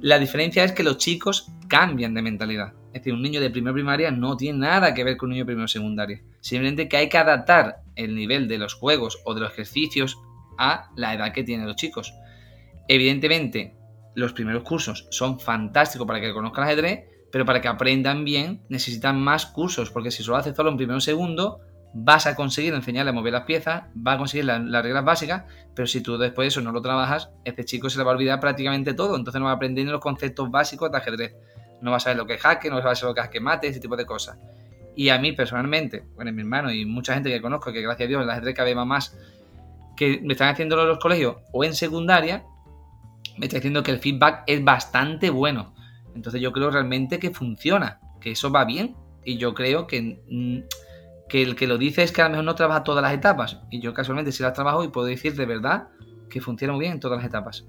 La 0.00 0.18
diferencia 0.18 0.64
es 0.64 0.72
que 0.72 0.82
los 0.82 0.96
chicos 0.96 1.50
cambian 1.68 2.14
de 2.14 2.22
mentalidad. 2.22 2.72
Es 2.86 3.00
decir, 3.02 3.12
un 3.12 3.20
niño 3.20 3.40
de 3.40 3.50
primero 3.50 3.74
primaria 3.74 4.10
no 4.10 4.36
tiene 4.36 4.60
nada 4.60 4.94
que 4.94 5.04
ver 5.04 5.16
con 5.16 5.26
un 5.28 5.32
niño 5.32 5.42
de 5.42 5.46
primero 5.46 5.68
secundaria. 5.68 6.22
Simplemente 6.40 6.88
que 6.88 6.96
hay 6.96 7.08
que 7.10 7.18
adaptar 7.18 7.82
el 7.94 8.14
nivel 8.14 8.48
de 8.48 8.58
los 8.58 8.74
juegos 8.74 9.20
o 9.24 9.34
de 9.34 9.40
los 9.40 9.52
ejercicios 9.52 10.16
a 10.56 10.90
la 10.96 11.14
edad 11.14 11.32
que 11.32 11.44
tienen 11.44 11.66
los 11.66 11.76
chicos. 11.76 12.14
Evidentemente, 12.88 13.74
los 14.14 14.32
primeros 14.32 14.62
cursos 14.62 15.06
son 15.10 15.38
fantásticos 15.38 16.06
para 16.06 16.20
que 16.20 16.32
conozcan 16.32 16.64
ajedrez, 16.64 17.04
pero 17.30 17.44
para 17.44 17.60
que 17.60 17.68
aprendan 17.68 18.24
bien 18.24 18.62
necesitan 18.68 19.20
más 19.20 19.46
cursos, 19.46 19.90
porque 19.90 20.10
si 20.10 20.22
solo 20.22 20.38
haces 20.38 20.56
solo 20.56 20.70
en 20.70 20.76
primero 20.76 20.98
o 20.98 21.00
segundo, 21.00 21.60
vas 21.94 22.26
a 22.26 22.34
conseguir 22.34 22.74
enseñarle 22.74 23.10
a 23.10 23.12
mover 23.12 23.32
las 23.32 23.44
piezas, 23.44 23.84
vas 23.94 24.16
a 24.16 24.18
conseguir 24.18 24.44
las, 24.44 24.82
reglas 24.82 25.04
básicas, 25.04 25.44
pero 25.74 25.86
si 25.86 26.00
tú 26.00 26.18
después 26.18 26.44
de 26.44 26.48
eso 26.48 26.60
no 26.60 26.72
lo 26.72 26.82
trabajas, 26.82 27.30
este 27.44 27.64
chico 27.64 27.88
se 27.90 27.98
le 27.98 28.04
va 28.04 28.12
a 28.12 28.14
olvidar 28.14 28.40
prácticamente 28.40 28.94
todo, 28.94 29.16
entonces 29.16 29.38
no 29.40 29.46
va 29.46 29.52
a 29.52 29.54
aprender 29.54 29.86
los 29.86 30.00
conceptos 30.00 30.50
básicos 30.50 30.90
de 30.90 30.98
ajedrez. 30.98 31.36
No 31.80 31.92
va 31.92 31.98
a 31.98 32.00
saber 32.00 32.16
lo 32.16 32.26
que 32.26 32.34
es 32.34 32.40
jaque, 32.40 32.70
no 32.70 32.82
va 32.82 32.90
a 32.90 32.94
saber 32.96 33.10
lo 33.10 33.14
que 33.14 33.20
es 33.20 33.28
que 33.28 33.40
mate, 33.40 33.68
ese 33.68 33.80
tipo 33.80 33.96
de 33.96 34.04
cosas. 34.04 34.36
Y 34.96 35.10
a 35.10 35.18
mí 35.18 35.32
personalmente, 35.32 36.04
bueno, 36.16 36.32
mi 36.32 36.40
hermano 36.40 36.72
y 36.72 36.84
mucha 36.84 37.14
gente 37.14 37.30
que 37.30 37.40
conozco, 37.40 37.72
que 37.72 37.82
gracias 37.82 38.06
a 38.06 38.08
Dios 38.08 38.22
el 38.22 38.30
ajedrez 38.30 38.54
cada 38.54 38.66
vez 38.66 38.76
más, 38.76 39.16
que 39.96 40.20
me 40.22 40.32
están 40.32 40.48
haciéndolo 40.48 40.82
en 40.82 40.88
los 40.88 40.98
colegios 40.98 41.36
o 41.52 41.64
en 41.64 41.74
secundaria, 41.74 42.44
me 43.38 43.46
está 43.46 43.56
diciendo 43.56 43.82
que 43.82 43.90
el 43.90 43.98
feedback 43.98 44.44
es 44.46 44.62
bastante 44.64 45.30
bueno. 45.30 45.74
Entonces 46.14 46.40
yo 46.40 46.52
creo 46.52 46.70
realmente 46.70 47.18
que 47.18 47.30
funciona, 47.30 48.00
que 48.20 48.32
eso 48.32 48.50
va 48.50 48.64
bien. 48.64 48.96
Y 49.24 49.36
yo 49.36 49.54
creo 49.54 49.86
que, 49.86 50.20
mm, 50.28 50.58
que 51.28 51.42
el 51.42 51.54
que 51.54 51.66
lo 51.66 51.78
dice 51.78 52.02
es 52.02 52.12
que 52.12 52.22
a 52.22 52.24
lo 52.24 52.30
mejor 52.30 52.44
no 52.44 52.54
trabaja 52.54 52.84
todas 52.84 53.02
las 53.02 53.12
etapas. 53.12 53.60
Y 53.70 53.80
yo 53.80 53.94
casualmente 53.94 54.32
sí 54.32 54.42
las 54.42 54.54
trabajo 54.54 54.84
y 54.84 54.88
puedo 54.88 55.06
decir 55.06 55.34
de 55.34 55.46
verdad 55.46 55.88
que 56.28 56.40
funciona 56.40 56.72
muy 56.72 56.80
bien 56.80 56.94
en 56.94 57.00
todas 57.00 57.18
las 57.18 57.26
etapas. 57.26 57.66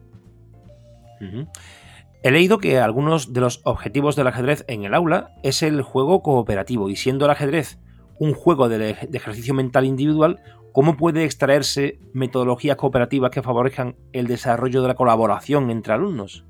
He 2.24 2.32
leído 2.32 2.60
que 2.60 2.80
algunos 2.80 3.34
de 3.34 3.42
los 3.42 3.62
objetivos 3.64 4.16
del 4.16 4.28
ajedrez 4.28 4.66
en 4.68 4.84
el 4.84 4.94
aula 4.94 5.32
es 5.44 5.64
el 5.64 5.82
juego 5.82 6.22
cooperativo 6.22 6.90
y 6.90 6.96
siendo 6.96 7.26
el 7.26 7.32
ajedrez 7.32 7.78
un 8.20 8.34
juego 8.34 8.68
de, 8.68 8.92
ejercicio 9.14 9.54
mental 9.54 9.86
individual, 9.86 10.40
¿cómo 10.80 10.96
puede 10.96 11.26
extraerse 11.26 12.00
metodologías 12.14 12.78
cooperativas 12.78 13.32
que 13.32 13.42
favorezcan 13.42 13.98
el 14.14 14.28
desarrollo 14.28 14.82
de 14.82 14.88
la 14.88 14.96
colaboración 14.96 15.72
entre 15.72 15.92
alumnos? 15.92 16.46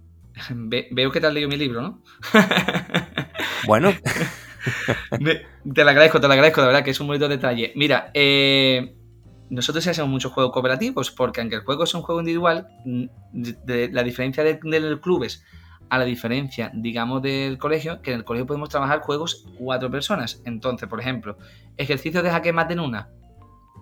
veo 0.51 1.11
que 1.11 1.19
te 1.19 1.25
has 1.25 1.33
leído 1.33 1.49
mi 1.49 1.57
libro, 1.57 1.81
¿no? 1.81 2.03
bueno. 3.65 3.91
te 5.73 5.83
lo 5.83 5.89
agradezco, 5.89 6.21
te 6.21 6.27
lo 6.27 6.33
agradezco, 6.33 6.61
de 6.61 6.67
verdad 6.67 6.83
que 6.83 6.91
es 6.91 6.99
un 6.99 7.07
bonito 7.07 7.27
detalle. 7.27 7.73
Mira, 7.75 8.11
eh, 8.13 8.95
nosotros 9.49 9.87
hacemos 9.87 10.11
muchos 10.11 10.31
juegos 10.31 10.53
cooperativos, 10.53 11.09
porque 11.09 11.41
aunque 11.41 11.55
el 11.55 11.63
juego 11.63 11.85
es 11.85 11.93
un 11.95 12.03
juego 12.03 12.21
individual, 12.21 12.67
mm, 12.85 13.05
la 13.91 14.03
diferencia 14.03 14.43
de, 14.43 14.59
los 14.61 14.99
clubes 14.99 15.43
a 15.89 15.97
la 15.97 16.05
diferencia, 16.05 16.69
digamos, 16.75 17.23
del 17.23 17.57
colegio, 17.57 18.03
que 18.03 18.11
en 18.11 18.17
el 18.17 18.25
colegio 18.25 18.45
podemos 18.45 18.69
trabajar 18.69 18.99
juegos 18.99 19.47
cuatro 19.57 19.89
personas. 19.89 20.39
Entonces, 20.45 20.87
por 20.87 20.99
ejemplo, 20.99 21.35
ejercicios 21.77 22.23
de 22.23 22.29
jaque 22.29 22.53
mate 22.53 22.73
en 22.73 22.81
una. 22.81 23.09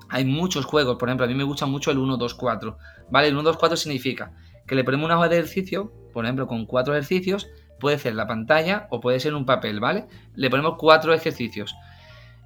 Hay 0.10 0.26
muchos 0.26 0.65
juegos, 0.65 0.98
por 0.98 1.10
ejemplo, 1.10 1.26
a 1.26 1.30
mí 1.30 1.36
me 1.36 1.43
gusta 1.43 1.65
mucho 1.65 1.91
el 1.91 1.98
1, 1.98 2.17
2, 2.17 2.34
4. 2.36 2.78
¿Vale? 3.10 3.28
El 3.28 3.34
1, 3.34 3.43
2, 3.43 3.58
4 3.58 3.78
significa 3.78 4.32
que 4.67 4.76
le 4.76 4.84
ponemos 4.84 5.06
una 5.06 5.17
hoja 5.17 5.30
de 5.30 5.38
ejercicio, 5.38 5.91
por 6.13 6.26
ejemplo, 6.26 6.46
con 6.48 6.65
cuatro 6.65 6.93
ejercicios, 6.93 7.48
puede 7.80 7.98
ser 7.98 8.15
la 8.15 8.28
pantalla 8.28 8.88
o 8.91 9.00
puede 9.00 9.20
ser 9.20 9.34
un 9.34 9.46
papel, 9.46 9.80
¿vale? 9.80 10.08
Le 10.36 10.50
ponemos 10.50 10.76
cuatro 10.78 11.13
ejercicios. 11.13 11.74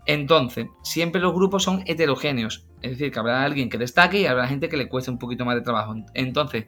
Entonces, 0.06 0.68
siempre 0.84 1.22
los 1.22 1.34
grupos 1.34 1.64
son 1.64 1.84
heterogéneos, 1.86 2.66
es 2.82 2.92
decir, 2.92 3.12
que 3.12 3.20
habrá 3.20 3.44
alguien 3.44 3.70
que 3.70 3.78
destaque 3.78 4.22
y 4.22 4.26
habrá 4.26 4.48
gente 4.48 4.70
que 4.70 4.78
le 4.78 4.88
cueste 4.88 5.12
un 5.12 5.20
poquito 5.20 5.46
más 5.46 5.56
de 5.56 5.62
trabajo. 5.62 5.96
Entonces, 6.14 6.66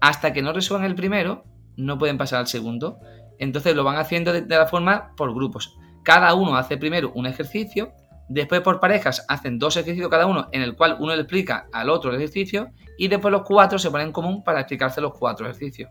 hasta 0.00 0.32
que 0.32 0.42
no 0.42 0.52
resuelvan 0.52 0.88
el 0.88 0.94
primero, 0.94 1.44
no 1.76 1.98
pueden 1.98 2.18
pasar 2.18 2.40
al 2.40 2.46
segundo. 2.46 2.98
Entonces 3.38 3.74
lo 3.74 3.84
van 3.84 3.96
haciendo 3.96 4.32
de, 4.32 4.46
la 4.46 4.66
forma 4.66 5.14
por 5.16 5.34
grupos. 5.34 5.76
Cada 6.02 6.34
uno 6.34 6.56
hace 6.56 6.76
primero 6.76 7.12
un 7.14 7.26
ejercicio, 7.26 7.92
después 8.30 8.60
por 8.60 8.78
parejas 8.78 9.24
hacen 9.28 9.58
dos 9.58 9.76
ejercicios 9.76 10.08
cada 10.08 10.26
uno 10.26 10.48
en 10.52 10.62
el 10.62 10.76
cual 10.76 10.96
uno 11.00 11.14
le 11.14 11.22
explica 11.22 11.66
al 11.72 11.90
otro 11.90 12.10
el 12.10 12.16
ejercicio 12.16 12.68
y 12.96 13.08
después 13.08 13.32
los 13.32 13.42
cuatro 13.42 13.78
se 13.78 13.90
ponen 13.90 14.08
en 14.08 14.12
común 14.12 14.44
para 14.44 14.60
explicarse 14.60 15.00
los 15.00 15.12
cuatro 15.18 15.46
ejercicios. 15.46 15.90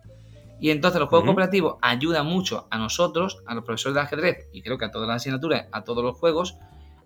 Y 0.62 0.72
entonces 0.72 1.00
los 1.00 1.10
juegos 1.10 1.26
cooperativos 1.26 1.76
ayudan 1.82 2.26
mucho 2.26 2.68
a 2.72 2.78
nosotros, 2.78 3.44
a 3.46 3.54
los 3.56 3.66
profesores 3.66 3.96
de 3.96 4.02
ajedrez 4.02 4.50
y 4.54 4.62
creo 4.62 4.78
que 4.78 4.86
a 4.86 4.92
todas 4.92 5.08
las 5.08 5.18
asignaturas, 5.18 5.68
a 5.72 5.84
todos 5.84 6.04
los 6.04 6.18
juegos, 6.18 6.58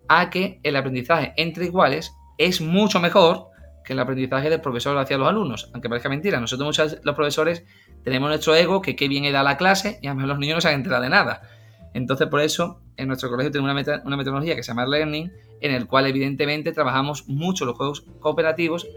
a 0.07 0.29
que 0.29 0.59
el 0.61 0.75
aprendizaje 0.75 1.33
entre 1.37 1.65
iguales 1.65 2.13
es 2.37 2.61
mucho 2.61 2.99
mejor 2.99 3.47
que 3.83 3.93
el 3.93 3.99
aprendizaje 3.99 4.49
del 4.49 4.61
profesor 4.61 4.97
hacia 4.97 5.17
los 5.17 5.27
alumnos. 5.27 5.69
Aunque 5.73 5.89
parezca 5.89 6.09
mentira, 6.09 6.39
nosotros 6.39 6.67
muchos 6.67 6.97
los 7.03 7.15
profesores 7.15 7.65
tenemos 8.03 8.29
nuestro 8.29 8.53
ego, 8.55 8.81
que 8.81 8.95
qué 8.95 9.07
bien 9.07 9.25
he 9.25 9.31
dado 9.31 9.45
la 9.45 9.57
clase 9.57 9.99
y 10.01 10.07
a 10.07 10.11
lo 10.11 10.15
mejor 10.15 10.29
los 10.29 10.39
niños 10.39 10.57
no 10.57 10.61
se 10.61 10.69
han 10.69 10.75
enterado 10.75 11.03
de 11.03 11.09
nada. 11.09 11.41
Entonces, 11.93 12.27
por 12.27 12.41
eso, 12.41 12.81
en 12.97 13.07
nuestro 13.07 13.29
colegio 13.29 13.51
tenemos 13.51 13.71
una, 14.03 14.17
metodología 14.17 14.55
que 14.55 14.63
se 14.63 14.69
llama 14.69 14.85
Learning, 14.85 15.31
en 15.61 15.71
el 15.71 15.87
cual 15.87 16.07
evidentemente 16.07 16.71
trabajamos 16.71 17.27
mucho 17.27 17.65
los 17.65 17.77
juegos 17.77 18.01
cooperativos 18.19 18.87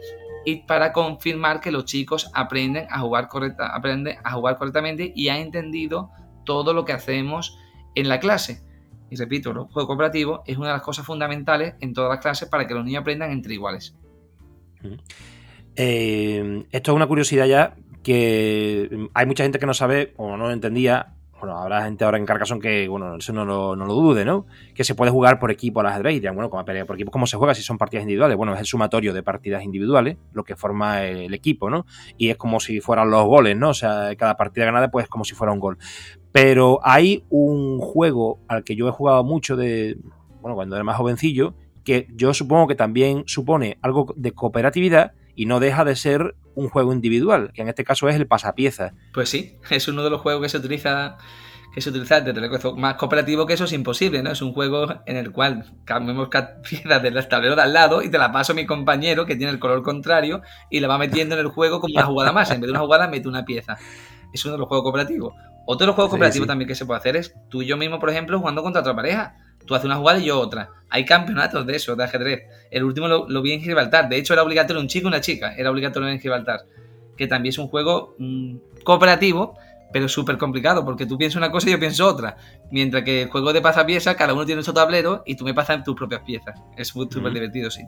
y 0.44 0.62
para 0.66 0.92
confirmar 0.92 1.60
que 1.60 1.70
los 1.70 1.84
chicos 1.84 2.30
aprenden 2.32 2.86
a 2.90 3.00
jugar, 3.00 3.28
a 3.28 4.32
jugar 4.32 4.58
correctamente 4.58 5.12
y 5.14 5.28
han 5.28 5.38
entendido 5.38 6.10
todo 6.44 6.72
lo 6.72 6.84
que 6.84 6.92
hacemos 6.92 7.58
en 7.94 8.08
la 8.08 8.20
clase. 8.20 8.62
Y 9.10 9.16
repito, 9.16 9.50
el 9.50 9.58
juego 9.58 9.86
cooperativo 9.86 10.42
es 10.46 10.56
una 10.56 10.68
de 10.68 10.72
las 10.74 10.82
cosas 10.82 11.04
fundamentales 11.04 11.74
en 11.80 11.92
todas 11.92 12.10
las 12.10 12.20
clases 12.20 12.48
para 12.48 12.66
que 12.66 12.74
los 12.74 12.84
niños 12.84 13.02
aprendan 13.02 13.30
entre 13.30 13.54
iguales. 13.54 13.94
Eh, 15.76 16.64
esto 16.70 16.92
es 16.92 16.96
una 16.96 17.06
curiosidad 17.06 17.46
ya 17.46 17.76
que 18.02 19.08
hay 19.14 19.26
mucha 19.26 19.42
gente 19.42 19.58
que 19.58 19.66
no 19.66 19.74
sabe 19.74 20.14
o 20.16 20.36
no 20.36 20.50
entendía. 20.50 21.15
Bueno, 21.46 21.60
habrá 21.60 21.84
gente 21.84 22.04
ahora 22.04 22.18
en 22.18 22.26
Carcassonne 22.26 22.60
que, 22.60 22.88
bueno, 22.88 23.18
eso 23.18 23.32
no 23.32 23.44
lo, 23.44 23.76
dude, 23.76 24.24
¿no? 24.24 24.46
Que 24.74 24.82
se 24.82 24.96
puede 24.96 25.12
jugar 25.12 25.38
por 25.38 25.52
equipo 25.52 25.78
a 25.78 25.84
las 25.84 25.92
ajedrez. 25.92 26.16
Y 26.16 26.20
dirán, 26.20 26.34
bueno, 26.34 26.50
como 26.50 26.64
por 26.64 26.96
equipo, 26.96 27.12
¿cómo 27.12 27.28
se 27.28 27.36
juega 27.36 27.54
si 27.54 27.62
son 27.62 27.78
partidas 27.78 28.02
individuales? 28.02 28.36
Bueno, 28.36 28.52
es 28.52 28.58
el 28.58 28.66
sumatorio 28.66 29.14
de 29.14 29.22
partidas 29.22 29.62
individuales 29.62 30.16
lo 30.32 30.42
que 30.42 30.56
forma 30.56 31.04
el, 31.04 31.32
equipo, 31.32 31.70
¿no? 31.70 31.86
Y 32.18 32.30
es 32.30 32.36
como 32.36 32.58
si 32.58 32.80
fueran 32.80 33.10
los 33.10 33.24
goles, 33.26 33.56
¿no? 33.56 33.68
O 33.68 33.74
sea, 33.74 34.12
cada 34.16 34.36
partida 34.36 34.64
ganada, 34.64 34.90
pues 34.90 35.04
es 35.04 35.08
como 35.08 35.24
si 35.24 35.36
fuera 35.36 35.52
un 35.52 35.60
gol. 35.60 35.78
Pero 36.32 36.80
hay 36.82 37.24
un 37.30 37.78
juego 37.78 38.40
al 38.48 38.64
que 38.64 38.74
yo 38.74 38.88
he 38.88 38.90
jugado 38.90 39.22
mucho 39.22 39.54
de, 39.54 39.98
bueno, 40.40 40.56
cuando 40.56 40.74
era 40.74 40.82
más 40.82 40.96
jovencillo, 40.96 41.54
que 41.84 42.08
yo 42.12 42.34
supongo 42.34 42.66
que 42.66 42.74
también 42.74 43.22
supone 43.26 43.78
algo 43.82 44.12
de 44.16 44.32
cooperatividad 44.32 45.12
y 45.36 45.46
no 45.46 45.60
deja 45.60 45.84
de 45.84 45.94
ser 45.94 46.34
un 46.54 46.68
juego 46.68 46.92
individual, 46.92 47.52
que 47.54 47.62
en 47.62 47.68
este 47.68 47.84
caso 47.84 48.08
es 48.08 48.16
el 48.16 48.26
pasapiezas. 48.26 48.92
Pues 49.12 49.28
sí, 49.28 49.58
es 49.70 49.86
uno 49.86 50.02
de 50.02 50.10
los 50.10 50.20
juegos 50.20 50.42
que 50.42 50.48
se 50.48 50.56
utiliza 50.56 51.18
que 51.76 51.82
se 51.82 51.90
utiliza 51.90 52.22
desde 52.22 52.48
más 52.76 52.94
cooperativo 52.94 53.44
que 53.44 53.52
eso 53.52 53.64
es 53.64 53.72
imposible, 53.74 54.22
¿no? 54.22 54.30
Es 54.30 54.40
un 54.40 54.54
juego 54.54 55.02
en 55.04 55.16
el 55.18 55.30
cual 55.30 55.74
cambiamos 55.84 56.30
piezas 56.70 57.02
del 57.02 57.28
tablero 57.28 57.54
de 57.54 57.60
al 57.60 57.74
lado 57.74 58.00
y 58.00 58.08
te 58.08 58.16
la 58.16 58.32
paso 58.32 58.52
a 58.52 58.56
mi 58.56 58.64
compañero 58.64 59.26
que 59.26 59.36
tiene 59.36 59.52
el 59.52 59.58
color 59.58 59.82
contrario 59.82 60.40
y 60.70 60.80
la 60.80 60.88
va 60.88 60.96
metiendo 60.96 61.34
en 61.34 61.42
el 61.42 61.48
juego 61.48 61.78
como 61.80 61.92
una 61.94 62.06
jugada 62.06 62.32
más. 62.32 62.50
En 62.50 62.62
vez 62.62 62.68
de 62.68 62.70
una 62.70 62.80
jugada, 62.80 63.08
mete 63.08 63.28
una 63.28 63.44
pieza. 63.44 63.76
Es 64.32 64.42
uno 64.46 64.54
de 64.54 64.58
los 64.58 64.68
juegos 64.68 64.84
cooperativos. 64.84 65.34
Otro 65.66 65.84
de 65.84 65.86
los 65.88 65.96
juegos 65.96 66.12
cooperativos 66.12 66.48
también 66.48 66.66
que 66.66 66.74
se 66.74 66.86
puede 66.86 66.98
hacer 66.98 67.14
es 67.14 67.34
tú 67.50 67.60
y 67.60 67.66
yo 67.66 67.76
mismo, 67.76 68.00
por 68.00 68.08
ejemplo, 68.08 68.38
jugando 68.38 68.62
contra 68.62 68.80
otra 68.80 68.96
pareja. 68.96 69.36
Tú 69.66 69.74
haces 69.74 69.86
una 69.86 69.96
jugada 69.96 70.18
y 70.18 70.26
yo 70.26 70.40
otra. 70.40 70.70
Hay 70.88 71.04
campeonatos 71.04 71.66
de 71.66 71.76
eso, 71.76 71.96
de 71.96 72.04
ajedrez. 72.04 72.44
El 72.70 72.84
último 72.84 73.08
lo, 73.08 73.42
vi 73.42 73.52
en 73.52 73.60
Gibraltar. 73.60 74.08
De 74.08 74.16
hecho, 74.16 74.32
era 74.32 74.42
obligatorio 74.42 74.80
un 74.80 74.88
chico 74.88 75.06
y 75.06 75.08
una 75.08 75.20
chica. 75.20 75.54
Era 75.56 75.70
obligatorio 75.70 76.08
en 76.08 76.20
Gibraltar. 76.20 76.60
Que 77.16 77.26
también 77.26 77.50
es 77.50 77.58
un 77.58 77.68
juego 77.68 78.14
mm, 78.18 78.56
cooperativo, 78.84 79.58
pero 79.92 80.08
súper 80.08 80.38
complicado, 80.38 80.84
porque 80.84 81.06
tú 81.06 81.18
piensas 81.18 81.36
una 81.36 81.50
cosa 81.50 81.68
y 81.68 81.72
yo 81.72 81.80
pienso 81.80 82.06
otra. 82.06 82.36
Mientras 82.70 83.02
que 83.02 83.22
el 83.22 83.28
juego 83.28 83.52
de 83.52 83.60
pasapiezas, 83.60 84.16
cada 84.16 84.32
uno 84.34 84.46
tiene 84.46 84.62
su 84.62 84.72
tablero 84.72 85.22
y 85.26 85.34
tú 85.34 85.44
me 85.44 85.54
pasas 85.54 85.82
tus 85.82 85.96
propias 85.96 86.22
piezas. 86.22 86.60
Es 86.76 86.88
súper 86.88 87.32
divertido, 87.32 87.70
sí. 87.70 87.82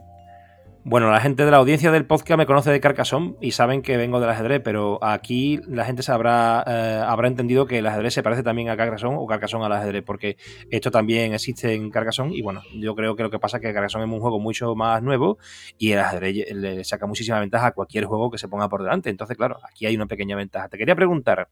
Bueno, 0.89 1.11
la 1.11 1.21
gente 1.21 1.45
de 1.45 1.51
la 1.51 1.57
audiencia 1.57 1.91
del 1.91 2.07
podcast 2.07 2.35
me 2.39 2.47
conoce 2.47 2.71
de 2.71 2.79
Carcassonne 2.79 3.35
y 3.41 3.51
saben 3.51 3.83
que 3.83 3.95
vengo 3.95 4.19
del 4.19 4.31
ajedrez, 4.31 4.59
pero 4.63 4.97
aquí 5.03 5.59
la 5.67 5.85
gente 5.85 6.01
sabrá, 6.01 6.63
eh, 6.65 7.03
habrá 7.05 7.27
entendido 7.27 7.67
que 7.67 7.77
el 7.77 7.85
ajedrez 7.85 8.15
se 8.15 8.23
parece 8.23 8.41
también 8.41 8.69
a 8.69 8.75
Carcassonne 8.75 9.15
o 9.19 9.27
Carcassonne 9.27 9.65
al 9.65 9.73
ajedrez, 9.73 10.03
porque 10.03 10.37
esto 10.71 10.89
también 10.89 11.35
existe 11.35 11.75
en 11.75 11.91
Carcassonne 11.91 12.35
y 12.35 12.41
bueno, 12.41 12.63
yo 12.73 12.95
creo 12.95 13.15
que 13.15 13.21
lo 13.21 13.29
que 13.29 13.37
pasa 13.37 13.57
es 13.57 13.61
que 13.61 13.71
Carcassonne 13.71 14.05
es 14.05 14.11
un 14.11 14.19
juego 14.19 14.39
mucho 14.39 14.73
más 14.73 15.03
nuevo 15.03 15.37
y 15.77 15.91
el 15.91 15.99
ajedrez 15.99 16.51
le 16.55 16.83
saca 16.83 17.05
muchísima 17.05 17.39
ventaja 17.39 17.67
a 17.67 17.71
cualquier 17.73 18.05
juego 18.05 18.31
que 18.31 18.39
se 18.39 18.47
ponga 18.47 18.67
por 18.67 18.81
delante. 18.81 19.11
Entonces, 19.11 19.37
claro, 19.37 19.59
aquí 19.71 19.85
hay 19.85 19.95
una 19.95 20.07
pequeña 20.07 20.35
ventaja. 20.35 20.69
Te 20.69 20.79
quería 20.79 20.95
preguntar 20.95 21.49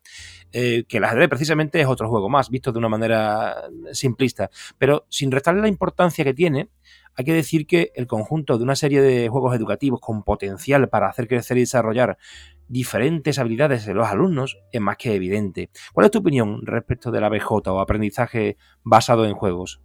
eh, 0.51 0.83
que 0.87 0.97
el 0.97 1.03
ajedrez 1.03 1.29
precisamente 1.29 1.79
es 1.79 1.85
otro 1.85 2.09
juego 2.09 2.27
más, 2.27 2.49
visto 2.49 2.71
de 2.71 2.79
una 2.79 2.89
manera 2.89 3.55
simplista, 3.91 4.49
pero 4.79 5.05
sin 5.09 5.31
restarle 5.31 5.61
la 5.61 5.67
importancia 5.67 6.23
que 6.23 6.33
tiene, 6.33 6.69
hay 7.17 7.25
que 7.25 7.33
decir 7.33 7.65
que 7.65 7.91
el 7.95 8.05
conjunto 8.05 8.57
de 8.57 8.63
una 8.63 8.75
serie 8.75 9.01
de 9.01 9.27
juegos 9.27 9.55
educativos 9.55 9.99
con 9.99 10.23
potencial 10.23 10.87
para 10.87 11.09
hacer 11.09 11.27
crecer 11.27 11.57
y 11.57 11.61
desarrollar 11.61 12.19
diferentes 12.67 13.39
habilidades 13.39 13.87
de 13.87 13.95
los 13.95 14.07
alumnos 14.07 14.59
es 14.71 14.79
más 14.79 14.97
que 14.97 15.15
evidente. 15.15 15.71
¿Cuál 15.93 16.05
es 16.05 16.11
tu 16.11 16.19
opinión 16.19 16.63
respecto 16.63 17.09
de 17.09 17.19
la 17.19 17.29
BJ 17.29 17.71
o 17.71 17.79
aprendizaje 17.79 18.57
basado 18.83 19.25
en 19.25 19.33
juegos? 19.33 19.81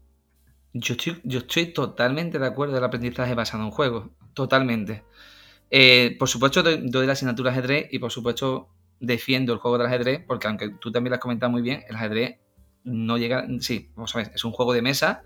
Yo 0.75 0.95
estoy, 0.95 1.73
totalmente 1.73 2.39
de 2.39 2.47
acuerdo 2.47 2.75
del 2.75 2.85
aprendizaje 2.85 3.35
basado 3.35 3.65
en 3.65 3.71
juegos, 3.71 4.11
totalmente. 4.35 5.03
Eh, 5.71 6.17
por 6.19 6.29
supuesto, 6.29 6.63
doy, 6.63 7.07
la 7.07 7.13
asignatura 7.13 7.51
ajedrez 7.51 7.89
y 7.91 7.99
por 7.99 8.13
supuesto 8.13 8.69
defiendo 9.01 9.55
el 9.55 9.59
juego 9.59 9.79
del 9.79 9.87
ajedrez, 9.87 10.23
porque 10.27 10.49
aunque 10.49 10.69
tú 10.81 10.93
también 10.93 11.13
lo 11.13 11.15
has 11.15 11.21
comentado 11.21 11.51
muy 11.51 11.63
bien, 11.63 11.83
el 11.89 11.97
ajedrez 11.97 12.41
no 12.85 13.17
llega. 13.17 13.47
Sí, 13.61 13.91
es 14.35 14.45
un 14.45 14.53
juego 14.53 14.75
de 14.75 14.83
mesa 14.83 15.23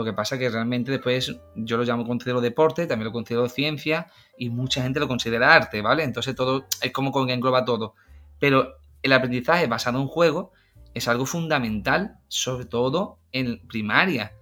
lo 0.00 0.04
que 0.04 0.14
pasa 0.14 0.36
es 0.36 0.38
que 0.38 0.48
realmente 0.48 0.90
después 0.90 1.36
yo 1.54 1.76
lo 1.76 1.84
llamo 1.84 2.06
considero 2.06 2.40
deporte, 2.40 2.86
también 2.86 3.04
lo 3.08 3.12
considero 3.12 3.48
ciencia 3.50 4.06
y 4.38 4.48
mucha 4.48 4.82
gente 4.82 4.98
lo 4.98 5.06
considera 5.06 5.54
arte, 5.54 5.82
¿vale? 5.82 6.04
Entonces 6.04 6.34
todo 6.34 6.64
es 6.80 6.90
como 6.90 7.12
que 7.12 7.32
engloba 7.32 7.66
todo. 7.66 7.94
Pero 8.38 8.78
el 9.02 9.12
aprendizaje 9.12 9.66
basado 9.66 10.00
en 10.00 10.06
juego 10.06 10.52
es 10.94 11.06
algo 11.06 11.26
fundamental, 11.26 12.16
sobre 12.28 12.64
todo 12.64 13.18
en 13.30 13.66
primaria, 13.68 14.32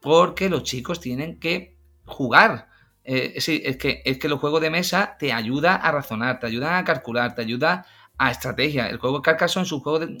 porque 0.00 0.48
los 0.48 0.62
chicos 0.62 1.00
tienen 1.00 1.40
que 1.40 1.76
jugar. 2.04 2.68
Eh, 3.02 3.32
es, 3.34 3.76
que, 3.76 4.02
es 4.04 4.18
que 4.18 4.28
los 4.28 4.38
juegos 4.38 4.60
de 4.60 4.70
mesa 4.70 5.16
te 5.18 5.32
ayuda 5.32 5.74
a 5.74 5.90
razonar, 5.90 6.38
te 6.38 6.46
ayudan 6.46 6.74
a 6.74 6.84
calcular, 6.84 7.34
te 7.34 7.42
ayuda 7.42 7.86
a 8.18 8.30
estrategia. 8.30 8.88
El 8.88 8.98
juego 8.98 9.20
Carcassonne 9.20 9.66
es 9.66 9.72
un 9.72 9.80
juego 9.80 9.98
de... 9.98 10.16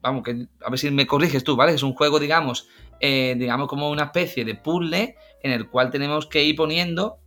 Vamos, 0.00 0.24
que 0.24 0.48
a 0.64 0.70
ver 0.70 0.78
si 0.80 0.90
me 0.90 1.06
corriges 1.06 1.44
tú, 1.44 1.54
¿vale? 1.54 1.74
Es 1.74 1.82
un 1.84 1.94
juego, 1.94 2.18
digamos, 2.18 2.68
eh, 3.00 3.34
digamos, 3.38 3.68
como 3.68 3.90
una 3.90 4.04
especie 4.04 4.44
de 4.44 4.54
puzzle 4.54 5.16
en 5.42 5.52
el 5.52 5.68
cual 5.68 5.90
tenemos 5.90 6.26
que 6.26 6.42
ir 6.42 6.56
poniendo 6.56 7.18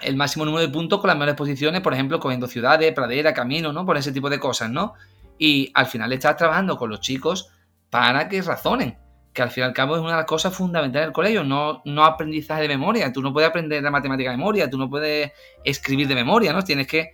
el 0.00 0.16
máximo 0.16 0.44
número 0.44 0.66
de 0.66 0.72
puntos 0.72 1.00
con 1.00 1.08
las 1.08 1.16
mejores 1.16 1.34
posiciones, 1.34 1.80
por 1.80 1.94
ejemplo, 1.94 2.20
cogiendo 2.20 2.46
ciudades, 2.46 2.92
pradera, 2.92 3.32
camino, 3.32 3.72
¿no? 3.72 3.86
Por 3.86 3.96
ese 3.96 4.12
tipo 4.12 4.28
de 4.28 4.38
cosas, 4.38 4.70
¿no? 4.70 4.94
Y 5.38 5.70
al 5.74 5.86
final 5.86 6.12
estás 6.12 6.36
trabajando 6.36 6.76
con 6.76 6.90
los 6.90 7.00
chicos 7.00 7.50
para 7.90 8.28
que 8.28 8.42
razonen, 8.42 8.98
que 9.32 9.42
al 9.42 9.50
fin 9.50 9.62
y 9.62 9.66
al 9.66 9.72
cabo 9.72 9.96
es 9.96 10.00
una 10.00 10.12
de 10.12 10.16
las 10.16 10.26
cosas 10.26 10.54
fundamentales 10.54 11.06
del 11.06 11.12
colegio, 11.12 11.44
no, 11.44 11.82
no 11.84 12.04
aprendizaje 12.04 12.62
de 12.62 12.68
memoria. 12.68 13.12
Tú 13.12 13.22
no 13.22 13.32
puedes 13.32 13.48
aprender 13.48 13.82
la 13.82 13.90
matemática 13.90 14.30
de 14.30 14.36
memoria, 14.36 14.68
tú 14.68 14.78
no 14.78 14.88
puedes 14.88 15.32
escribir 15.64 16.08
de 16.08 16.14
memoria, 16.14 16.52
¿no? 16.52 16.62
Tienes 16.62 16.86
que 16.86 17.12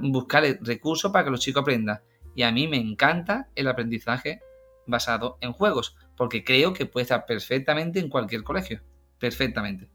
buscar 0.00 0.44
recursos 0.60 1.10
para 1.10 1.24
que 1.24 1.30
los 1.30 1.40
chicos 1.40 1.62
aprendan. 1.62 2.00
Y 2.34 2.42
a 2.42 2.52
mí 2.52 2.68
me 2.68 2.76
encanta 2.76 3.48
el 3.54 3.68
aprendizaje 3.68 4.40
basado 4.86 5.38
en 5.40 5.52
juegos 5.52 5.96
porque 6.16 6.44
creo 6.44 6.72
que 6.72 6.86
puede 6.86 7.02
estar 7.02 7.26
perfectamente 7.26 7.98
en 8.00 8.08
cualquier 8.08 8.42
colegio. 8.42 8.80
Perfectamente. 9.18 9.88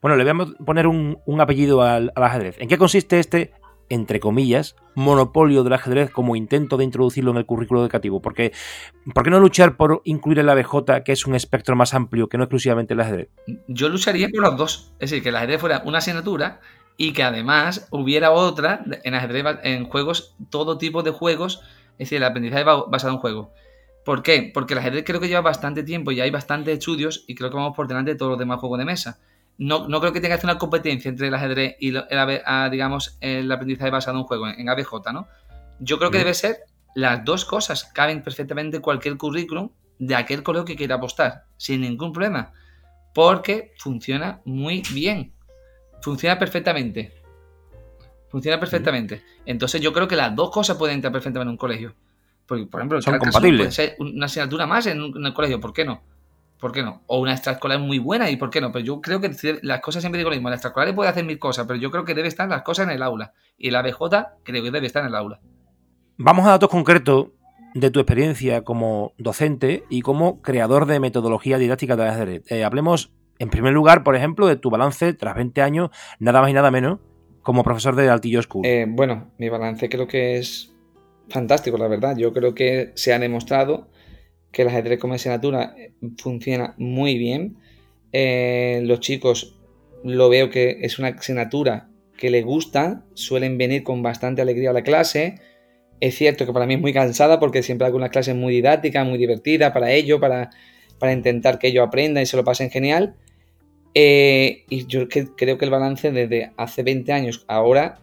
Bueno, 0.00 0.16
le 0.16 0.32
voy 0.32 0.42
a 0.42 0.64
poner 0.64 0.86
un, 0.86 1.40
apellido 1.40 1.82
al, 1.82 2.12
ajedrez. 2.16 2.56
¿En 2.60 2.68
qué 2.68 2.78
consiste 2.78 3.18
este, 3.18 3.52
entre 3.88 4.20
comillas, 4.20 4.74
monopolio 4.94 5.62
del 5.64 5.74
ajedrez 5.74 6.10
como 6.10 6.34
intento 6.34 6.76
de 6.76 6.84
introducirlo 6.84 7.30
en 7.30 7.36
el 7.36 7.46
currículo 7.46 7.82
educativo? 7.82 8.22
Porque, 8.22 8.52
¿Por 9.12 9.22
qué 9.22 9.30
no 9.30 9.38
luchar 9.38 9.76
por 9.76 10.00
incluir 10.04 10.38
el 10.38 10.48
ABJ, 10.48 11.02
que 11.04 11.12
es 11.12 11.26
un 11.26 11.34
espectro 11.34 11.76
más 11.76 11.92
amplio 11.92 12.28
que 12.28 12.38
no 12.38 12.44
exclusivamente 12.44 12.94
el 12.94 13.00
ajedrez? 13.00 13.28
Yo 13.68 13.88
lucharía 13.88 14.28
por 14.28 14.42
los 14.42 14.56
dos. 14.56 14.92
Es 14.98 15.10
decir, 15.10 15.22
que 15.22 15.28
el 15.28 15.36
ajedrez 15.36 15.60
fuera 15.60 15.82
una 15.84 15.98
asignatura 15.98 16.60
y 16.96 17.12
que 17.12 17.22
además 17.22 17.88
hubiera 17.90 18.30
otra 18.30 18.84
en 19.04 19.14
ajedrez, 19.14 19.44
en 19.62 19.84
juegos, 19.84 20.36
todo 20.50 20.78
tipo 20.78 21.02
de 21.02 21.10
juegos, 21.10 21.60
es 21.92 22.08
decir, 22.08 22.18
el 22.18 22.24
aprendizaje 22.24 22.64
basado 22.64 23.12
en 23.12 23.18
juegos. 23.18 23.48
¿Por 24.04 24.22
qué? 24.22 24.50
Porque 24.52 24.74
el 24.74 24.78
ajedrez 24.78 25.04
creo 25.04 25.20
que 25.20 25.28
lleva 25.28 25.42
bastante 25.42 25.82
tiempo 25.82 26.10
y 26.10 26.20
hay 26.20 26.30
bastantes 26.30 26.78
estudios 26.78 27.24
y 27.26 27.34
creo 27.34 27.50
que 27.50 27.56
vamos 27.56 27.76
por 27.76 27.86
delante 27.86 28.12
de 28.12 28.16
todos 28.16 28.30
los 28.30 28.38
demás 28.38 28.58
juegos 28.58 28.78
de 28.78 28.84
mesa. 28.84 29.18
No, 29.58 29.88
no 29.88 30.00
creo 30.00 30.12
que 30.12 30.20
tenga 30.20 30.34
que 30.34 30.38
hacer 30.38 30.50
una 30.50 30.58
competencia 30.58 31.08
entre 31.08 31.28
el 31.28 31.34
ajedrez 31.34 31.76
y 31.80 31.94
el, 31.94 32.40
digamos, 32.70 33.18
el 33.20 33.52
aprendizaje 33.52 33.90
basado 33.90 34.16
en 34.16 34.22
un 34.22 34.26
juego, 34.26 34.48
en 34.48 34.68
ABJ, 34.68 35.12
¿no? 35.12 35.28
Yo 35.80 35.98
creo 35.98 36.10
que 36.10 36.18
debe 36.18 36.32
ser 36.32 36.60
las 36.94 37.24
dos 37.24 37.44
cosas. 37.44 37.84
Caben 37.84 38.22
perfectamente 38.22 38.78
en 38.78 38.82
cualquier 38.82 39.18
currículum 39.18 39.70
de 39.98 40.14
aquel 40.14 40.42
colegio 40.42 40.64
que 40.64 40.76
quiera 40.76 40.94
apostar, 40.94 41.44
sin 41.58 41.82
ningún 41.82 42.12
problema. 42.12 42.52
Porque 43.14 43.74
funciona 43.76 44.40
muy 44.46 44.82
bien. 44.92 45.34
Funciona 46.00 46.38
perfectamente. 46.38 47.20
Funciona 48.30 48.58
perfectamente. 48.58 49.22
Entonces 49.44 49.80
yo 49.82 49.92
creo 49.92 50.08
que 50.08 50.16
las 50.16 50.34
dos 50.34 50.50
cosas 50.50 50.78
pueden 50.78 50.96
entrar 50.96 51.12
perfectamente 51.12 51.48
en 51.48 51.50
un 51.50 51.56
colegio. 51.58 51.94
Porque, 52.50 52.66
por 52.66 52.80
ejemplo, 52.80 53.00
son 53.00 53.16
compatibles. 53.16 53.60
Puede 53.60 53.70
ser 53.70 53.96
una 54.00 54.26
asignatura 54.26 54.66
más 54.66 54.84
en, 54.88 55.00
el 55.24 55.32
colegio, 55.32 55.60
¿por 55.60 55.72
qué 55.72 55.84
no? 55.84 56.02
¿Por 56.58 56.72
qué 56.72 56.82
no? 56.82 57.00
O 57.06 57.20
una 57.20 57.32
extraescolar 57.32 57.78
muy 57.78 58.00
buena, 58.00 58.28
¿y 58.28 58.36
por 58.36 58.50
qué 58.50 58.60
no? 58.60 58.72
Pero 58.72 58.84
yo 58.84 59.00
creo 59.00 59.20
que 59.20 59.30
las 59.62 59.80
cosas 59.80 60.02
siempre 60.02 60.18
digo 60.18 60.30
lo 60.30 60.34
mismo. 60.34 60.48
La 60.48 60.56
extraescolar 60.56 60.92
puede 60.92 61.08
hacer 61.08 61.24
mil 61.24 61.38
cosas, 61.38 61.64
pero 61.68 61.78
yo 61.78 61.92
creo 61.92 62.04
que 62.04 62.12
debe 62.12 62.26
estar 62.26 62.48
las 62.48 62.62
cosas 62.62 62.88
en 62.88 62.94
el 62.94 63.04
aula. 63.04 63.34
Y 63.56 63.70
la 63.70 63.82
BJ 63.82 64.00
creo 64.42 64.64
que 64.64 64.72
debe 64.72 64.84
estar 64.84 65.04
en 65.04 65.10
el 65.10 65.14
aula. 65.14 65.38
Vamos 66.16 66.44
a 66.44 66.50
datos 66.50 66.70
concretos 66.70 67.28
de 67.72 67.92
tu 67.92 68.00
experiencia 68.00 68.62
como 68.64 69.12
docente 69.16 69.84
y 69.88 70.00
como 70.00 70.42
creador 70.42 70.86
de 70.86 70.98
metodología 70.98 71.56
didáctica 71.56 71.94
de 71.94 72.08
ajedrez. 72.08 72.50
Eh, 72.50 72.64
hablemos, 72.64 73.12
en 73.38 73.48
primer 73.48 73.72
lugar, 73.72 74.02
por 74.02 74.16
ejemplo, 74.16 74.48
de 74.48 74.56
tu 74.56 74.70
balance 74.70 75.14
tras 75.14 75.36
20 75.36 75.62
años, 75.62 75.90
nada 76.18 76.40
más 76.40 76.50
y 76.50 76.54
nada 76.54 76.72
menos, 76.72 76.98
como 77.42 77.62
profesor 77.62 77.94
de 77.94 78.10
Altillo 78.10 78.42
School. 78.42 78.66
Eh, 78.66 78.86
bueno, 78.88 79.30
mi 79.38 79.48
balance 79.48 79.88
creo 79.88 80.08
que 80.08 80.38
es 80.38 80.69
fantástico, 81.30 81.78
la 81.78 81.88
verdad. 81.88 82.16
Yo 82.16 82.32
creo 82.32 82.54
que 82.54 82.92
se 82.94 83.12
ha 83.12 83.18
demostrado 83.18 83.88
que 84.52 84.62
el 84.62 84.68
ajedrez 84.68 84.98
como 84.98 85.14
asignatura 85.14 85.74
eh, 85.78 85.92
funciona 86.18 86.74
muy 86.76 87.16
bien. 87.16 87.56
Eh, 88.12 88.80
los 88.84 89.00
chicos 89.00 89.56
lo 90.02 90.28
veo 90.28 90.50
que 90.50 90.78
es 90.82 90.98
una 90.98 91.08
asignatura 91.08 91.88
que 92.16 92.30
les 92.30 92.44
gusta, 92.44 93.04
suelen 93.14 93.56
venir 93.56 93.82
con 93.82 94.02
bastante 94.02 94.42
alegría 94.42 94.70
a 94.70 94.74
la 94.74 94.82
clase. 94.82 95.36
Es 96.00 96.16
cierto 96.16 96.46
que 96.46 96.52
para 96.52 96.66
mí 96.66 96.74
es 96.74 96.80
muy 96.80 96.92
cansada 96.92 97.38
porque 97.40 97.62
siempre 97.62 97.86
hago 97.86 97.96
una 97.96 98.08
clase 98.10 98.34
muy 98.34 98.54
didáctica, 98.54 99.04
muy 99.04 99.18
divertida 99.18 99.72
para 99.72 99.92
ellos, 99.92 100.20
para, 100.20 100.50
para 100.98 101.12
intentar 101.12 101.58
que 101.58 101.68
ellos 101.68 101.86
aprendan 101.86 102.22
y 102.22 102.26
se 102.26 102.36
lo 102.36 102.44
pasen 102.44 102.70
genial. 102.70 103.16
Eh, 103.94 104.64
y 104.68 104.86
yo 104.86 105.08
creo 105.08 105.58
que 105.58 105.64
el 105.64 105.70
balance 105.70 106.12
desde 106.12 106.52
hace 106.56 106.82
20 106.82 107.12
años 107.12 107.44
ahora 107.48 108.00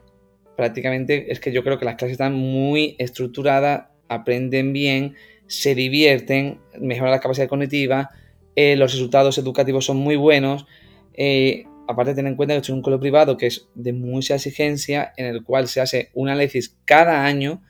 prácticamente 0.58 1.32
es 1.32 1.40
que 1.40 1.54
yo 1.54 1.64
creo 1.64 1.80
que 1.80 1.86
las 1.86 1.96
clases 1.96 2.14
están 2.14 2.34
muy 2.34 2.96
estructuradas, 2.98 3.86
aprenden 4.10 4.74
bien, 4.74 5.16
se 5.46 5.76
divierten, 5.76 6.60
mejoran 6.80 7.12
la 7.12 7.20
capacidad 7.20 7.48
cognitiva, 7.48 8.10
eh, 8.56 8.76
los 8.76 8.92
resultados 8.92 9.38
educativos 9.38 9.86
son 9.86 9.98
muy 9.98 10.16
buenos. 10.16 10.66
Eh, 11.14 11.66
aparte, 11.88 12.16
tener 12.16 12.32
en 12.32 12.36
cuenta 12.36 12.56
que 12.56 12.62
es 12.62 12.70
un 12.70 12.82
colegio 12.82 13.00
privado 13.00 13.38
que 13.38 13.46
es 13.46 13.70
de 13.76 13.94
mucha 13.94 14.36
exigencia, 14.36 15.14
en 15.16 15.28
el 15.28 15.44
cual 15.44 15.68
se 15.68 15.80
hace 15.80 16.10
un 16.16 16.28
análisis 16.28 16.76
cada 16.84 17.24
año, 17.24 17.62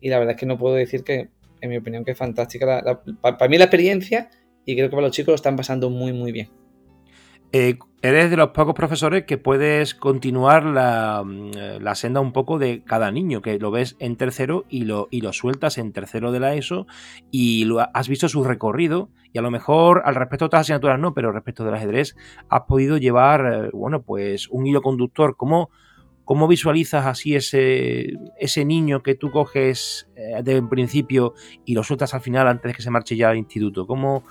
y 0.00 0.10
la 0.10 0.18
verdad 0.18 0.34
es 0.34 0.40
que 0.40 0.46
no 0.46 0.58
puedo 0.58 0.74
decir 0.74 1.02
que, 1.02 1.30
en 1.62 1.70
mi 1.70 1.78
opinión, 1.78 2.04
que 2.04 2.10
es 2.10 2.18
fantástica 2.18 3.00
para 3.22 3.48
mí 3.48 3.56
la 3.56 3.64
experiencia, 3.64 4.28
y 4.66 4.76
creo 4.76 4.88
que 4.88 4.94
para 4.94 5.06
los 5.06 5.16
chicos 5.16 5.32
lo 5.32 5.36
están 5.36 5.56
pasando 5.56 5.88
muy, 5.88 6.12
muy 6.12 6.30
bien. 6.30 6.63
Eh, 7.56 7.78
eres 8.02 8.30
de 8.30 8.36
los 8.36 8.48
pocos 8.48 8.74
profesores 8.74 9.26
que 9.26 9.38
puedes 9.38 9.94
continuar 9.94 10.64
mm, 10.64 11.52
la, 11.80 11.94
senda 11.94 12.18
un 12.18 12.32
poco 12.32 12.58
de 12.58 12.82
cada 12.82 13.12
niño, 13.12 13.42
que 13.42 13.60
lo 13.60 13.70
ves 13.70 13.94
en 14.00 14.16
tercero 14.16 14.64
y 14.68 14.86
lo, 14.86 15.06
y 15.12 15.20
lo 15.20 15.32
sueltas 15.32 15.78
en 15.78 15.92
tercero 15.92 16.32
de 16.32 16.40
la 16.40 16.56
ESO 16.56 16.88
y 17.30 17.64
lo, 17.66 17.78
has 17.78 18.08
visto 18.08 18.28
su 18.28 18.42
recorrido 18.42 19.08
y 19.32 19.38
a 19.38 19.42
lo 19.42 19.52
mejor 19.52 20.02
al 20.04 20.16
respecto 20.16 20.46
de 20.46 20.46
otras 20.48 20.62
asignaturas 20.62 20.98
no, 20.98 21.14
pero 21.14 21.30
respecto 21.30 21.64
del 21.64 21.74
ajedrez 21.74 22.16
has 22.48 22.62
podido 22.62 22.96
llevar, 22.96 23.46
eh, 23.46 23.70
bueno, 23.72 24.02
pues 24.02 24.48
un 24.48 24.66
hilo 24.66 24.82
conductor. 24.82 25.36
¿Cómo, 25.36 25.70
cómo 26.24 26.48
visualizas 26.48 27.06
así 27.06 27.36
ese, 27.36 28.14
ese 28.40 28.64
niño 28.64 29.04
que 29.04 29.14
tú 29.14 29.30
coges 29.30 30.10
eh, 30.16 30.42
de 30.42 30.60
principio 30.64 31.34
y 31.64 31.74
lo 31.74 31.84
sueltas 31.84 32.14
al 32.14 32.20
final 32.20 32.48
antes 32.48 32.72
de 32.72 32.74
que 32.74 32.82
se 32.82 32.90
marche 32.90 33.14
ya 33.14 33.30
al 33.30 33.36
instituto? 33.36 33.86
¿Cómo, 33.86 34.24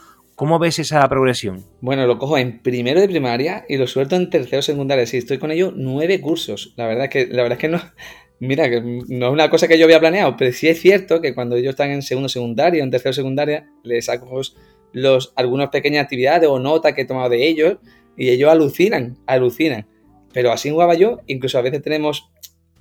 ¿Cómo 0.44 0.60
ves 0.60 0.78
esa 0.78 1.08
progresión? 1.08 1.64
Bueno, 1.80 2.06
lo 2.06 2.18
cojo 2.18 2.38
en 2.38 2.60
primero 2.60 3.00
de 3.00 3.08
primaria 3.08 3.64
y 3.70 3.78
lo 3.78 3.88
suelto 3.88 4.18
en 4.18 4.30
tercero 4.30 4.62
secundaria. 4.62 5.06
Sí, 5.06 5.16
estoy 5.16 5.38
con 5.38 5.52
ello 5.52 5.72
nueve 5.74 6.20
cursos. 6.20 6.74
La 6.76 6.86
verdad 6.86 7.06
es 7.06 7.10
que, 7.12 7.28
la 7.28 7.44
verdad 7.44 7.54
es 7.54 7.62
que 7.62 7.70
no. 7.70 7.80
Mira, 8.40 8.70
que 8.70 8.82
no 8.82 9.28
es 9.28 9.32
una 9.32 9.50
cosa 9.50 9.70
que 9.70 9.78
yo 9.78 9.86
había 9.86 10.02
planeado, 10.02 10.36
pero 10.36 10.52
sí 10.52 10.68
es 10.68 10.82
cierto 10.82 11.22
que 11.22 11.34
cuando 11.34 11.56
ellos 11.56 11.70
están 11.70 11.92
en 11.92 12.02
segundo 12.02 12.28
secundaria, 12.28 12.84
en 12.84 12.92
tercero 12.92 13.14
secundaria, 13.14 13.70
les 13.86 14.08
saco 14.08 14.42
los, 14.92 15.32
algunas 15.38 15.70
pequeñas 15.70 16.04
actividades 16.04 16.50
o 16.50 16.60
notas 16.60 16.92
que 16.92 17.04
he 17.04 17.06
tomado 17.06 17.30
de 17.30 17.48
ellos 17.48 17.78
y 18.18 18.28
ellos 18.28 18.52
alucinan, 18.52 19.18
alucinan. 19.26 19.88
pero 20.34 20.52
así 20.52 20.70
jugaba 20.72 20.96
yo, 20.96 21.22
incluso 21.26 21.58
a 21.58 21.62
veces 21.62 21.82
tenemos 21.82 22.30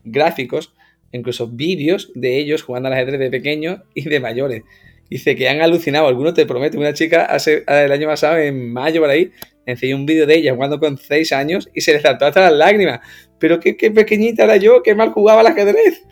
gráficos, 0.02 0.74
incluso 1.12 1.46
vídeos 1.46 2.10
de 2.16 2.38
ellos 2.38 2.64
jugando 2.64 2.88
al 2.88 2.94
ajedrez 2.94 3.20
de 3.20 3.30
pequeños 3.30 3.82
y 3.94 4.02
de 4.08 4.18
mayores. 4.18 4.64
Dice 5.12 5.36
que 5.36 5.46
han 5.46 5.60
alucinado, 5.60 6.06
algunos 6.06 6.32
te 6.32 6.46
prometo, 6.46 6.78
una 6.78 6.94
chica 6.94 7.26
hace, 7.26 7.64
el 7.66 7.92
año 7.92 8.06
pasado, 8.06 8.38
en 8.38 8.72
mayo 8.72 9.02
por 9.02 9.10
ahí, 9.10 9.30
enseñó 9.66 9.96
un 9.96 10.06
vídeo 10.06 10.26
de 10.26 10.36
ella 10.36 10.54
jugando 10.54 10.80
con 10.80 10.96
6 10.96 11.32
años 11.32 11.68
y 11.74 11.82
se 11.82 11.92
le 11.92 12.00
saltó 12.00 12.24
hasta 12.24 12.40
las 12.40 12.54
lágrimas. 12.54 13.00
Pero 13.38 13.60
qué, 13.60 13.74
pequeñita 13.74 14.44
era 14.44 14.56
yo, 14.56 14.82
qué 14.82 14.94
mal 14.94 15.10
jugaba 15.10 15.42
al 15.42 15.48
ajedrez. 15.48 16.02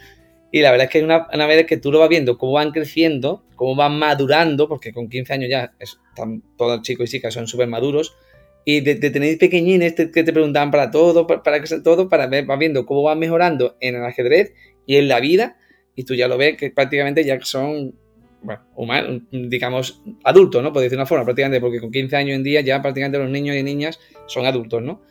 Y 0.53 0.61
la 0.61 0.71
verdad 0.71 0.85
es 0.85 0.93
que 0.93 1.03
una, 1.03 1.29
una 1.33 1.47
vez 1.47 1.65
que 1.65 1.79
tú 1.79 1.91
lo 1.91 1.99
vas 1.99 2.11
viendo, 2.11 2.37
cómo 2.37 2.53
van 2.53 2.73
creciendo, 2.73 3.43
cómo 3.57 3.75
van 3.75 3.99
madurando, 3.99 4.69
porque 4.69 4.93
con 4.93 5.09
15 5.09 5.33
años 5.33 5.49
ya 5.49 5.73
están 5.79 6.43
todos 6.59 6.83
chicos 6.83 7.09
y 7.09 7.13
chicas 7.13 7.33
son 7.33 7.47
súper 7.47 7.69
maduros, 7.69 8.15
y 8.67 8.81
de, 8.81 8.97
tener 8.97 9.39
pequeñines 9.39 9.95
que 9.95 10.25
te 10.25 10.33
preguntaban 10.35 10.71
para 10.71 10.91
todo, 10.91 11.27
para, 11.27 11.63
que 11.63 11.81
todo, 11.81 12.11
para 12.11 12.27
ver, 12.27 12.45
vas 12.45 12.59
viendo 12.59 12.85
cómo 12.85 13.03
van 13.03 13.19
mejorando 13.19 13.79
en 13.81 13.97
el 13.97 14.05
ajedrez 14.05 14.53
y 14.85 14.97
en 14.97 15.09
la 15.09 15.21
vida, 15.21 15.57
y 15.97 16.05
tú 16.05 16.15
ya 16.15 16.29
lo 16.29 16.37
ves 16.37 16.59
que 16.59 16.71
prácticamente 16.71 17.25
ya 17.25 17.41
son, 17.41 17.95
bueno, 18.42 18.62
humanos, 18.74 19.22
digamos, 19.31 20.03
adultos, 20.24 20.62
¿no? 20.62 20.72
Por 20.72 20.83
decir 20.83 20.96
una 20.96 21.07
forma, 21.07 21.24
prácticamente, 21.24 21.61
porque 21.61 21.81
con 21.81 21.90
15 21.90 22.16
años 22.16 22.37
en 22.37 22.42
día 22.42 22.61
ya 22.61 22.81
prácticamente 22.81 23.18
los 23.18 23.31
niños 23.31 23.57
y 23.57 23.62
niñas 23.62 23.98
son 24.26 24.46
adultos, 24.46 24.83
¿no? 24.83 25.03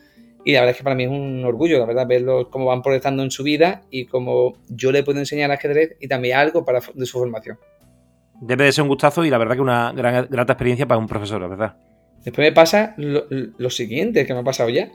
Y 0.45 0.53
la 0.53 0.61
verdad 0.61 0.71
es 0.71 0.77
que 0.77 0.83
para 0.83 0.95
mí 0.95 1.03
es 1.03 1.09
un 1.09 1.43
orgullo, 1.45 1.79
la 1.79 1.85
verdad, 1.85 2.07
verlos 2.07 2.47
cómo 2.49 2.65
van 2.65 2.81
progresando 2.81 3.23
en 3.23 3.31
su 3.31 3.43
vida 3.43 3.83
y 3.91 4.05
cómo 4.05 4.57
yo 4.69 4.91
le 4.91 5.03
puedo 5.03 5.19
enseñar 5.19 5.51
ajedrez 5.51 5.97
y 5.99 6.07
también 6.07 6.37
algo 6.37 6.63
para, 6.65 6.79
de 6.93 7.05
su 7.05 7.19
formación. 7.19 7.59
Debe 8.41 8.63
de 8.63 8.71
ser 8.71 8.83
un 8.83 8.87
gustazo 8.87 9.25
y 9.25 9.29
la 9.29 9.37
verdad 9.37 9.55
que 9.55 9.61
una 9.61 9.91
gran, 9.91 10.27
grata 10.29 10.53
experiencia 10.53 10.87
para 10.87 10.97
un 10.97 11.07
profesor, 11.07 11.41
la 11.41 11.47
verdad. 11.47 11.77
Después 12.23 12.47
me 12.47 12.51
pasa 12.53 12.95
lo, 12.97 13.69
siguiente 13.69 14.25
que 14.25 14.33
me 14.33 14.39
ha 14.39 14.43
pasado 14.43 14.69
ya, 14.69 14.91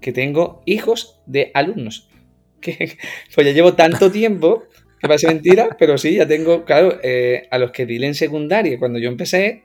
que 0.00 0.12
tengo 0.12 0.62
hijos 0.64 1.20
de 1.26 1.50
alumnos. 1.54 2.08
Que, 2.60 2.98
pues 3.36 3.46
ya 3.46 3.52
llevo 3.52 3.74
tanto 3.74 4.10
tiempo, 4.10 4.64
que 5.00 5.08
parece 5.08 5.28
mentira, 5.28 5.76
pero 5.78 5.96
sí, 5.98 6.14
ya 6.14 6.26
tengo, 6.26 6.64
claro, 6.64 6.98
eh, 7.02 7.46
a 7.50 7.58
los 7.58 7.70
que 7.70 7.86
di 7.86 8.02
en 8.04 8.14
secundaria 8.14 8.78
cuando 8.78 8.98
yo 8.98 9.08
empecé, 9.08 9.62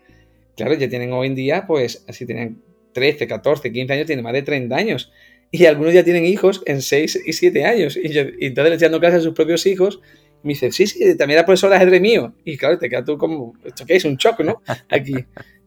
claro, 0.55 0.73
ya 0.75 0.87
tienen 0.87 1.11
hoy 1.11 1.27
en 1.27 1.35
día, 1.35 1.65
pues 1.67 2.05
así 2.07 2.25
tienen 2.25 2.61
13, 2.93 3.27
14, 3.27 3.71
15 3.71 3.93
años, 3.93 4.05
tienen 4.07 4.23
más 4.23 4.33
de 4.33 4.43
30 4.43 4.75
años. 4.75 5.11
Y 5.51 5.65
algunos 5.65 5.93
ya 5.93 6.03
tienen 6.03 6.25
hijos 6.25 6.63
en 6.65 6.81
6 6.81 7.23
y 7.25 7.33
7 7.33 7.65
años. 7.65 7.97
Y, 7.97 8.09
yo, 8.09 8.23
y 8.39 8.47
entonces 8.47 8.71
les 8.71 8.81
dando 8.81 8.99
clases 8.99 9.19
a 9.19 9.23
sus 9.23 9.33
propios 9.33 9.65
hijos. 9.65 9.99
Y 10.43 10.47
me 10.47 10.53
dicen, 10.53 10.71
sí, 10.71 10.87
sí, 10.87 10.99
también 11.15 11.37
era 11.37 11.45
profesor 11.45 11.69
de 11.69 11.75
ajedrez 11.75 12.01
mío. 12.01 12.33
Y 12.43 12.57
claro, 12.57 12.79
te 12.79 12.89
queda 12.89 13.03
tú 13.03 13.17
como, 13.17 13.53
¿esto 13.63 13.85
qué 13.85 13.95
es? 13.95 14.05
Un 14.05 14.15
shock, 14.15 14.39
¿no? 14.39 14.61
Aquí. 14.89 15.13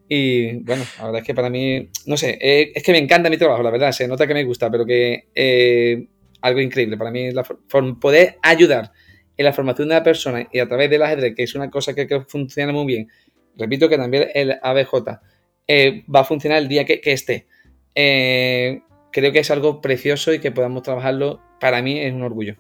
Y 0.08 0.56
bueno, 0.58 0.84
la 0.98 1.04
verdad 1.04 1.20
es 1.20 1.26
que 1.26 1.34
para 1.34 1.50
mí, 1.50 1.88
no 2.06 2.16
sé, 2.16 2.38
eh, 2.40 2.72
es 2.74 2.82
que 2.82 2.92
me 2.92 2.98
encanta 2.98 3.28
mi 3.28 3.36
trabajo, 3.36 3.62
la 3.62 3.70
verdad, 3.70 3.90
se 3.92 4.06
nota 4.06 4.26
que 4.26 4.34
me 4.34 4.44
gusta, 4.44 4.70
pero 4.70 4.86
que 4.86 5.26
eh, 5.34 6.06
algo 6.40 6.60
increíble 6.60 6.96
para 6.96 7.10
mí, 7.10 7.32
la 7.32 7.42
poder 7.42 8.36
ayudar 8.42 8.92
en 9.36 9.44
la 9.44 9.52
formación 9.52 9.88
de 9.88 9.94
la 9.94 10.02
persona 10.02 10.48
y 10.52 10.58
a 10.58 10.68
través 10.68 10.90
del 10.90 11.02
ajedrez, 11.02 11.34
que 11.34 11.42
es 11.42 11.54
una 11.54 11.70
cosa 11.70 11.94
que, 11.94 12.06
funciona 12.26 12.72
muy 12.72 12.86
bien. 12.86 13.08
Repito 13.56 13.88
que 13.88 13.96
también 13.96 14.28
el 14.34 14.58
ABJ 14.62 15.20
eh, 15.66 16.04
va 16.14 16.20
a 16.20 16.24
funcionar 16.24 16.58
el 16.58 16.68
día 16.68 16.84
que, 16.84 17.00
que 17.00 17.12
esté. 17.12 17.46
creo 17.94 19.32
que 19.32 19.38
es 19.38 19.50
algo 19.50 19.80
precioso 19.80 20.32
y 20.32 20.40
que 20.40 20.52
podamos 20.52 20.82
trabajarlo, 20.82 21.40
para 21.60 21.82
mí 21.82 21.98
es 22.00 22.12
un 22.12 22.22
orgullo. 22.22 22.56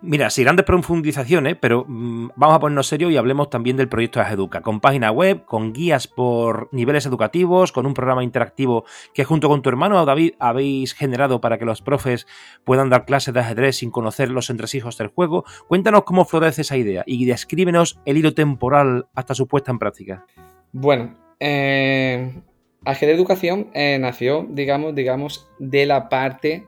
Mira, 0.00 0.30
sin 0.30 0.44
grandes 0.44 0.64
profundizaciones, 0.64 1.56
pero 1.60 1.84
mm, 1.86 2.30
vamos 2.36 2.56
a 2.56 2.60
ponernos 2.60 2.86
serio 2.86 3.10
y 3.10 3.16
hablemos 3.16 3.50
también 3.50 3.76
del 3.76 3.88
proyecto 3.88 4.20
de 4.20 4.26
Educa, 4.26 4.62
con 4.62 4.80
página 4.80 5.10
web, 5.10 5.44
con 5.44 5.72
guías 5.72 6.06
por 6.06 6.68
niveles 6.72 7.06
educativos, 7.06 7.72
con 7.72 7.86
un 7.86 7.94
programa 7.94 8.24
interactivo 8.24 8.84
que 9.12 9.24
junto 9.24 9.48
con 9.48 9.62
tu 9.62 9.68
hermano 9.68 10.04
David 10.04 10.34
habéis 10.38 10.94
generado 10.94 11.40
para 11.40 11.58
que 11.58 11.64
los 11.64 11.82
profes 11.82 12.26
puedan 12.64 12.90
dar 12.90 13.04
clases 13.04 13.34
de 13.34 13.40
ajedrez 13.40 13.76
sin 13.76 13.90
conocer 13.90 14.30
los 14.30 14.50
entresijos 14.50 14.98
del 14.98 15.08
juego. 15.08 15.44
Cuéntanos 15.68 16.04
cómo 16.04 16.24
florece 16.24 16.62
esa 16.62 16.76
idea 16.76 17.04
y 17.06 17.24
descríbenos 17.24 18.00
el 18.04 18.18
hilo 18.18 18.34
temporal 18.34 19.06
hasta 19.14 19.34
su 19.34 19.46
puesta 19.46 19.70
en 19.70 19.78
práctica. 19.78 20.26
Bueno, 20.72 21.16
eh, 21.40 22.42
Ajedrez 22.84 23.16
Educación 23.16 23.70
eh, 23.74 23.98
nació, 24.00 24.46
digamos, 24.50 24.94
digamos, 24.94 25.48
de 25.58 25.86
la 25.86 26.08
parte 26.08 26.66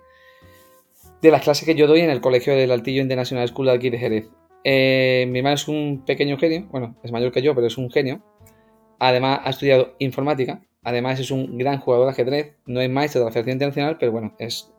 de 1.26 1.32
las 1.32 1.42
clases 1.42 1.66
que 1.66 1.74
yo 1.74 1.86
doy 1.88 2.00
en 2.00 2.10
el 2.10 2.20
colegio 2.20 2.54
del 2.54 2.70
Altillo 2.70 3.02
International 3.02 3.48
School 3.48 3.66
de 3.66 3.72
aquí 3.72 3.90
de 3.90 3.98
Jerez. 3.98 4.30
Eh, 4.62 5.26
mi 5.28 5.40
hermano 5.40 5.56
es 5.56 5.66
un 5.66 6.04
pequeño 6.06 6.38
genio, 6.38 6.66
bueno, 6.70 6.96
es 7.02 7.10
mayor 7.10 7.32
que 7.32 7.42
yo, 7.42 7.54
pero 7.54 7.66
es 7.66 7.76
un 7.76 7.90
genio. 7.90 8.22
Además, 8.98 9.40
ha 9.42 9.50
estudiado 9.50 9.96
informática. 9.98 10.62
Además, 10.84 11.18
es 11.18 11.32
un 11.32 11.58
gran 11.58 11.78
jugador 11.78 12.06
de 12.06 12.12
ajedrez. 12.12 12.54
No 12.64 12.80
es 12.80 12.88
maestro 12.88 13.20
de 13.20 13.24
la 13.26 13.32
Federación 13.32 13.54
Internacional, 13.54 13.96
pero 13.98 14.12
bueno, 14.12 14.34
es 14.38 14.72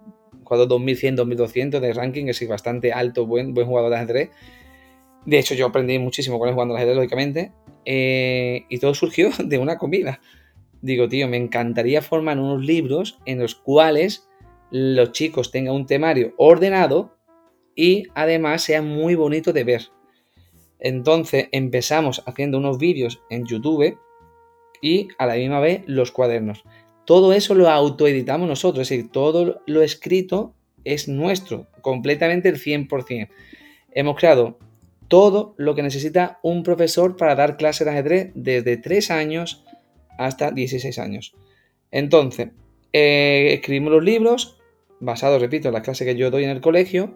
jugador 0.44 0.70
2100, 0.70 1.18
2200 1.18 1.82
de 1.82 1.94
ranking, 1.94 2.28
es 2.28 2.48
bastante 2.48 2.94
alto, 2.94 3.26
buen, 3.26 3.54
buen 3.54 3.68
jugador 3.68 3.90
de 3.90 3.98
ajedrez. 3.98 4.30
De 5.26 5.40
hecho, 5.40 5.54
yo 5.54 5.66
aprendí 5.66 6.00
muchísimo 6.00 6.40
con 6.40 6.48
él 6.48 6.54
jugando 6.54 6.74
al 6.74 6.78
ajedrez, 6.78 6.96
lógicamente. 6.96 7.52
Eh, 7.84 8.66
y 8.70 8.78
todo 8.80 8.94
surgió 8.94 9.30
de 9.44 9.58
una 9.58 9.78
comida. 9.78 10.22
Digo, 10.82 11.10
tío, 11.10 11.28
me 11.28 11.36
encantaría 11.36 12.02
formar 12.02 12.40
unos 12.40 12.66
libros 12.66 13.20
en 13.26 13.40
los 13.40 13.56
cuales 13.56 14.30
los 14.72 15.12
chicos 15.12 15.52
tengan 15.52 15.76
un 15.76 15.86
temario 15.86 16.34
ordenado 16.38 17.16
y 17.76 18.08
además 18.16 18.64
sea 18.64 18.82
muy 18.82 19.16
bonito 19.16 19.54
de 19.54 19.64
ver. 19.64 19.82
Entonces 20.80 21.48
empezamos 21.52 22.24
haciendo 22.26 22.58
unos 22.58 22.78
vídeos 22.78 23.22
en 23.30 23.46
YouTube 23.46 23.98
y 24.82 25.08
a 25.18 25.26
la 25.26 25.36
misma 25.36 25.60
vez 25.60 25.84
los 25.86 26.12
cuadernos. 26.12 26.64
Todo 27.06 27.34
eso 27.34 27.56
lo 27.56 27.70
autoeditamos 27.70 28.48
nosotros, 28.48 28.82
es 28.84 28.90
decir, 28.90 29.12
todo 29.12 29.62
lo 29.66 29.82
escrito 29.82 30.54
es 30.84 31.08
nuestro, 31.08 31.68
completamente 31.82 32.50
el 32.50 32.60
100%. 32.60 33.30
Hemos 33.92 34.18
creado 34.18 34.60
todo 35.08 35.56
lo 35.58 35.74
que 35.74 35.84
necesita 35.84 36.40
un 36.44 36.64
profesor 36.64 37.16
para 37.16 37.36
dar 37.36 37.58
clases 37.58 37.86
de 37.86 37.92
ajedrez 37.92 38.32
desde 38.36 38.78
3 38.78 39.12
años 39.12 39.64
hasta 40.18 40.52
16 40.52 41.00
años. 41.00 41.34
Entonces, 41.92 42.50
eh, 42.94 43.54
escribimos 43.54 43.94
los 43.94 44.04
libros, 44.04 44.57
basado, 45.00 45.40
repito, 45.40 45.68
en 45.68 45.74
las 45.74 45.84
clases 45.84 46.06
que 46.08 46.16
yo 46.16 46.32
doy 46.32 46.44
en 46.44 46.50
el 46.50 46.62
colegio, 46.62 47.16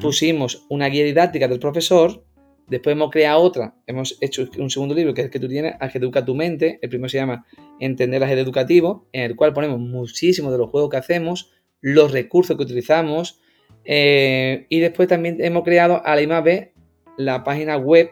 pusimos 0.00 0.64
una 0.68 0.86
guía 0.88 1.04
didáctica 1.04 1.48
del 1.48 1.58
profesor, 1.58 2.24
después 2.68 2.94
hemos 2.94 3.10
creado 3.10 3.40
otra, 3.40 3.74
hemos 3.86 4.16
hecho 4.20 4.48
un 4.58 4.70
segundo 4.70 4.94
libro 4.94 5.12
que 5.12 5.20
es 5.20 5.24
el 5.26 5.30
que 5.30 5.40
tú 5.40 5.48
tienes, 5.48 5.74
Educa 5.80 6.24
tu 6.24 6.34
mente, 6.34 6.78
el 6.80 6.88
primero 6.88 7.08
se 7.08 7.18
llama 7.18 7.44
Entender 7.80 8.22
el 8.22 8.38
educativo, 8.38 9.06
en 9.12 9.22
el 9.22 9.36
cual 9.36 9.52
ponemos 9.52 9.78
muchísimo 9.78 10.50
de 10.50 10.58
los 10.58 10.70
juegos 10.70 10.90
que 10.90 10.96
hacemos, 10.96 11.52
los 11.80 12.12
recursos 12.12 12.56
que 12.56 12.62
utilizamos, 12.62 13.40
eh, 13.84 14.66
y 14.68 14.80
después 14.80 15.08
también 15.08 15.38
hemos 15.40 15.64
creado 15.64 16.00
a 16.04 16.14
la 16.14 16.20
misma 16.20 16.40
vez 16.40 16.70
la 17.16 17.44
página 17.44 17.76
web 17.76 18.10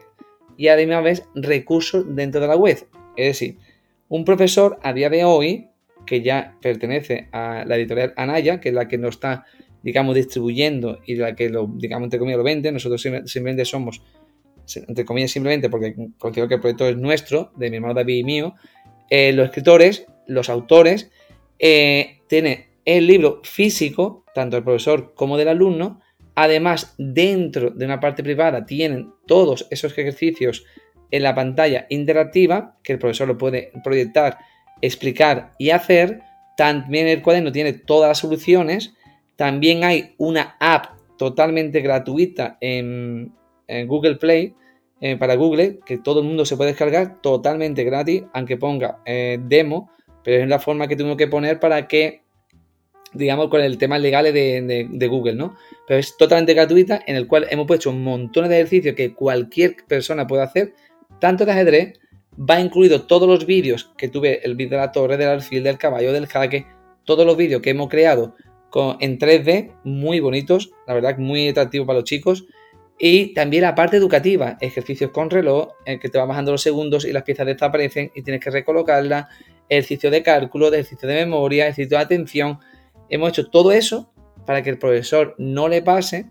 y 0.57 0.67
a 0.67 0.75
la 0.75 0.81
misma 0.81 1.01
vez 1.01 1.23
recursos 1.33 2.05
dentro 2.15 2.41
de 2.41 2.47
la 2.47 2.55
web. 2.55 2.77
Es 3.15 3.39
decir, 3.39 3.57
un 4.09 4.25
profesor 4.25 4.77
a 4.83 4.93
día 4.93 5.09
de 5.09 5.23
hoy 5.23 5.70
que 6.05 6.21
ya 6.21 6.57
pertenece 6.61 7.29
a 7.31 7.63
la 7.65 7.77
editorial 7.77 8.13
Anaya, 8.17 8.59
que 8.59 8.69
es 8.69 8.75
la 8.75 8.87
que 8.87 8.97
nos 8.97 9.15
está, 9.15 9.45
digamos, 9.83 10.15
distribuyendo 10.15 10.99
y 11.05 11.15
la 11.15 11.35
que 11.35 11.49
lo, 11.49 11.67
digamos, 11.67 12.05
entre 12.05 12.19
comillas, 12.19 12.37
lo 12.37 12.43
vende. 12.43 12.71
Nosotros 12.71 13.01
simplemente 13.01 13.65
somos, 13.65 14.01
entre 14.75 15.05
comillas, 15.05 15.31
simplemente 15.31 15.69
porque 15.69 15.95
considero 16.17 16.47
que 16.47 16.55
el 16.55 16.61
proyecto 16.61 16.87
es 16.87 16.97
nuestro, 16.97 17.51
de 17.55 17.69
mi 17.69 17.77
hermano 17.77 17.93
David 17.93 18.15
y 18.15 18.23
mío, 18.23 18.55
eh, 19.09 19.33
los 19.33 19.45
escritores, 19.45 20.05
los 20.27 20.49
autores, 20.49 21.11
eh, 21.59 22.21
tienen 22.27 22.67
el 22.85 23.07
libro 23.07 23.41
físico, 23.43 24.25
tanto 24.33 24.55
del 24.55 24.63
profesor 24.63 25.13
como 25.13 25.37
del 25.37 25.49
alumno. 25.49 25.99
Además, 26.35 26.95
dentro 26.97 27.71
de 27.71 27.85
una 27.85 27.99
parte 27.99 28.23
privada 28.23 28.65
tienen 28.65 29.11
todos 29.27 29.67
esos 29.69 29.97
ejercicios 29.97 30.65
en 31.11 31.23
la 31.23 31.35
pantalla 31.35 31.85
interactiva, 31.89 32.77
que 32.83 32.93
el 32.93 32.99
profesor 32.99 33.27
lo 33.27 33.37
puede 33.37 33.71
proyectar 33.83 34.37
explicar 34.81 35.51
y 35.57 35.69
hacer. 35.71 36.21
También 36.57 37.07
el 37.07 37.21
cuaderno 37.21 37.51
tiene 37.51 37.73
todas 37.73 38.09
las 38.09 38.19
soluciones. 38.19 38.93
También 39.35 39.83
hay 39.83 40.13
una 40.17 40.55
app 40.59 40.97
totalmente 41.17 41.81
gratuita 41.81 42.57
en, 42.61 43.33
Google 43.85 44.17
Play 44.17 44.53
eh, 44.99 45.15
para 45.15 45.35
Google 45.35 45.79
que 45.85 45.97
todo 45.97 46.19
el 46.19 46.25
mundo 46.25 46.45
se 46.45 46.57
puede 46.57 46.71
descargar 46.71 47.21
totalmente 47.21 47.85
gratis, 47.85 48.23
aunque 48.33 48.57
ponga 48.57 48.99
eh, 49.05 49.39
demo, 49.41 49.89
pero 50.23 50.43
es 50.43 50.49
la 50.49 50.59
forma 50.59 50.87
que 50.87 50.95
tengo 50.97 51.15
que 51.15 51.27
poner 51.27 51.59
para 51.59 51.87
que, 51.87 52.23
digamos, 53.13 53.47
con 53.49 53.61
el 53.61 53.77
tema 53.77 53.97
legal 53.97 54.25
de, 54.25 55.07
Google, 55.09 55.35
¿no? 55.35 55.55
Pero 55.87 55.99
es 55.99 56.17
totalmente 56.17 56.53
gratuita, 56.53 57.01
en 57.07 57.15
el 57.15 57.27
cual 57.27 57.47
hemos 57.49 57.65
puesto 57.65 57.89
un 57.89 58.03
montón 58.03 58.49
de 58.49 58.55
ejercicios 58.55 58.95
que 58.95 59.13
cualquier 59.13 59.77
persona 59.87 60.27
puede 60.27 60.43
hacer, 60.43 60.73
tanto 61.19 61.45
de 61.45 61.51
ajedrez 61.51 61.99
va 62.37 62.59
incluido 62.59 63.03
todos 63.03 63.27
los 63.27 63.45
vídeos 63.45 63.91
que 63.97 64.07
tuve, 64.07 64.45
el 64.45 64.55
vídeo 64.55 64.71
de 64.71 64.85
la 64.85 64.91
torre, 64.91 65.17
del 65.17 65.29
alfil, 65.29 65.63
del 65.63 65.77
caballo, 65.77 66.13
del 66.13 66.27
jaque, 66.27 66.65
todos 67.03 67.25
los 67.25 67.35
vídeos 67.37 67.61
que 67.61 67.71
hemos 67.71 67.89
creado 67.89 68.35
con, 68.69 68.97
en 68.99 69.19
3D, 69.19 69.73
muy 69.83 70.19
bonitos, 70.19 70.71
la 70.87 70.93
verdad, 70.93 71.17
muy 71.17 71.49
atractivo 71.49 71.85
para 71.85 71.99
los 71.99 72.05
chicos. 72.05 72.45
Y 72.97 73.33
también 73.33 73.63
la 73.63 73.75
parte 73.75 73.97
educativa, 73.97 74.57
ejercicios 74.61 75.11
con 75.11 75.29
reloj, 75.29 75.69
en 75.85 75.99
que 75.99 76.07
te 76.07 76.19
va 76.19 76.25
bajando 76.25 76.51
los 76.51 76.61
segundos 76.61 77.03
y 77.03 77.11
las 77.11 77.23
piezas 77.23 77.47
desaparecen 77.47 78.11
y 78.15 78.21
tienes 78.21 78.43
que 78.43 78.51
recolocarlas, 78.51 79.27
ejercicio 79.67 80.11
de 80.11 80.21
cálculo, 80.21 80.67
ejercicio 80.67 81.07
de 81.09 81.15
memoria, 81.15 81.65
ejercicio 81.65 81.97
de 81.97 82.03
atención. 82.03 82.59
hemos 83.09 83.29
hecho 83.29 83.49
todo 83.49 83.71
eso 83.71 84.13
para 84.45 84.61
que 84.61 84.69
el 84.69 84.77
profesor 84.77 85.35
no 85.37 85.67
le 85.67 85.81
pase, 85.81 86.29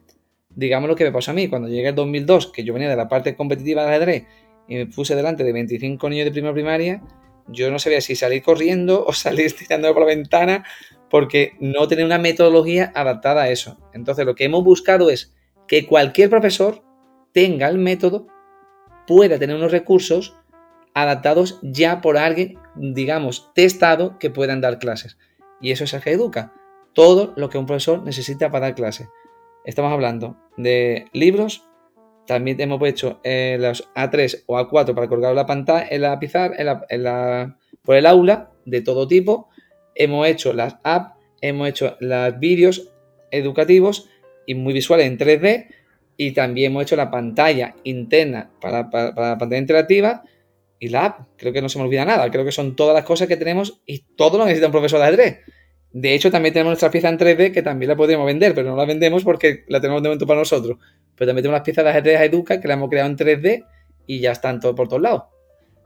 digamos 0.55 0.89
lo 0.89 0.97
que 0.97 1.05
me 1.05 1.13
pasó 1.13 1.33
a 1.33 1.35
mí, 1.35 1.49
cuando 1.49 1.69
llegué 1.69 1.89
el 1.89 1.95
2002, 1.95 2.53
que 2.53 2.65
yo 2.65 2.73
venía 2.73 2.89
de 2.89 2.97
la 2.97 3.09
parte 3.09 3.35
competitiva 3.35 3.83
de 3.83 3.89
ajedrez 3.89 4.25
y 4.71 4.77
me 4.77 4.87
puse 4.87 5.17
delante 5.17 5.43
de 5.43 5.53
25 5.53 6.09
niños 6.09 6.27
de 6.27 6.31
primera 6.31 6.55
primaria, 6.55 7.03
yo 7.49 7.73
no 7.73 7.81
sabía 7.81 8.01
si 8.01 8.15
salir 8.15 8.41
corriendo 8.41 9.05
o 9.05 9.13
salir 9.13 9.53
tirando 9.59 9.93
por 9.93 10.03
la 10.03 10.15
ventana 10.15 10.65
porque 11.11 11.55
no 11.59 11.89
tenía 11.89 12.07
una 12.07 12.19
metodología 12.19 12.93
adaptada 12.95 13.43
a 13.43 13.51
eso. 13.51 13.79
Entonces 13.93 14.25
lo 14.25 14.37
que 14.37 14.45
hemos 14.45 14.63
buscado 14.63 15.11
es 15.11 15.35
que 15.67 15.87
cualquier 15.87 16.31
profesor 16.31 16.85
tenga 17.33 17.69
el 17.69 17.79
método, 17.79 18.29
pueda 19.09 19.41
tener 19.41 19.57
unos 19.57 19.73
recursos 19.73 20.37
adaptados 20.95 21.59
ya 21.63 22.01
por 22.01 22.17
alguien, 22.17 22.57
digamos, 22.77 23.51
testado 23.55 24.19
que 24.19 24.31
puedan 24.31 24.61
dar 24.61 24.79
clases. 24.79 25.19
Y 25.61 25.73
eso 25.73 25.83
es 25.83 25.95
el 25.95 26.01
que 26.01 26.13
educa. 26.13 26.55
Todo 26.95 27.33
lo 27.37 27.51
que 27.51 27.59
un 27.59 27.67
profesor 27.67 28.05
necesita 28.05 28.53
para 28.53 28.67
dar 28.67 28.77
clases. 28.77 29.09
Estamos 29.65 29.93
hablando 29.93 30.37
de 30.57 31.07
libros, 31.13 31.67
también 32.31 32.61
hemos 32.61 32.81
hecho 32.89 33.19
eh, 33.25 33.57
los 33.59 33.93
A3 33.97 34.45
o 34.47 34.57
A4 34.57 34.95
para 34.95 35.09
colgar 35.09 35.35
la 35.35 35.47
pantalla 35.47 35.89
en 35.91 36.03
la 36.03 36.21
pizarra, 36.21 37.57
por 37.83 37.97
el 37.97 38.07
aula, 38.07 38.53
de 38.65 38.83
todo 38.83 39.09
tipo. 39.09 39.49
Hemos 39.97 40.29
hecho 40.29 40.53
las 40.53 40.77
apps, 40.85 41.17
hemos 41.41 41.69
hecho 41.69 41.97
los 41.99 42.39
vídeos 42.39 42.93
educativos 43.33 44.09
y 44.47 44.55
muy 44.55 44.73
visuales 44.73 45.09
en 45.09 45.19
3D. 45.19 45.67
Y 46.17 46.31
también 46.31 46.71
hemos 46.71 46.85
hecho 46.85 46.95
la 46.95 47.11
pantalla 47.11 47.75
interna 47.83 48.53
para, 48.61 48.89
la 48.93 49.37
pantalla 49.37 49.59
interactiva 49.59 50.23
y 50.79 50.89
la 50.89 51.07
app. 51.07 51.21
Creo 51.37 51.53
que 51.53 51.63
no 51.63 51.69
se 51.69 51.79
me 51.81 51.85
olvida 51.87 52.05
nada. 52.05 52.31
Creo 52.31 52.45
que 52.45 52.53
son 52.53 52.77
todas 52.77 52.95
las 52.95 53.05
cosas 53.05 53.27
que 53.27 53.37
tenemos 53.37 53.83
y 53.87 54.05
todo 54.15 54.39
lo 54.39 54.45
necesita 54.45 54.69
un 54.69 54.73
profesor 54.73 55.01
de 55.01 55.07
ajedrez. 55.07 55.41
De 55.93 56.15
hecho, 56.15 56.31
también 56.31 56.53
tenemos 56.53 56.71
nuestra 56.71 56.93
pieza 56.93 57.09
en 57.09 57.19
3D 57.19 57.53
que 57.53 57.63
también 57.63 57.89
la 57.89 57.97
podríamos 57.97 58.27
vender, 58.27 58.55
pero 58.55 58.71
no 58.71 58.77
la 58.77 58.85
vendemos 58.85 59.25
porque 59.25 59.65
la 59.67 59.81
tenemos 59.81 60.01
de 60.01 60.11
momento 60.11 60.29
para 60.29 60.39
nosotros. 60.39 60.79
Pero 61.21 61.29
también 61.29 61.43
tenemos 61.43 61.59
las 61.59 61.65
piezas 61.65 61.85
de 61.85 61.91
ajedrez 61.91 62.21
Educa 62.23 62.59
que 62.59 62.67
la 62.67 62.73
hemos 62.73 62.89
creado 62.89 63.11
en 63.11 63.17
3D 63.19 63.67
y 64.07 64.21
ya 64.21 64.33
están 64.33 64.59
todo, 64.59 64.75
por 64.75 64.89
todos 64.89 65.03
lados. 65.03 65.25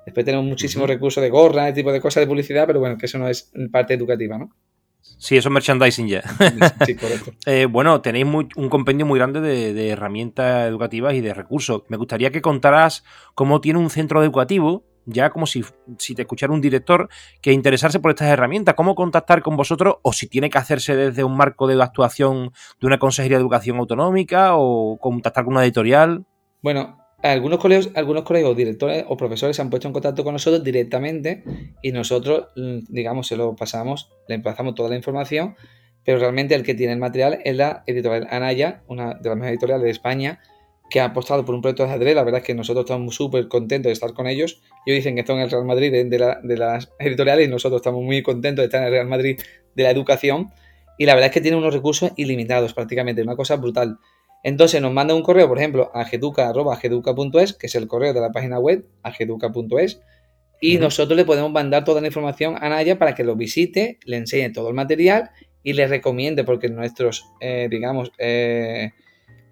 Después 0.07 0.25
tenemos 0.25 0.47
muchísimos 0.47 0.87
recursos 0.87 1.21
de 1.21 1.29
gorra, 1.29 1.67
ese 1.67 1.75
tipo 1.75 1.91
de 1.91 2.01
cosas 2.01 2.21
de 2.21 2.29
publicidad, 2.29 2.69
pero 2.69 2.79
bueno, 2.79 2.97
que 2.97 3.07
eso 3.07 3.19
no 3.19 3.29
es 3.29 3.51
parte 3.73 3.95
educativa, 3.95 4.39
¿no? 4.39 4.55
Sí, 5.01 5.37
eso 5.37 5.49
es 5.49 5.53
merchandising 5.53 6.07
ya. 6.07 6.23
Sí, 6.87 6.95
correcto. 6.95 7.33
Eh, 7.47 7.67
bueno, 7.67 8.01
tenéis 8.01 8.27
un 8.27 8.69
compendio 8.69 9.07
muy 9.07 9.19
grande 9.19 9.41
de, 9.41 9.89
herramientas 9.89 10.69
educativas 10.69 11.15
y 11.15 11.21
de 11.21 11.35
recursos. 11.35 11.83
Me 11.89 11.97
gustaría 11.97 12.31
que 12.31 12.41
contaras 12.41 13.03
cómo 13.35 13.61
tiene 13.61 13.81
un 13.81 13.91
centro 13.91 14.23
educativo, 14.23 14.85
ya 15.07 15.31
como 15.31 15.47
si, 15.47 15.65
si 15.99 16.15
te 16.15 16.23
escuchara 16.23 16.53
un 16.53 16.61
director, 16.61 17.09
que 17.41 17.53
interesarse 17.53 18.01
por 18.01 18.11
estas 18.11 18.29
herramientas, 18.29 18.75
cómo 18.75 18.95
contactar 18.95 19.43
con 19.43 19.57
vosotros 19.57 19.97
o 20.03 20.13
si 20.13 20.29
tiene 20.29 20.51
que 20.51 20.59
hacerse 20.59 20.97
desde 20.97 21.25
un 21.25 21.37
marco 21.37 21.67
de 21.67 21.83
actuación 21.83 22.53
de 22.81 22.87
una 22.87 22.99
consejería 22.99 23.39
de 23.39 23.43
educación 23.43 23.79
autonómica 23.79 24.57
o 24.57 24.99
contactar 24.99 25.45
con 25.45 25.55
una 25.55 25.65
editorial. 25.65 26.25
Bueno, 26.63 26.99
algunos 27.23 27.59
colegios, 27.59 27.91
algunos 27.95 28.25
colegios, 28.25 28.57
directores 28.57 29.05
o 29.09 29.17
profesores 29.17 29.57
se 29.57 29.63
han 29.63 29.71
puesto 29.71 29.89
en 29.89 29.95
contacto 29.95 30.25
con 30.25 30.35
nosotros 30.35 30.63
directamente 30.63 31.43
y 31.83 31.93
nosotros, 31.93 32.49
mm, 32.57 32.81
digamos, 32.89 33.27
se 33.27 33.37
lo 33.37 33.57
pasamos, 33.57 34.11
le 34.29 34.35
emplazamos 34.35 34.75
toda 34.75 34.91
la 34.91 34.97
información, 34.97 35.57
pero 36.05 36.19
realmente 36.19 36.55
el 36.55 36.63
que 36.63 36.75
tiene 36.75 36.93
el 36.93 36.99
material 36.99 37.41
es 37.45 37.57
la 37.57 37.83
editorial 37.87 38.29
Anaya, 38.31 38.83
una 38.89 39.15
de 39.15 39.29
las 39.29 39.39
mejores 39.39 39.53
editoriales 39.53 39.85
de 39.85 39.91
España, 39.91 40.41
que 40.91 41.01
ha 41.01 41.07
apostado 41.07 41.45
por 41.45 41.55
un 41.55 41.63
proyecto 41.63 41.85
de 41.85 41.91
ajedrez. 41.91 42.15
La 42.15 42.25
verdad 42.25 42.41
es 42.41 42.47
que 42.47 42.55
nosotros 42.55 42.85
estamos 42.85 43.15
súper 43.15 43.49
contentos 43.49 43.89
de 43.89 43.93
estar 43.93 44.13
con 44.13 44.27
ellos. 44.27 44.63
Ellos 44.87 44.97
dicen 44.97 45.15
que 45.15 45.21
están 45.21 45.37
en 45.37 45.43
el 45.43 45.51
Real 45.51 45.65
Madrid 45.65 45.91
de, 45.91 46.05
de, 46.05 46.57
las 46.57 46.93
editoriales 46.99 47.49
y 47.49 47.51
nosotros 47.51 47.81
estamos 47.81 48.03
muy 48.03 48.23
contentos 48.23 48.63
de 48.63 48.67
estar 48.67 48.81
en 48.81 48.87
el 48.87 48.93
Real 48.93 49.09
Madrid 49.09 49.41
de 49.75 49.83
la 49.83 49.91
educación. 49.91 50.51
Y 50.99 51.07
la 51.07 51.15
verdad 51.15 51.29
es 51.29 51.35
que 51.35 51.41
tiene 51.41 51.57
unos 51.57 51.75
recursos 51.75 52.13
ilimitados 52.17 52.75
prácticamente, 52.75 53.23
una 53.23 53.37
cosa 53.37 53.57
brutal. 53.57 53.99
Entonces 54.45 54.81
nos 54.81 54.93
manda 54.93 55.15
un 55.15 55.23
correo, 55.23 55.49
por 55.49 55.59
ejemplo, 55.59 55.91
a 55.95 56.05
geduca.geduca.es, 56.05 57.55
que 57.55 57.67
es 57.67 57.75
el 57.75 57.89
correo 57.89 58.13
de 58.13 58.21
la 58.21 58.31
página 58.31 58.59
web, 58.59 58.87
ageduca.es, 59.03 60.01
y 60.61 60.79
nosotros 60.79 61.17
le 61.17 61.25
podemos 61.25 61.51
mandar 61.51 61.85
toda 61.85 62.01
la 62.01 62.07
información 62.07 62.57
a 62.61 62.69
Naya 62.69 62.99
para 62.99 63.15
que 63.15 63.25
lo 63.25 63.37
visite, 63.37 63.99
le 64.05 64.19
enseñe 64.19 64.53
todo 64.53 64.69
el 64.69 64.75
material 64.75 65.31
y 65.63 65.73
le 65.73 65.87
recomiende, 65.87 66.45
porque 66.45 66.69
nuestros, 66.69 67.27
eh, 67.41 67.69
digamos, 67.71 68.13
eh, 68.19 68.93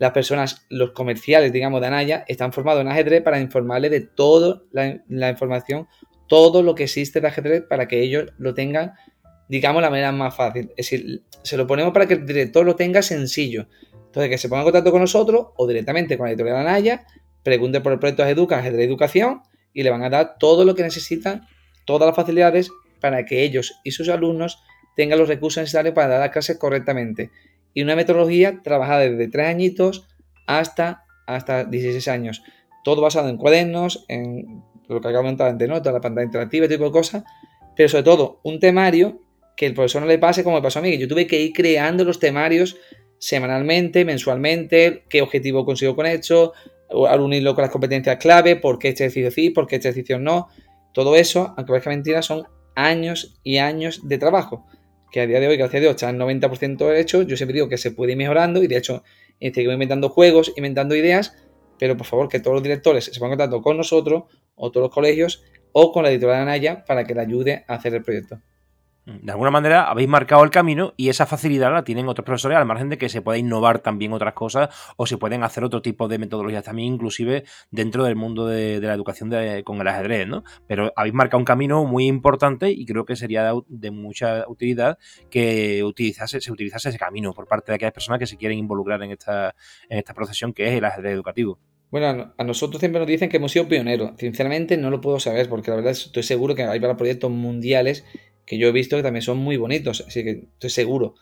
las 0.02 0.10
personas, 0.10 0.66
los 0.68 0.90
comerciales, 0.90 1.52
digamos, 1.52 1.80
de 1.80 1.86
Anaya, 1.86 2.24
están 2.26 2.52
formados 2.52 2.80
en 2.80 2.88
ajedrez 2.88 3.22
para 3.22 3.38
informarle 3.38 3.88
de 3.88 4.00
toda 4.00 4.62
la, 4.72 5.30
información, 5.30 5.86
todo 6.26 6.64
lo 6.64 6.74
que 6.74 6.82
existe 6.82 7.20
de 7.20 7.28
ajedrez 7.28 7.62
para 7.68 7.86
que 7.86 8.02
ellos 8.02 8.32
lo 8.36 8.52
tengan, 8.52 8.94
digamos, 9.48 9.80
la 9.80 9.90
manera 9.90 10.10
más 10.10 10.34
fácil. 10.34 10.70
Es 10.70 10.90
decir, 10.90 11.22
se 11.44 11.56
lo 11.56 11.68
ponemos 11.68 11.92
para 11.92 12.08
que 12.08 12.14
el 12.14 12.26
director 12.26 12.66
lo 12.66 12.74
tenga 12.74 13.00
sencillo. 13.00 13.68
Entonces, 13.92 14.28
que 14.28 14.38
se 14.38 14.48
ponga 14.48 14.62
en 14.62 14.64
contacto 14.64 14.90
con 14.90 15.02
nosotros 15.02 15.50
o 15.56 15.68
directamente 15.68 16.18
con 16.18 16.26
la 16.26 16.32
editorial 16.32 16.56
Anaya, 16.56 17.06
pregunte 17.44 17.80
por 17.80 17.92
el 17.92 18.00
proyecto 18.00 18.26
Educa, 18.26 18.58
Ajedrez 18.58 18.88
Educación, 18.88 19.42
y 19.72 19.84
le 19.84 19.90
van 19.90 20.02
a 20.02 20.10
dar 20.10 20.36
todo 20.36 20.64
lo 20.64 20.74
que 20.74 20.82
necesitan, 20.82 21.46
todas 21.84 22.08
las 22.08 22.16
facilidades 22.16 22.72
para 23.00 23.24
que 23.24 23.44
ellos 23.44 23.78
y 23.84 23.92
sus 23.92 24.08
alumnos 24.08 24.58
tengan 24.96 25.20
los 25.20 25.28
recursos 25.28 25.62
necesarios 25.62 25.94
para 25.94 26.08
dar 26.08 26.20
las 26.22 26.30
clases 26.30 26.58
correctamente. 26.58 27.30
Y 27.74 27.82
una 27.82 27.96
metodología 27.96 28.60
trabajada 28.62 29.00
desde 29.00 29.28
3 29.28 29.46
añitos 29.48 30.06
hasta, 30.46 31.04
hasta 31.26 31.64
16 31.64 32.08
años. 32.08 32.42
Todo 32.84 33.00
basado 33.00 33.28
en 33.28 33.36
cuadernos, 33.36 34.04
en 34.08 34.62
lo 34.88 35.00
que 35.00 35.08
acabo 35.08 35.22
de 35.22 35.24
comentar 35.24 35.48
antes, 35.48 35.68
¿no? 35.68 35.80
Toda 35.80 35.92
la 35.92 36.00
pantalla 36.00 36.26
interactiva, 36.26 36.68
tipo 36.68 36.84
de 36.84 36.90
cosas. 36.90 37.24
Pero 37.76 37.88
sobre 37.88 38.04
todo, 38.04 38.40
un 38.42 38.60
temario 38.60 39.20
que 39.56 39.66
el 39.66 39.74
profesor 39.74 40.02
no 40.02 40.08
le 40.08 40.18
pase 40.18 40.44
como 40.44 40.56
me 40.56 40.62
pasó 40.62 40.78
a 40.78 40.82
mí, 40.82 40.96
yo 40.98 41.08
tuve 41.08 41.26
que 41.26 41.40
ir 41.40 41.52
creando 41.52 42.04
los 42.04 42.18
temarios 42.18 42.76
semanalmente, 43.18 44.04
mensualmente, 44.04 45.04
qué 45.08 45.22
objetivo 45.22 45.64
consigo 45.64 45.94
con 45.94 46.06
esto, 46.06 46.52
al 47.08 47.20
unirlo 47.20 47.54
con 47.54 47.62
las 47.62 47.70
competencias 47.70 48.16
clave, 48.16 48.56
por 48.56 48.78
qué 48.78 48.88
este 48.88 49.04
ejercicio 49.04 49.30
sí, 49.30 49.50
por 49.50 49.66
qué 49.66 49.76
este 49.76 49.88
ejercicio 49.88 50.18
no. 50.18 50.48
Todo 50.92 51.14
eso, 51.14 51.54
aunque 51.56 51.70
parezca 51.70 51.90
mentira, 51.90 52.22
son 52.22 52.46
años 52.74 53.38
y 53.44 53.58
años 53.58 54.08
de 54.08 54.18
trabajo. 54.18 54.66
Que 55.12 55.20
a 55.20 55.26
día 55.26 55.40
de 55.40 55.46
hoy, 55.46 55.58
gracias 55.58 55.78
a 55.78 55.80
Dios, 55.80 55.90
está 55.90 56.08
el 56.08 56.16
90% 56.16 56.96
hecho. 56.96 57.20
Yo 57.20 57.36
siempre 57.36 57.52
digo 57.52 57.68
que 57.68 57.76
se 57.76 57.90
puede 57.90 58.12
ir 58.12 58.18
mejorando 58.18 58.62
y 58.62 58.66
de 58.66 58.78
hecho 58.78 59.04
seguimos 59.38 59.74
inventando 59.74 60.08
juegos, 60.08 60.54
inventando 60.56 60.96
ideas, 60.96 61.36
pero 61.78 61.98
por 61.98 62.06
favor 62.06 62.28
que 62.30 62.40
todos 62.40 62.54
los 62.54 62.62
directores 62.62 63.04
se 63.04 63.20
pongan 63.20 63.38
en 63.52 63.60
con 63.60 63.76
nosotros 63.76 64.24
o 64.54 64.70
todos 64.72 64.86
los 64.86 64.94
colegios 64.94 65.44
o 65.72 65.92
con 65.92 66.04
la 66.04 66.10
editorial 66.10 66.40
Anaya 66.40 66.84
para 66.86 67.04
que 67.04 67.14
le 67.14 67.20
ayude 67.20 67.64
a 67.68 67.74
hacer 67.74 67.94
el 67.94 68.02
proyecto. 68.02 68.40
De 69.04 69.32
alguna 69.32 69.50
manera 69.50 69.90
habéis 69.90 70.08
marcado 70.08 70.44
el 70.44 70.50
camino 70.50 70.94
y 70.96 71.08
esa 71.08 71.26
facilidad 71.26 71.72
la 71.72 71.82
tienen 71.82 72.06
otros 72.08 72.24
profesores, 72.24 72.56
al 72.56 72.66
margen 72.66 72.88
de 72.88 72.98
que 72.98 73.08
se 73.08 73.20
pueda 73.20 73.36
innovar 73.36 73.80
también 73.80 74.12
otras 74.12 74.32
cosas 74.32 74.68
o 74.96 75.06
se 75.06 75.18
pueden 75.18 75.42
hacer 75.42 75.64
otro 75.64 75.82
tipo 75.82 76.06
de 76.06 76.18
metodologías 76.18 76.62
también, 76.62 76.94
inclusive 76.94 77.42
dentro 77.72 78.04
del 78.04 78.14
mundo 78.14 78.46
de, 78.46 78.80
la 78.80 78.94
educación 78.94 79.32
con 79.64 79.80
el 79.80 79.88
ajedrez, 79.88 80.28
¿no? 80.28 80.44
Pero 80.68 80.92
habéis 80.94 81.14
marcado 81.14 81.38
un 81.38 81.44
camino 81.44 81.84
muy 81.84 82.06
importante 82.06 82.70
y 82.70 82.86
creo 82.86 83.04
que 83.04 83.16
sería 83.16 83.52
de, 83.66 83.90
mucha 83.90 84.44
utilidad 84.46 84.98
que 85.30 85.82
utilizase, 85.82 86.40
se 86.40 86.52
utilizase 86.52 86.90
ese 86.90 86.98
camino 86.98 87.32
por 87.32 87.48
parte 87.48 87.72
de 87.72 87.76
aquellas 87.76 87.92
personas 87.92 88.20
que 88.20 88.26
se 88.26 88.36
quieren 88.36 88.58
involucrar 88.58 89.02
en 89.02 89.10
esta, 89.10 89.56
en 89.88 89.98
esta 89.98 90.14
que 90.54 90.68
es 90.68 90.74
el 90.74 90.84
ajedrez 90.84 91.12
educativo. 91.12 91.58
Bueno, 91.90 92.32
a 92.38 92.44
nosotros 92.44 92.80
siempre 92.80 93.00
nos 93.00 93.08
dicen 93.08 93.28
que 93.28 93.36
hemos 93.36 93.52
sido 93.52 93.68
pioneros. 93.68 94.12
Sinceramente 94.16 94.78
no 94.78 94.88
lo 94.88 95.02
puedo 95.02 95.20
saber 95.20 95.50
porque 95.50 95.70
la 95.70 95.76
verdad 95.76 95.92
estoy 95.92 96.22
seguro 96.22 96.54
que 96.54 96.62
hay 96.62 96.80
para 96.80 96.96
proyectos 96.96 97.30
mundiales 97.30 98.06
que 98.46 98.58
yo 98.58 98.68
he 98.68 98.72
visto 98.72 98.96
que 98.96 99.02
también 99.02 99.22
son 99.22 99.38
muy 99.38 99.56
bonitos, 99.56 100.04
así 100.06 100.24
que 100.24 100.44
estoy 100.52 100.70
seguro. 100.70 101.14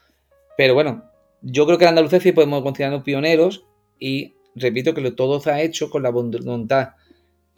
Pero 0.57 0.75
bueno, 0.75 1.05
yo 1.43 1.67
creo 1.67 1.79
que 1.79 1.85
en 1.85 1.91
Andalucía 1.91 2.21
sí 2.21 2.33
podemos 2.33 2.63
considerarnos 2.63 3.03
pioneros 3.03 3.65
y 3.99 4.35
repito 4.55 4.95
que 4.95 5.11
todo 5.13 5.41
se 5.41 5.51
ha 5.51 5.63
hecho 5.63 5.91
con 5.91 6.03
la 6.03 6.11
voluntad. 6.11 6.91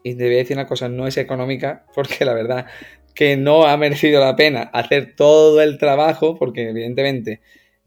Y 0.05 0.15
te 0.15 0.25
voy 0.25 0.35
a 0.35 0.39
decir 0.39 0.57
una 0.57 0.67
cosa, 0.67 0.89
no 0.89 1.07
es 1.07 1.17
económica, 1.17 1.87
porque 1.95 2.25
la 2.25 2.35
verdad 2.35 2.67
que 3.15 3.37
no 3.37 3.67
ha 3.67 3.77
merecido 3.77 4.21
la 4.21 4.37
pena 4.37 4.63
hacer 4.73 5.15
todo 5.17 5.61
el 5.61 5.79
trabajo, 5.79 6.39
porque 6.39 6.71
evidentemente 6.71 7.41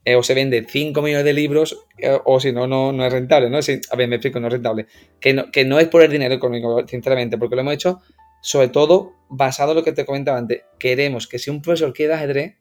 eh, 0.06 0.16
o 0.16 0.22
se 0.22 0.36
vende 0.36 0.66
5 0.70 1.02
millones 1.02 1.26
de 1.26 1.34
libros, 1.34 1.86
eh, 1.98 2.16
o 2.26 2.40
si 2.40 2.52
no, 2.52 2.68
no, 2.68 3.06
es 3.06 3.12
rentable, 3.12 3.50
¿no? 3.50 3.58
a 3.58 3.96
ver, 3.96 4.08
me 4.08 4.18
explico, 4.18 4.40
no 4.40 4.48
es 4.48 4.54
rentable. 4.54 4.86
Que 5.20 5.34
no, 5.34 5.52
que 5.52 5.66
no 5.66 5.80
es 5.80 5.88
por 5.88 6.04
el 6.04 6.12
dinero 6.12 6.36
económico, 6.36 6.88
sinceramente, 6.88 7.40
porque 7.40 7.56
lo 7.56 7.62
hemos 7.62 7.74
hecho 7.74 8.02
sobre 8.46 8.68
todo 8.68 9.16
basado 9.28 9.72
en 9.72 9.78
lo 9.78 9.84
que 9.84 9.92
te 9.92 10.06
comentaba 10.06 10.38
antes, 10.38 10.62
queremos 10.78 11.26
que 11.26 11.40
si 11.40 11.50
un 11.50 11.64
profesor 11.64 11.94
quiere 11.94 12.14
ajedrez, 12.14 12.54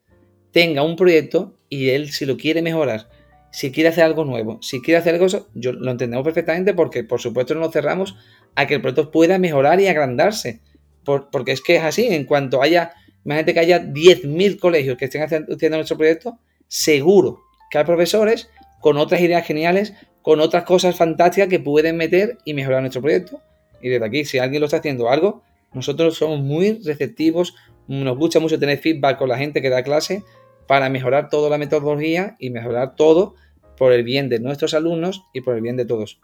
tenga 0.51 0.83
un 0.83 0.97
proyecto 0.97 1.59
y 1.69 1.91
él 1.91 2.11
si 2.11 2.25
lo 2.25 2.39
quiere 2.39 2.63
mejorar, 2.63 3.11
si 3.53 3.71
quiere 3.71 3.91
hacer 3.91 4.05
algo 4.05 4.25
nuevo, 4.25 4.59
si 4.63 4.81
quiere 4.81 4.97
hacer 4.97 5.17
algo, 5.17 5.27
yo 5.53 5.73
lo 5.73 5.91
entendemos 5.91 6.25
perfectamente 6.25 6.73
porque 6.73 7.05
por 7.05 7.21
supuesto 7.21 7.53
no 7.53 7.61
nos 7.61 7.71
cerramos 7.75 8.17
a 8.55 8.67
que 8.67 8.77
el 8.77 8.81
proyecto 8.81 9.11
pueda 9.11 9.39
mejorar 9.39 9.79
y 9.79 9.87
agrandarse, 9.87 10.63
porque 11.05 11.53
es 11.53 11.61
que 11.61 11.77
es 11.77 11.83
así, 11.83 12.07
en 12.07 12.25
cuanto 12.25 12.63
haya, 12.63 12.95
imagínate 13.23 13.53
que 13.53 13.61
haya 13.61 13.85
10.000 13.85 14.59
colegios 14.59 14.97
que 14.97 15.05
estén 15.05 15.23
haciendo 15.23 15.77
nuestro 15.77 15.99
proyecto, 15.99 16.39
seguro 16.67 17.43
que 17.71 17.77
hay 17.77 17.85
profesores 17.85 18.49
con 18.81 18.97
otras 18.97 19.21
ideas 19.21 19.47
geniales, 19.47 19.93
con 20.23 20.41
otras 20.41 20.65
cosas 20.65 20.97
fantásticas 20.97 21.51
que 21.51 21.61
pueden 21.61 21.99
meter 21.99 22.39
y 22.47 22.55
mejorar 22.55 22.81
nuestro 22.81 23.03
proyecto. 23.03 23.43
Y 23.83 23.91
desde 23.91 24.07
aquí, 24.07 24.25
si 24.25 24.39
alguien 24.39 24.61
lo 24.61 24.67
está 24.67 24.79
haciendo 24.79 25.11
algo, 25.11 25.43
nosotros 25.75 26.17
somos 26.17 26.41
muy 26.41 26.81
receptivos, 26.85 27.55
nos 27.89 28.17
gusta 28.17 28.41
mucho 28.41 28.59
tener 28.59 28.79
feedback 28.79 29.19
con 29.19 29.29
la 29.29 29.39
gente 29.39 29.61
que 29.61 29.71
da 29.71 29.83
clase 29.83 30.25
para 30.67 30.89
mejorar 30.89 31.29
toda 31.29 31.51
la 31.51 31.59
metodología 31.59 32.37
y 32.39 32.51
mejorar 32.51 32.97
todo 32.97 33.35
por 33.77 33.93
el 33.93 34.05
bien 34.05 34.29
de 34.29 34.41
nuestros 34.41 34.75
alumnos 34.75 35.25
y 35.33 35.41
por 35.41 35.55
el 35.55 35.61
bien 35.61 35.77
de 35.77 35.85
todos. 35.85 36.21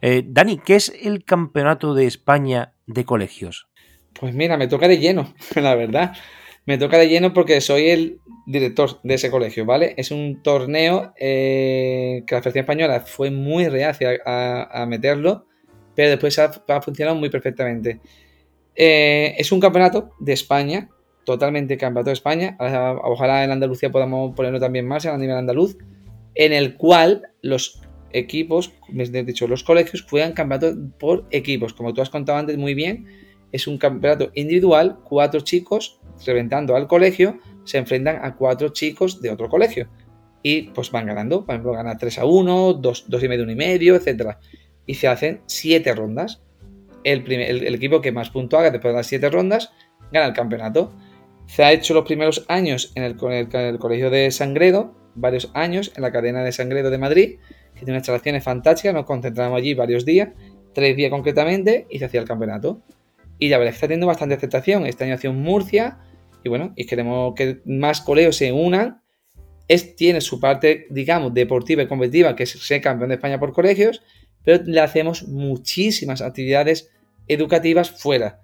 Eh, 0.00 0.24
Dani, 0.26 0.58
¿qué 0.58 0.74
es 0.74 0.92
el 1.02 1.24
Campeonato 1.24 1.94
de 1.94 2.06
España 2.06 2.72
de 2.86 3.04
Colegios? 3.04 3.68
Pues 4.18 4.34
mira, 4.34 4.56
me 4.56 4.66
toca 4.66 4.88
de 4.88 4.98
lleno, 4.98 5.34
la 5.54 5.74
verdad. 5.74 6.16
Me 6.64 6.78
toca 6.78 6.98
de 6.98 7.08
lleno 7.08 7.32
porque 7.32 7.60
soy 7.60 7.90
el 7.90 8.20
director 8.46 9.00
de 9.04 9.14
ese 9.14 9.30
colegio, 9.30 9.64
¿vale? 9.66 9.94
Es 9.96 10.10
un 10.10 10.42
torneo 10.42 11.12
eh, 11.16 12.24
que 12.26 12.34
la 12.34 12.42
Federación 12.42 12.64
Española 12.64 13.00
fue 13.00 13.30
muy 13.30 13.68
reacia 13.68 14.18
a, 14.24 14.84
meterlo, 14.86 15.46
pero 15.96 16.10
después 16.10 16.38
ha, 16.38 16.52
funcionado 16.80 17.16
muy 17.16 17.30
perfectamente. 17.30 18.00
Eh, 18.76 19.34
es 19.38 19.50
un 19.50 19.58
campeonato 19.58 20.12
de 20.20 20.34
España, 20.34 20.90
totalmente 21.24 21.76
campeonato 21.76 22.10
de 22.10 22.14
España. 22.14 22.56
Ojalá 23.02 23.42
en 23.42 23.50
Andalucía 23.50 23.90
podamos 23.90 24.36
ponerlo 24.36 24.60
también 24.60 24.86
más 24.86 25.06
a 25.06 25.16
nivel 25.18 25.36
andaluz, 25.36 25.76
en 26.34 26.52
el 26.52 26.76
cual 26.76 27.30
los 27.42 27.80
equipos, 28.12 28.72
de 28.88 29.24
dicho, 29.24 29.48
los 29.48 29.64
colegios 29.64 30.06
juegan 30.08 30.32
campeonato 30.32 30.76
por 30.98 31.26
equipos, 31.30 31.74
como 31.74 31.92
tú 31.92 32.02
has 32.02 32.10
contado 32.10 32.38
antes 32.38 32.56
muy 32.56 32.74
bien 32.74 33.06
es 33.52 33.66
un 33.66 33.78
campeonato 33.78 34.30
individual, 34.34 34.98
cuatro 35.04 35.40
chicos 35.40 36.00
reventando 36.26 36.76
al 36.76 36.86
colegio 36.86 37.38
se 37.64 37.78
enfrentan 37.78 38.24
a 38.24 38.36
cuatro 38.36 38.68
chicos 38.70 39.20
de 39.20 39.30
otro 39.30 39.48
colegio 39.48 39.88
y 40.42 40.62
pues 40.70 40.90
van 40.90 41.06
ganando, 41.06 41.44
por 41.44 41.54
ejemplo, 41.54 41.72
gana 41.72 41.96
3 41.96 42.20
a 42.20 42.24
1, 42.24 42.74
2, 42.74 43.06
y 43.08 43.28
medio, 43.28 43.42
1 43.42 43.52
y 43.52 43.56
medio, 43.56 43.96
etc. 43.96 44.36
Y 44.86 44.94
se 44.94 45.08
hacen 45.08 45.40
siete 45.46 45.94
rondas. 45.94 46.42
El, 47.04 47.30
el, 47.30 47.74
equipo 47.74 48.00
que 48.00 48.12
más 48.12 48.30
puntos 48.30 48.58
haga 48.58 48.70
después 48.70 48.92
de 48.92 48.96
las 48.96 49.06
siete 49.06 49.30
rondas 49.30 49.72
gana 50.12 50.26
el 50.26 50.32
campeonato. 50.32 50.92
Se 51.46 51.62
ha 51.62 51.72
hecho 51.72 51.94
los 51.94 52.04
primeros 52.04 52.44
años 52.48 52.92
en 52.94 53.04
el, 53.04 53.16
el, 53.52 53.78
colegio 53.78 54.10
de 54.10 54.30
Sangredo, 54.30 54.94
varios 55.14 55.50
años 55.54 55.92
en 55.96 56.02
la 56.02 56.12
cadena 56.12 56.42
de 56.42 56.52
Sangredo 56.52 56.90
de 56.90 56.98
Madrid, 56.98 57.38
que 57.74 57.80
tiene 57.80 57.92
unas 57.92 58.00
instalaciones 58.00 58.42
fantásticas, 58.42 58.94
nos 58.94 59.04
concentramos 59.04 59.56
allí 59.58 59.74
varios 59.74 60.04
días, 60.04 60.30
tres 60.72 60.96
días 60.96 61.10
concretamente, 61.10 61.86
y 61.90 61.98
se 61.98 62.06
hacía 62.06 62.20
el 62.20 62.26
campeonato. 62.26 62.82
Y 63.38 63.48
la 63.48 63.58
verdad 63.58 63.70
es 63.70 63.74
que 63.74 63.76
está 63.76 63.86
teniendo 63.88 64.06
bastante 64.06 64.34
aceptación. 64.34 64.86
Este 64.86 65.04
año 65.04 65.14
ha 65.14 65.26
en 65.26 65.42
Murcia. 65.42 65.98
Y 66.42 66.48
bueno, 66.48 66.72
y 66.76 66.86
queremos 66.86 67.34
que 67.34 67.60
más 67.64 68.00
colegios 68.00 68.36
se 68.36 68.52
unan. 68.52 69.02
Es, 69.68 69.96
tiene 69.96 70.20
su 70.20 70.38
parte, 70.38 70.86
digamos, 70.90 71.34
deportiva 71.34 71.82
y 71.82 71.88
competitiva, 71.88 72.36
que 72.36 72.44
es 72.44 72.50
ser 72.50 72.80
campeón 72.80 73.08
de 73.08 73.16
España 73.16 73.40
por 73.40 73.52
colegios, 73.52 74.02
pero 74.46 74.62
le 74.64 74.80
hacemos 74.80 75.26
muchísimas 75.26 76.22
actividades 76.22 76.88
educativas 77.26 77.90
fuera. 77.90 78.40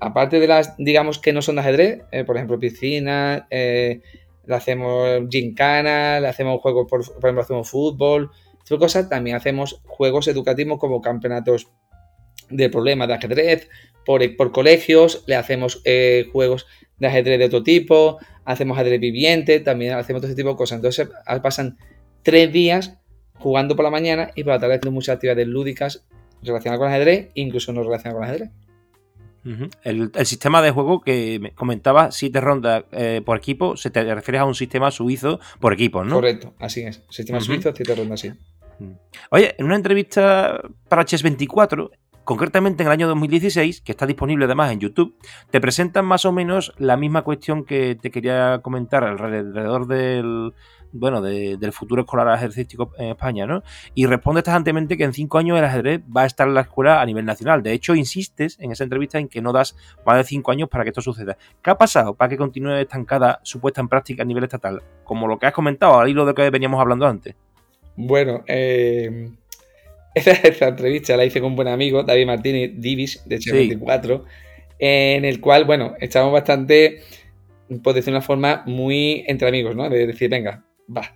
aparte 0.00 0.38
de 0.38 0.46
las, 0.46 0.76
digamos, 0.76 1.18
que 1.18 1.32
no 1.32 1.40
son 1.40 1.54
de 1.54 1.62
ajedrez, 1.62 2.02
eh, 2.12 2.24
por 2.24 2.36
ejemplo, 2.36 2.58
piscina, 2.58 3.46
eh, 3.50 4.02
le 4.44 4.54
hacemos 4.54 5.22
gincana, 5.30 6.20
le 6.20 6.28
hacemos 6.28 6.60
juegos, 6.60 6.86
por, 6.90 7.06
por 7.06 7.24
ejemplo, 7.24 7.40
hacemos 7.40 7.70
fútbol, 7.70 8.30
tipo 8.68 8.78
cosas, 8.78 9.08
también 9.08 9.34
hacemos 9.34 9.80
juegos 9.86 10.28
educativos 10.28 10.78
como 10.78 11.00
campeonatos 11.00 11.70
de 12.50 12.68
problemas 12.68 13.08
de 13.08 13.14
ajedrez 13.14 13.70
por, 14.04 14.20
por 14.36 14.52
colegios, 14.52 15.24
le 15.26 15.36
hacemos 15.36 15.80
eh, 15.86 16.26
juegos 16.32 16.66
de 16.98 17.06
ajedrez 17.06 17.38
de 17.38 17.46
otro 17.46 17.62
tipo, 17.62 18.18
hacemos 18.44 18.76
ajedrez 18.76 19.00
viviente, 19.00 19.60
también 19.60 19.94
hacemos 19.94 20.20
todo 20.20 20.28
ese 20.28 20.36
tipo 20.36 20.50
de 20.50 20.56
cosas. 20.56 20.76
Entonces 20.76 21.08
pasan 21.42 21.78
tres 22.22 22.52
días 22.52 22.98
jugando 23.42 23.76
por 23.76 23.84
la 23.84 23.90
mañana 23.90 24.30
y 24.34 24.44
por 24.44 24.52
la 24.52 24.60
tarde 24.60 24.76
haciendo 24.76 24.92
muchas 24.92 25.16
actividades 25.16 25.46
lúdicas 25.46 26.04
relacionadas 26.42 26.78
con 26.78 26.88
el 26.88 26.94
ajedrez, 26.94 27.30
incluso 27.34 27.72
no 27.72 27.82
relacionadas 27.82 28.14
con 28.14 28.24
el 28.24 28.30
ajedrez. 28.30 28.50
el, 29.84 30.26
sistema 30.26 30.62
de 30.62 30.70
juego 30.70 31.00
que 31.00 31.38
me 31.40 31.52
comentaba, 31.52 32.12
siete 32.12 32.40
rondas 32.40 32.84
eh, 32.92 33.22
por 33.24 33.36
equipo, 33.36 33.76
se 33.76 33.90
te 33.90 34.02
refieres 34.14 34.40
a 34.40 34.44
un 34.44 34.54
sistema 34.54 34.90
suizo 34.90 35.40
por 35.60 35.72
equipo, 35.72 36.04
¿no? 36.04 36.14
Correcto, 36.16 36.54
así 36.58 36.82
es. 36.82 37.02
Sistema 37.10 37.40
suizo, 37.40 37.72
siete 37.74 37.94
rondas, 37.94 38.20
sí. 38.20 38.32
Oye, 39.30 39.54
en 39.58 39.66
una 39.66 39.76
entrevista 39.76 40.60
para 40.88 41.04
Chess24, 41.04 41.90
Concretamente 42.24 42.84
en 42.84 42.86
el 42.86 42.92
año 42.92 43.08
2016, 43.08 43.80
que 43.80 43.92
está 43.92 44.06
disponible 44.06 44.44
además 44.44 44.70
en 44.70 44.78
YouTube, 44.78 45.16
te 45.50 45.60
presentan 45.60 46.04
más 46.04 46.24
o 46.24 46.30
menos 46.30 46.72
la 46.78 46.96
misma 46.96 47.22
cuestión 47.22 47.64
que 47.64 47.96
te 48.00 48.12
quería 48.12 48.60
comentar 48.62 49.02
alrededor 49.02 49.88
del, 49.88 50.54
bueno, 50.92 51.20
del 51.20 51.72
futuro 51.72 52.02
escolar 52.02 52.28
ajedrecístico 52.28 52.92
en 52.98 53.10
España, 53.10 53.46
¿no? 53.46 53.62
Y 53.94 54.06
responde 54.06 54.42
tajantemente 54.42 54.96
que 54.96 55.04
en 55.04 55.12
cinco 55.12 55.38
años 55.38 55.58
el 55.58 55.64
ajedrez 55.64 56.00
va 56.14 56.22
a 56.22 56.26
estar 56.26 56.46
en 56.46 56.54
la 56.54 56.62
escuela 56.62 57.00
a 57.00 57.06
nivel 57.06 57.24
nacional. 57.24 57.62
De 57.62 57.72
hecho, 57.72 57.94
insistes 57.94 58.58
en 58.60 58.72
esa 58.72 58.84
entrevista 58.84 59.18
en 59.18 59.28
que 59.28 59.40
no 59.40 59.52
das 59.52 59.76
más 60.06 60.18
de 60.18 60.24
cinco 60.24 60.52
años 60.52 60.68
para 60.68 60.84
que 60.84 60.90
esto 60.90 61.00
suceda. 61.00 61.36
¿Qué 61.62 61.70
ha 61.70 61.78
pasado 61.78 62.14
para 62.14 62.28
que 62.28 62.36
continúe 62.36 62.74
estancada 62.74 63.40
su 63.42 63.60
puesta 63.60 63.80
en 63.80 63.88
práctica 63.88 64.22
a 64.22 64.26
nivel 64.26 64.44
estatal? 64.44 64.82
Como 65.04 65.26
lo 65.26 65.38
que 65.38 65.46
has 65.46 65.52
comentado, 65.52 65.98
al 65.98 66.08
hilo 66.08 66.24
de 66.24 66.32
lo 66.32 66.34
que 66.34 66.50
veníamos 66.50 66.80
hablando 66.80 67.06
antes. 67.06 67.34
Bueno, 67.96 68.42
eh, 68.46 69.30
esta, 70.14 70.68
entrevista 70.68 71.16
la 71.16 71.24
hice 71.24 71.40
con 71.40 71.50
un 71.50 71.56
buen 71.56 71.68
amigo, 71.68 72.02
David 72.02 72.26
Martínez 72.26 72.72
Divis, 72.76 73.22
de 73.26 73.38
H24, 73.38 74.24
en 74.78 75.24
el 75.24 75.40
cual, 75.40 75.64
bueno, 75.64 75.94
estábamos 76.00 76.34
bastante, 76.34 77.00
por 77.82 77.94
decir 77.94 78.12
una 78.12 78.20
forma, 78.20 78.62
muy 78.66 79.24
entre 79.26 79.48
amigos, 79.48 79.76
¿no? 79.76 79.88
De 79.88 80.06
decir, 80.06 80.28
venga, 80.28 80.64
va. 80.94 81.14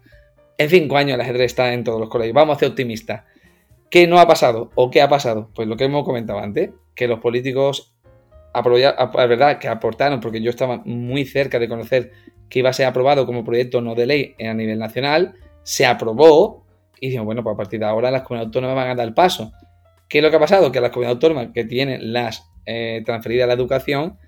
En 0.58 0.70
cinco 0.70 0.96
años 0.96 1.14
el 1.14 1.20
ajedrez 1.20 1.46
está 1.46 1.72
en 1.72 1.84
todos 1.84 2.00
los 2.00 2.08
colegios, 2.08 2.34
vamos 2.34 2.56
a 2.56 2.60
ser 2.60 2.70
optimistas. 2.70 3.24
¿Qué 3.90 4.06
no 4.06 4.18
ha 4.18 4.26
pasado 4.26 4.70
o 4.74 4.90
qué 4.90 5.00
ha 5.02 5.08
pasado? 5.08 5.50
Pues 5.54 5.68
lo 5.68 5.76
que 5.76 5.84
hemos 5.84 6.04
comentado 6.04 6.38
antes, 6.38 6.70
que 6.94 7.06
los 7.06 7.20
políticos, 7.20 7.94
es 8.54 9.28
verdad, 9.28 9.58
que 9.58 9.68
aportaron, 9.68 10.20
porque 10.20 10.40
yo 10.40 10.50
estaba 10.50 10.82
muy 10.84 11.24
cerca 11.24 11.58
de 11.58 11.68
conocer 11.68 12.12
que 12.48 12.60
iba 12.60 12.70
a 12.70 12.72
ser 12.72 12.86
aprobado 12.86 13.26
como 13.26 13.44
proyecto 13.44 13.80
no 13.80 13.94
de 13.94 14.06
ley 14.06 14.34
a 14.44 14.54
nivel 14.54 14.78
nacional, 14.78 15.34
se 15.62 15.84
aprobó, 15.84 16.64
y 17.00 17.08
dijimos, 17.08 17.26
bueno, 17.26 17.42
pues 17.42 17.54
a 17.54 17.56
partir 17.56 17.80
de 17.80 17.86
ahora 17.86 18.10
las 18.10 18.22
comunidades 18.22 18.48
autónomas 18.48 18.76
van 18.76 18.90
a 18.90 18.94
dar 18.94 19.06
el 19.06 19.14
paso. 19.14 19.52
¿Qué 20.08 20.18
es 20.18 20.24
lo 20.24 20.30
que 20.30 20.36
ha 20.36 20.40
pasado? 20.40 20.72
Que 20.72 20.80
las 20.80 20.90
comunidades 20.90 21.16
autónomas 21.16 21.48
que 21.52 21.64
tienen 21.64 22.12
las 22.12 22.50
eh, 22.64 23.02
transferidas 23.04 23.44
a 23.44 23.46
la 23.48 23.54
educación 23.54 24.18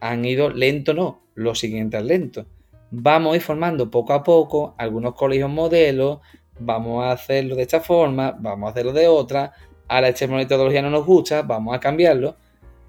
han 0.00 0.24
ido 0.24 0.50
lento, 0.50 0.94
no, 0.94 1.22
lo 1.34 1.54
siguiente 1.54 1.98
es 1.98 2.04
lento. 2.04 2.46
Vamos 2.90 3.32
a 3.32 3.36
ir 3.36 3.42
formando 3.42 3.90
poco 3.90 4.12
a 4.12 4.22
poco 4.22 4.74
algunos 4.78 5.14
colegios 5.14 5.50
modelos, 5.50 6.18
vamos 6.58 7.04
a 7.04 7.12
hacerlo 7.12 7.56
de 7.56 7.62
esta 7.62 7.80
forma, 7.80 8.36
vamos 8.38 8.68
a 8.68 8.70
hacerlo 8.70 8.92
de 8.92 9.06
otra, 9.06 9.52
ahora 9.88 10.08
esta 10.08 10.26
metodología 10.26 10.82
no 10.82 10.90
nos 10.90 11.06
gusta, 11.06 11.42
vamos 11.42 11.74
a 11.74 11.80
cambiarlo 11.80 12.36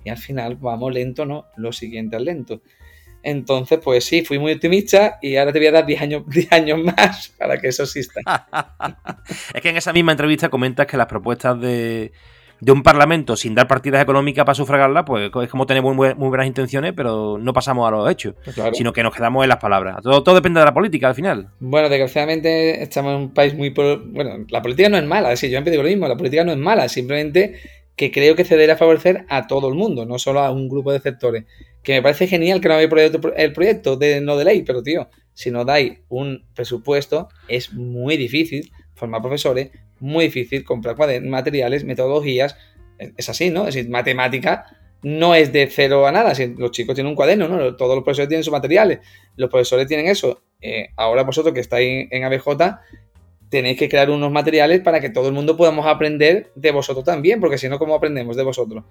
y 0.04 0.10
al 0.10 0.18
final 0.18 0.56
vamos 0.56 0.93
lento, 0.93 1.26
no, 1.26 1.45
lo 1.56 1.72
siguiente 1.72 2.18
es 2.18 2.22
lento. 2.24 2.62
Entonces, 3.24 3.80
pues 3.84 4.04
sí, 4.04 4.24
fui 4.24 4.39
muy 4.39 4.54
optimista 4.54 5.20
y 5.22 5.36
ahora 5.36 5.54
te 5.54 5.60
voy 5.60 5.68
a 5.68 5.72
dar 5.72 5.86
10 5.86 6.02
años, 6.02 6.24
años 6.49 6.80
más 6.84 7.30
para 7.38 7.60
que 7.60 7.68
eso 7.68 7.84
exista. 7.84 8.20
es 9.54 9.62
que 9.62 9.70
en 9.70 9.78
esa 9.78 9.93
misma 9.93 10.14
entrevista 10.14 10.49
comentas 10.49 10.88
que 10.88 10.97
las 10.97 11.06
propuestas 11.06 11.60
de, 11.62 12.12
un 12.70 12.84
parlamento 12.84 13.36
sin 13.36 13.55
dar 13.55 13.68
partidas 13.68 14.03
económicas 14.03 14.45
para 14.45 14.55
sufragarla, 14.55 15.03
pues 15.05 15.32
es 15.34 15.49
como 15.49 15.66
tener 15.66 15.82
muy, 15.82 16.14
buenas 16.14 16.47
intenciones, 16.47 16.93
pero 16.95 17.38
no 17.39 17.53
pasamos 17.53 17.88
a 17.88 17.91
los 17.91 18.09
hechos, 18.09 18.36
pues 18.43 18.55
sino 18.74 18.93
que 18.93 19.01
nos 19.01 19.16
quedamos 19.16 19.43
en 19.43 19.49
las 19.49 19.57
palabras. 19.57 19.97
Todo, 20.03 20.22
todo 20.24 20.36
depende 20.36 20.59
de 20.59 20.66
la 20.66 20.74
política 20.74 21.07
al 21.07 21.16
final. 21.16 21.49
Bueno, 21.59 21.89
desgraciadamente 21.89 22.84
estamos 22.84 23.16
en 23.16 23.22
un 23.22 23.34
país 23.34 23.55
muy... 23.55 23.70
Bueno, 23.70 24.45
la 24.49 24.62
política 24.62 24.89
no 24.89 24.97
es 24.97 25.05
mala, 25.05 25.36
sí, 25.36 25.47
yo 25.47 25.53
siempre 25.53 25.72
digo 25.72 25.84
lo 25.84 25.89
mismo, 25.89 26.07
la 26.07 26.18
política 26.18 26.43
no 26.43 26.51
es 26.51 26.57
mala, 26.57 26.88
simplemente 26.88 27.55
que 27.95 28.12
creo 28.12 28.36
que 28.36 28.45
se 28.45 28.57
debe 28.57 28.76
favorecer 28.76 29.26
a 29.30 29.47
todo 29.47 29.68
el 29.68 29.76
mundo, 29.76 30.05
no 30.05 30.20
solo 30.20 30.41
a 30.41 30.51
un 30.51 30.70
grupo 30.70 30.91
de 30.91 30.99
sectores 30.99 31.45
que 31.84 31.93
me 31.93 32.01
parece 32.01 32.28
genial 32.28 32.62
que 32.62 32.68
no 32.68 32.76
habéis 32.76 32.89
proyecto, 32.89 33.34
el 33.36 33.53
proyecto 33.53 33.97
de 33.97 34.22
no 34.22 34.38
de 34.38 34.45
ley, 34.45 34.64
pero 34.64 34.84
tío, 34.84 35.09
si 35.34 35.51
no 35.51 35.66
dais 35.66 35.99
un 36.09 36.45
presupuesto, 36.53 37.30
es 37.47 37.74
muy 37.74 38.18
difícil 38.18 38.72
formar 38.93 39.22
profesores, 39.22 39.72
muy 40.02 40.26
difícil 40.26 40.64
comprar 40.64 40.97
materiales, 41.22 41.84
metodologías, 41.84 42.58
es 42.97 43.30
así, 43.30 43.49
¿no? 43.49 43.68
Es 43.68 43.76
decir, 43.76 43.89
matemática 43.89 44.66
no 45.04 45.34
es 45.34 45.52
de 45.52 45.68
cero 45.68 46.06
a 46.06 46.12
nada, 46.12 46.36
si 46.36 46.54
los 46.56 46.72
chicos 46.72 46.93
tienen 46.95 47.10
un 47.10 47.16
cuaderno, 47.16 47.47
¿no? 47.47 47.76
Todos 47.76 47.95
los 47.95 48.04
profesores 48.04 48.30
tienen 48.30 48.43
sus 48.43 48.52
materiales, 48.52 48.99
los 49.36 49.49
profesores 49.49 49.88
tienen 49.88 50.08
eso. 50.08 50.43
Eh, 50.62 50.89
ahora 50.95 51.24
vosotros 51.24 51.54
que 51.54 51.60
estáis 51.60 52.08
en 52.12 52.24
ABJ, 52.24 52.47
tenéis 53.49 53.78
que 53.78 53.89
crear 53.89 54.10
unos 54.10 54.32
materiales 54.32 54.82
para 54.82 54.99
que 54.99 55.10
todo 55.10 55.28
el 55.28 55.34
mundo 55.34 55.58
podamos 55.58 55.88
aprender 55.88 56.52
de 56.56 56.72
vosotros 56.72 57.04
también, 57.04 57.39
porque 57.39 57.58
si 57.58 57.68
no, 57.68 57.80
¿cómo 57.80 57.95
aprendemos 57.95 58.38
de 58.38 58.43
vosotros? 58.43 58.84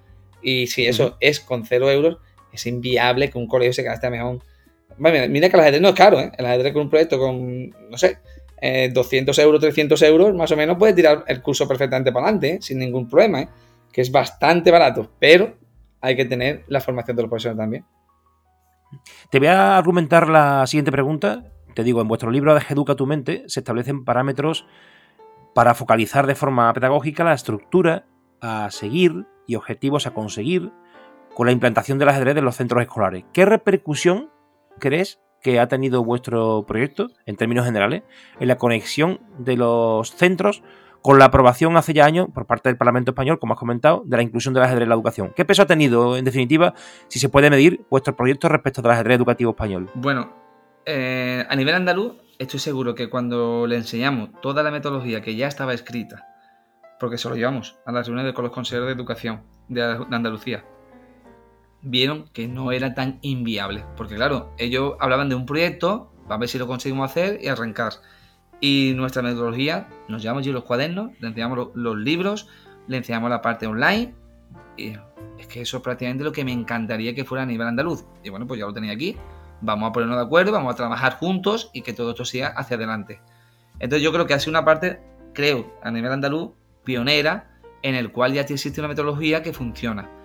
Y 0.43 0.67
si 0.67 0.87
eso 0.87 1.17
es 1.21 1.39
con 1.41 1.65
cero 1.65 1.91
euros, 1.91 2.19
es 2.53 2.67
inviable 2.67 3.31
que 3.31 3.39
un 3.39 3.47
colegio 3.47 3.73
se 3.73 3.83
gaste 3.83 4.09
a 4.09 4.11
mejor. 4.11 4.41
mira 4.99 5.49
que 5.49 5.57
el 5.57 5.61
ajedrez 5.61 5.81
no 5.81 5.91
es 5.91 5.95
caro, 5.95 6.21
¿eh? 6.21 6.33
El 6.37 6.47
ajedrez 6.47 6.73
con 6.73 6.83
un 6.83 6.91
proyecto 6.91 7.19
con, 7.19 7.71
no 7.71 7.97
sé, 7.97 8.19
200 8.61 9.39
eh, 9.39 9.43
euros, 9.43 9.61
300 9.61 10.03
euros, 10.03 10.35
más 10.35 10.51
o 10.53 10.57
menos 10.57 10.77
puede 10.77 10.93
tirar 10.93 11.25
el 11.27 11.41
curso 11.41 11.67
perfectamente 11.67 12.13
para 12.13 12.27
adelante, 12.27 12.55
¿eh? 12.55 12.59
sin 12.61 12.79
ningún 12.79 13.09
problema, 13.09 13.43
¿eh? 13.43 13.49
Que 13.93 14.03
es 14.03 14.13
bastante 14.13 14.71
barato, 14.71 15.11
pero 15.19 15.55
hay 16.01 16.17
que 16.17 16.25
tener 16.25 16.65
la 16.69 16.81
formación 16.81 17.17
de 17.17 17.23
los 17.23 17.31
profesores 17.31 17.59
también. 17.59 17.85
Te 19.31 19.39
voy 19.39 19.49
a 19.49 19.77
argumentar 19.77 20.29
la 20.29 20.67
siguiente 20.67 20.93
pregunta. 20.93 21.45
Te 21.75 21.85
digo, 21.85 22.01
en 22.01 22.09
vuestro 22.09 22.31
libro 22.31 22.55
de 22.55 22.63
Educa 22.69 22.95
tu 22.95 23.07
mente 23.07 23.45
se 23.47 23.61
establecen 23.61 24.05
parámetros 24.05 24.67
para 25.55 25.75
focalizar 25.75 26.27
de 26.27 26.35
forma 26.35 26.73
pedagógica 26.73 27.25
la 27.25 27.35
estructura 27.35 28.07
a 28.41 28.71
seguir 28.71 29.27
y 29.47 29.57
objetivos 29.57 30.07
a 30.07 30.13
conseguir 30.13 30.73
con 31.35 31.47
la 31.47 31.53
implantación 31.53 31.99
del 31.99 32.09
ajedrez 32.09 32.37
en 32.37 32.45
los 32.45 32.57
centros 32.57 32.83
escolares. 32.83 33.25
¿Qué 33.33 33.45
repercusión 33.45 34.31
crees 34.79 35.21
que 35.43 35.61
ha 35.61 35.69
tenido 35.69 36.05
vuestro 36.05 36.65
proyecto, 36.67 37.11
en 37.27 37.37
términos 37.37 37.65
generales, 37.65 38.03
en 38.39 38.49
la 38.49 38.57
conexión 38.57 39.21
de 39.39 39.57
los 39.57 40.11
centros 40.11 40.63
con 41.03 41.19
la 41.19 41.27
aprobación 41.27 41.77
hace 41.77 41.95
ya 41.95 42.05
años 42.05 42.29
por 42.33 42.47
parte 42.47 42.69
del 42.69 42.77
Parlamento 42.77 43.13
Español, 43.13 43.39
como 43.39 43.55
has 43.55 43.59
comentado, 43.59 44.03
de 44.05 44.17
la 44.17 44.23
inclusión 44.23 44.55
del 44.55 44.65
ajedrez 44.65 44.83
en 44.83 44.89
la 44.91 44.95
educación. 44.95 45.33
¿Qué 45.35 45.45
peso 45.45 45.63
ha 45.63 45.67
tenido, 45.67 46.17
en 46.17 46.25
definitiva, 46.25 46.75
si 47.09 47.19
se 47.19 47.29
puede 47.29 47.49
medir 47.51 47.85
vuestro 47.91 48.15
proyecto 48.17 48.49
respecto 48.49 48.83
del 48.83 48.93
ajedrez 48.93 49.17
educativo 49.17 49.51
español? 49.53 49.89
Bueno, 49.95 50.33
eh, 50.85 51.47
a 51.49 51.57
nivel 51.57 51.75
andaluz, 51.75 52.17
estoy 52.39 52.61
seguro 52.61 52.95
que 52.95 53.09
cuando 53.09 53.67
le 53.67 53.77
enseñamos 53.77 54.31
toda 54.43 54.63
la 54.63 54.71
metodología 54.71 55.23
que 55.23 55.37
ya 55.37 55.47
estaba 55.47 55.73
escrita, 55.73 56.27
porque 56.99 57.17
se 57.17 57.29
lo 57.29 57.35
llevamos 57.35 57.79
a 57.87 57.93
las 57.93 58.07
reuniones 58.07 58.35
con 58.35 58.45
los 58.45 58.53
consejeros 58.53 58.87
de 58.87 58.93
educación 58.93 59.43
de 59.69 59.83
Andalucía, 60.11 60.65
vieron 61.83 62.29
que 62.33 62.49
no 62.49 62.73
era 62.73 62.95
tan 62.95 63.19
inviable. 63.23 63.85
Porque 63.97 64.15
claro, 64.15 64.53
ellos 64.59 64.95
hablaban 65.01 65.29
de 65.29 65.35
un 65.35 65.47
proyecto, 65.47 66.13
a 66.29 66.37
ver 66.37 66.49
si 66.49 66.59
lo 66.59 66.67
conseguimos 66.67 67.11
hacer 67.11 67.39
y 67.43 67.49
arrancar. 67.49 67.95
Y 68.61 68.93
nuestra 68.95 69.23
metodología, 69.23 69.89
nos 70.09 70.23
llevamos 70.23 70.43
allí 70.43 70.53
los 70.53 70.65
cuadernos, 70.65 71.13
le 71.19 71.29
enseñamos 71.29 71.71
los, 71.75 71.97
libros, 71.97 72.49
le 72.87 72.99
enseñamos 72.99 73.31
la 73.31 73.41
parte 73.41 73.67
online. 73.67 74.15
Y 74.77 74.93
es 75.39 75.47
que 75.47 75.63
eso 75.63 75.79
es 75.79 75.83
prácticamente 75.83 76.25
lo 76.25 76.33
que 76.33 76.45
me 76.45 76.53
encantaría 76.53 77.15
que 77.15 77.25
fuera 77.25 77.43
a 77.43 77.47
nivel 77.47 77.67
andaluz. 77.67 78.05
Y 78.23 78.29
bueno, 78.29 78.47
pues 78.47 78.61
ya 78.61 78.67
lo 78.67 78.75
tenía 78.75 78.93
aquí. 78.93 79.17
Vamos 79.63 79.91
a 79.91 79.93
ponernos 79.93 80.17
de 80.19 80.25
acuerdo, 80.25 80.53
vamos 80.53 80.73
a 80.73 80.77
trabajar 80.77 81.17
juntos 81.19 81.71
y 81.73 81.83
que 81.83 81.93
todo 81.93 82.11
esto 82.11 82.25
siga 82.25 82.49
hacia 82.49 82.77
adelante. 82.77 83.21
Entonces 83.79 84.03
yo 84.03 84.13
creo 84.13 84.27
que 84.27 84.35
ha 84.35 84.41
sido 84.41 84.53
una 84.53 84.65
parte, 84.65 85.01
creo, 85.35 85.75
a 85.83 85.91
nivel 85.91 86.13
andaluz, 86.13 86.53
pionera, 86.85 87.59
en 87.83 87.95
el 87.95 88.13
cual 88.13 88.33
ya 88.33 88.43
existe 88.43 88.81
una 88.81 88.89
metodología 88.89 89.43
que 89.43 89.53
funciona. 89.53 90.20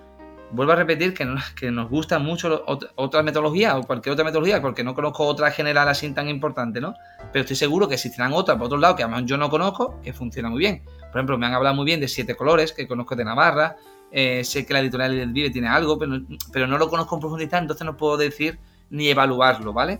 Vuelvo 0.52 0.74
a 0.74 0.76
repetir 0.76 1.14
que, 1.14 1.26
nos 1.72 1.90
gusta 1.90 2.20
mucho 2.20 2.64
otra 2.96 3.24
metodología 3.24 3.78
o 3.78 3.84
cualquier 3.84 4.14
otra 4.14 4.24
metodología, 4.24 4.62
porque 4.62 4.84
no 4.84 4.94
conozco 4.94 5.26
otra 5.26 5.52
general 5.52 5.88
así 5.90 6.10
tan 6.12 6.30
importante, 6.30 6.80
¿no? 6.80 6.94
Pero 7.34 7.42
estoy 7.42 7.56
seguro 7.56 7.88
que 7.88 7.96
existirán 7.96 8.32
otras 8.32 8.58
por 8.58 8.68
otro 8.68 8.78
lado 8.78 8.96
que 8.96 9.04
además 9.04 9.24
yo 9.26 9.38
no 9.38 9.50
conozco, 9.50 10.00
que 10.02 10.14
funciona 10.14 10.50
muy 10.50 10.60
bien. 10.60 10.84
Por 10.86 11.20
ejemplo, 11.20 11.38
me 11.38 11.48
han 11.48 11.54
hablado 11.54 11.76
muy 11.76 11.86
bien 11.86 12.00
de 12.00 12.08
siete 12.08 12.36
colores, 12.36 12.74
que 12.74 12.88
conozco 12.88 13.16
de 13.16 13.26
Navarra, 13.26 13.76
eh, 14.12 14.44
sé 14.44 14.66
que 14.66 14.74
la 14.74 14.80
editorial 14.80 15.16
del 15.16 15.34
Vive 15.34 15.50
tiene 15.50 15.68
algo, 15.68 15.98
pero, 15.98 16.22
pero 16.54 16.68
no 16.68 16.78
lo 16.78 16.90
conozco 16.90 17.16
en 17.16 17.22
profundidad, 17.22 17.62
entonces 17.62 17.86
no 17.86 17.98
puedo 17.98 18.16
decir 18.16 18.60
ni 18.90 19.10
evaluarlo, 19.10 19.74
¿vale? 19.74 20.00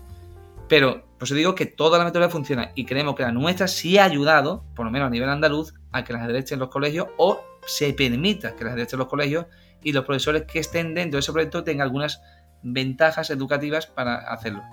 Pero 0.68 1.04
por 1.18 1.26
eso 1.26 1.34
digo 1.34 1.54
que 1.54 1.66
toda 1.66 1.98
la 1.98 2.04
metodología 2.04 2.32
funciona 2.32 2.72
y 2.74 2.84
creemos 2.84 3.14
que 3.14 3.22
la 3.22 3.32
nuestra 3.32 3.68
sí 3.68 3.98
ha 3.98 4.04
ayudado, 4.04 4.64
por 4.74 4.84
lo 4.84 4.90
menos 4.90 5.06
a 5.06 5.10
nivel 5.10 5.28
andaluz, 5.28 5.74
a 5.92 6.04
que 6.04 6.12
las 6.12 6.26
derechas 6.26 6.52
en 6.52 6.60
los 6.60 6.68
colegios 6.68 7.08
o 7.16 7.40
se 7.66 7.92
permita 7.92 8.54
que 8.54 8.64
las 8.64 8.74
derechas 8.74 8.94
en 8.94 8.98
los 9.00 9.08
colegios 9.08 9.46
y 9.86 9.92
los 9.92 10.04
profesores 10.04 10.42
que 10.42 10.58
estén 10.58 10.94
dentro 10.94 11.16
de 11.16 11.20
ese 11.20 11.32
proyecto 11.32 11.62
tengan 11.62 11.84
algunas 11.84 12.20
ventajas 12.60 13.30
educativas 13.30 13.86
para 13.86 14.16
hacerlo. 14.16 14.64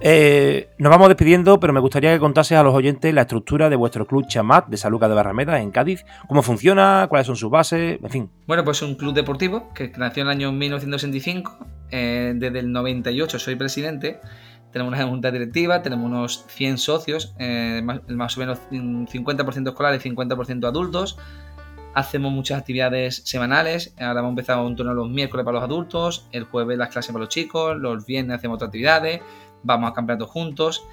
Eh, 0.00 0.70
nos 0.78 0.88
vamos 0.88 1.08
despidiendo, 1.08 1.58
pero 1.58 1.72
me 1.72 1.80
gustaría 1.80 2.12
que 2.12 2.20
contases 2.20 2.56
a 2.56 2.62
los 2.62 2.72
oyentes 2.72 3.12
la 3.12 3.22
estructura 3.22 3.68
de 3.68 3.74
vuestro 3.74 4.06
club 4.06 4.24
Chamat 4.28 4.68
de 4.68 4.76
Saluca 4.76 5.08
de 5.08 5.16
Barrameda 5.16 5.60
en 5.60 5.72
Cádiz, 5.72 6.04
cómo 6.28 6.42
funciona, 6.42 7.06
cuáles 7.08 7.26
son 7.26 7.34
sus 7.34 7.50
bases, 7.50 7.98
en 8.00 8.08
fin. 8.08 8.30
Bueno, 8.46 8.64
pues 8.64 8.76
es 8.76 8.82
un 8.84 8.94
club 8.94 9.14
deportivo 9.14 9.74
que 9.74 9.88
nació 9.96 10.22
en 10.22 10.28
el 10.28 10.32
año 10.32 10.52
1965, 10.52 11.58
eh, 11.90 12.34
desde 12.36 12.60
el 12.60 12.70
98 12.70 13.40
soy 13.40 13.56
presidente, 13.56 14.20
tenemos 14.72 14.94
una 14.94 15.06
junta 15.06 15.30
directiva, 15.30 15.82
tenemos 15.82 16.06
unos 16.06 16.44
100 16.48 16.78
socios, 16.78 17.34
eh, 17.38 17.82
más, 17.82 18.36
o 18.36 18.40
menos 18.40 18.58
50% 18.70 19.68
escolares 19.68 20.04
y 20.04 20.10
50% 20.10 20.66
adultos, 20.66 21.18
hacemos 21.94 22.32
muchas 22.32 22.58
actividades 22.58 23.22
semanales. 23.24 23.94
Ahora 23.98 24.20
hemos 24.20 24.30
empezado 24.30 24.66
un 24.66 24.76
turno 24.76 24.94
los 24.94 25.08
miércoles 25.08 25.44
para 25.44 25.56
los 25.56 25.64
adultos, 25.64 26.26
el 26.32 26.44
jueves 26.44 26.78
las 26.78 26.88
clases 26.88 27.12
para 27.12 27.24
los 27.24 27.34
chicos, 27.34 27.76
los 27.76 28.06
viernes 28.06 28.38
hacemos 28.38 28.56
otras 28.56 28.68
actividades, 28.68 29.20
vamos 29.62 29.90
a 29.90 29.94
campeonatos 29.94 30.30
juntos. 30.30 30.84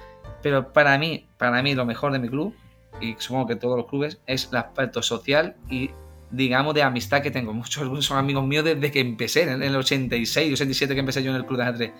Pero 0.42 0.72
para 0.72 0.98
mí, 0.98 1.26
para 1.36 1.62
mí 1.62 1.74
lo 1.74 1.84
mejor 1.84 2.12
de 2.12 2.18
mi 2.18 2.28
club, 2.28 2.54
y 3.00 3.14
supongo 3.18 3.46
que 3.46 3.56
todos 3.56 3.76
los 3.76 3.86
clubes, 3.86 4.20
es 4.26 4.48
el 4.50 4.58
aspecto 4.58 5.02
social 5.02 5.56
y 5.70 5.90
digamos 6.30 6.74
de 6.74 6.82
amistad 6.82 7.22
que 7.22 7.30
tengo. 7.30 7.52
Muchos 7.54 8.04
son 8.04 8.18
amigos 8.18 8.46
míos 8.46 8.64
desde 8.64 8.90
que 8.90 9.00
empecé, 9.00 9.42
en 9.42 9.62
el 9.62 9.76
86, 9.76 10.52
87 10.54 10.94
que 10.94 11.00
empecé 11.00 11.22
yo 11.22 11.30
en 11.30 11.36
el 11.36 11.46
club 11.46 11.58
de 11.58 11.64
ajedrez. 11.64 11.92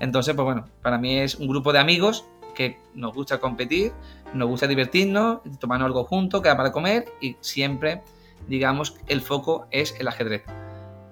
Entonces, 0.00 0.34
pues 0.34 0.44
bueno, 0.44 0.66
para 0.82 0.98
mí 0.98 1.18
es 1.18 1.34
un 1.34 1.48
grupo 1.48 1.72
de 1.72 1.78
amigos 1.78 2.24
que 2.54 2.78
nos 2.94 3.14
gusta 3.14 3.38
competir, 3.38 3.92
nos 4.34 4.48
gusta 4.48 4.66
divertirnos, 4.66 5.40
tomarnos 5.58 5.86
algo 5.86 6.04
juntos, 6.04 6.42
quedar 6.42 6.56
para 6.56 6.72
comer 6.72 7.06
y 7.20 7.36
siempre 7.40 8.02
digamos, 8.50 8.96
el 9.06 9.20
foco 9.20 9.68
es 9.70 9.94
el 10.00 10.08
ajedrez. 10.08 10.42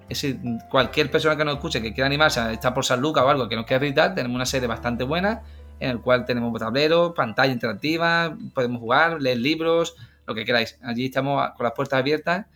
Es 0.09 0.21
decir, 0.21 0.39
cualquier 0.69 1.09
persona 1.09 1.37
que 1.37 1.45
nos 1.45 1.55
escuche 1.55 1.81
que 1.81 1.93
quiera 1.93 2.07
animarse 2.07 2.39
a 2.39 2.51
estar 2.51 2.73
por 2.73 2.83
San 2.83 2.99
Lucas 2.99 3.23
o 3.23 3.29
algo 3.29 3.47
que 3.47 3.55
nos 3.55 3.65
quiera 3.65 3.79
visitar, 3.79 4.13
tenemos 4.13 4.35
una 4.35 4.45
sede 4.45 4.67
bastante 4.67 5.05
buena 5.05 5.43
en 5.79 5.91
el 5.91 6.01
cual 6.01 6.25
tenemos 6.25 6.59
tablero, 6.59 7.13
pantalla 7.13 7.53
interactiva, 7.53 8.37
podemos 8.53 8.81
jugar, 8.81 9.21
leer 9.21 9.37
libros, 9.37 9.95
lo 10.27 10.35
que 10.35 10.43
queráis. 10.43 10.77
Allí 10.83 11.05
estamos 11.05 11.51
con 11.55 11.63
las 11.63 11.73
puertas 11.73 11.99
abiertas 11.99 12.47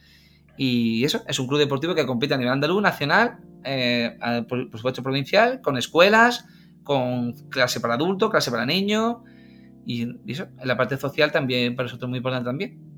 y 0.57 1.05
eso, 1.05 1.23
es 1.25 1.39
un 1.39 1.47
club 1.47 1.59
deportivo 1.59 1.95
que 1.95 2.05
compite 2.05 2.34
a 2.34 2.38
nivel 2.38 2.51
andaluz, 2.51 2.81
nacional, 2.81 3.38
eh, 3.63 4.17
por, 4.49 4.69
supuesto 4.73 5.01
provincial, 5.01 5.61
con 5.61 5.77
escuelas, 5.77 6.45
con 6.84 7.31
clase 7.49 7.79
para 7.79 7.93
adultos, 7.93 8.29
clase 8.29 8.51
para 8.51 8.65
niños 8.65 9.17
y, 9.86 10.19
eso, 10.29 10.47
en 10.59 10.67
la 10.67 10.75
parte 10.75 10.97
social 10.97 11.31
también 11.31 11.77
para 11.77 11.86
nosotros 11.86 12.09
muy 12.09 12.17
importante 12.17 12.45
también. 12.45 12.93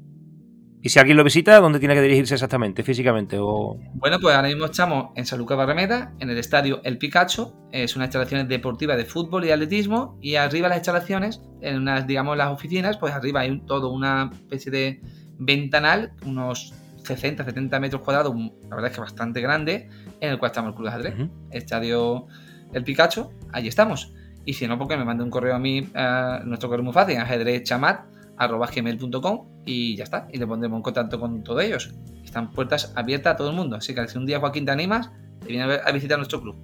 Y 0.86 0.90
si 0.90 1.00
alguien 1.00 1.18
lo 1.18 1.24
visita, 1.24 1.60
¿dónde 1.60 1.80
tiene 1.80 1.96
que 1.96 2.02
dirigirse 2.04 2.36
exactamente, 2.36 2.84
físicamente? 2.84 3.38
O... 3.40 3.80
Bueno, 3.96 4.20
pues 4.22 4.36
ahora 4.36 4.50
mismo 4.50 4.66
estamos 4.66 5.08
en 5.16 5.26
San 5.26 5.40
Lucas 5.40 5.58
Barrameda, 5.58 6.14
en 6.20 6.30
el 6.30 6.38
estadio 6.38 6.80
El 6.84 7.00
Picacho. 7.00 7.56
Es 7.72 7.96
una 7.96 8.06
instalación 8.06 8.48
deportiva 8.48 8.96
de 8.96 9.04
fútbol 9.04 9.46
y 9.46 9.50
atletismo. 9.50 10.20
Y 10.22 10.36
arriba 10.36 10.68
las 10.68 10.78
instalaciones, 10.78 11.42
en 11.62 11.78
unas, 11.78 12.06
digamos, 12.06 12.38
las 12.38 12.52
oficinas, 12.52 12.98
pues 12.98 13.16
arriba 13.16 13.40
hay 13.40 13.62
todo 13.62 13.90
una 13.90 14.30
especie 14.32 14.72
de 14.72 15.02
ventanal, 15.40 16.14
unos 16.24 16.76
60, 17.04 17.44
70 17.44 17.80
metros 17.80 18.04
cuadrados, 18.04 18.36
la 18.36 18.76
verdad 18.76 18.92
es 18.92 18.96
que 18.96 19.02
bastante 19.02 19.42
grande, 19.42 19.90
en 20.22 20.30
el 20.30 20.38
cual 20.38 20.52
estamos 20.52 20.70
el 20.70 20.76
Club 20.76 20.88
de 20.88 20.94
Ajedrez. 20.94 21.30
Estadio 21.50 22.28
El 22.74 22.84
Picacho, 22.84 23.32
allí 23.54 23.70
estamos. 23.70 24.14
Y 24.46 24.54
si 24.54 24.68
no, 24.68 24.78
porque 24.78 24.98
me 24.98 25.04
mande 25.04 25.24
un 25.24 25.32
correo 25.32 25.56
a 25.56 25.60
mí, 25.60 25.90
a 25.96 26.42
nuestro 26.46 26.70
correo 26.70 26.84
muy 26.84 26.94
fácil, 26.94 27.18
ajedrezchamat 27.18 28.15
arroba 28.38 28.68
gmail.com 28.74 29.48
y 29.66 29.96
ya 29.96 30.04
está. 30.04 30.28
Y 30.32 30.40
te 30.40 30.48
pondremos 30.48 30.78
en 30.78 30.84
contacto 30.84 31.20
con 31.20 31.44
todos 31.44 31.64
ellos. 31.64 31.92
Están 32.24 32.52
puertas 32.52 32.94
abiertas 32.96 33.34
a 33.34 33.38
todo 33.38 33.50
el 33.50 33.56
mundo. 33.56 33.76
Así 33.76 33.94
que 33.94 34.08
si 34.08 34.18
un 34.18 34.26
día 34.26 34.40
Joaquín 34.40 34.66
te 34.66 34.72
animas, 34.72 35.12
te 35.42 35.48
viene 35.48 35.64
a 35.64 35.92
visitar 35.92 36.18
nuestro 36.18 36.42
club. 36.42 36.56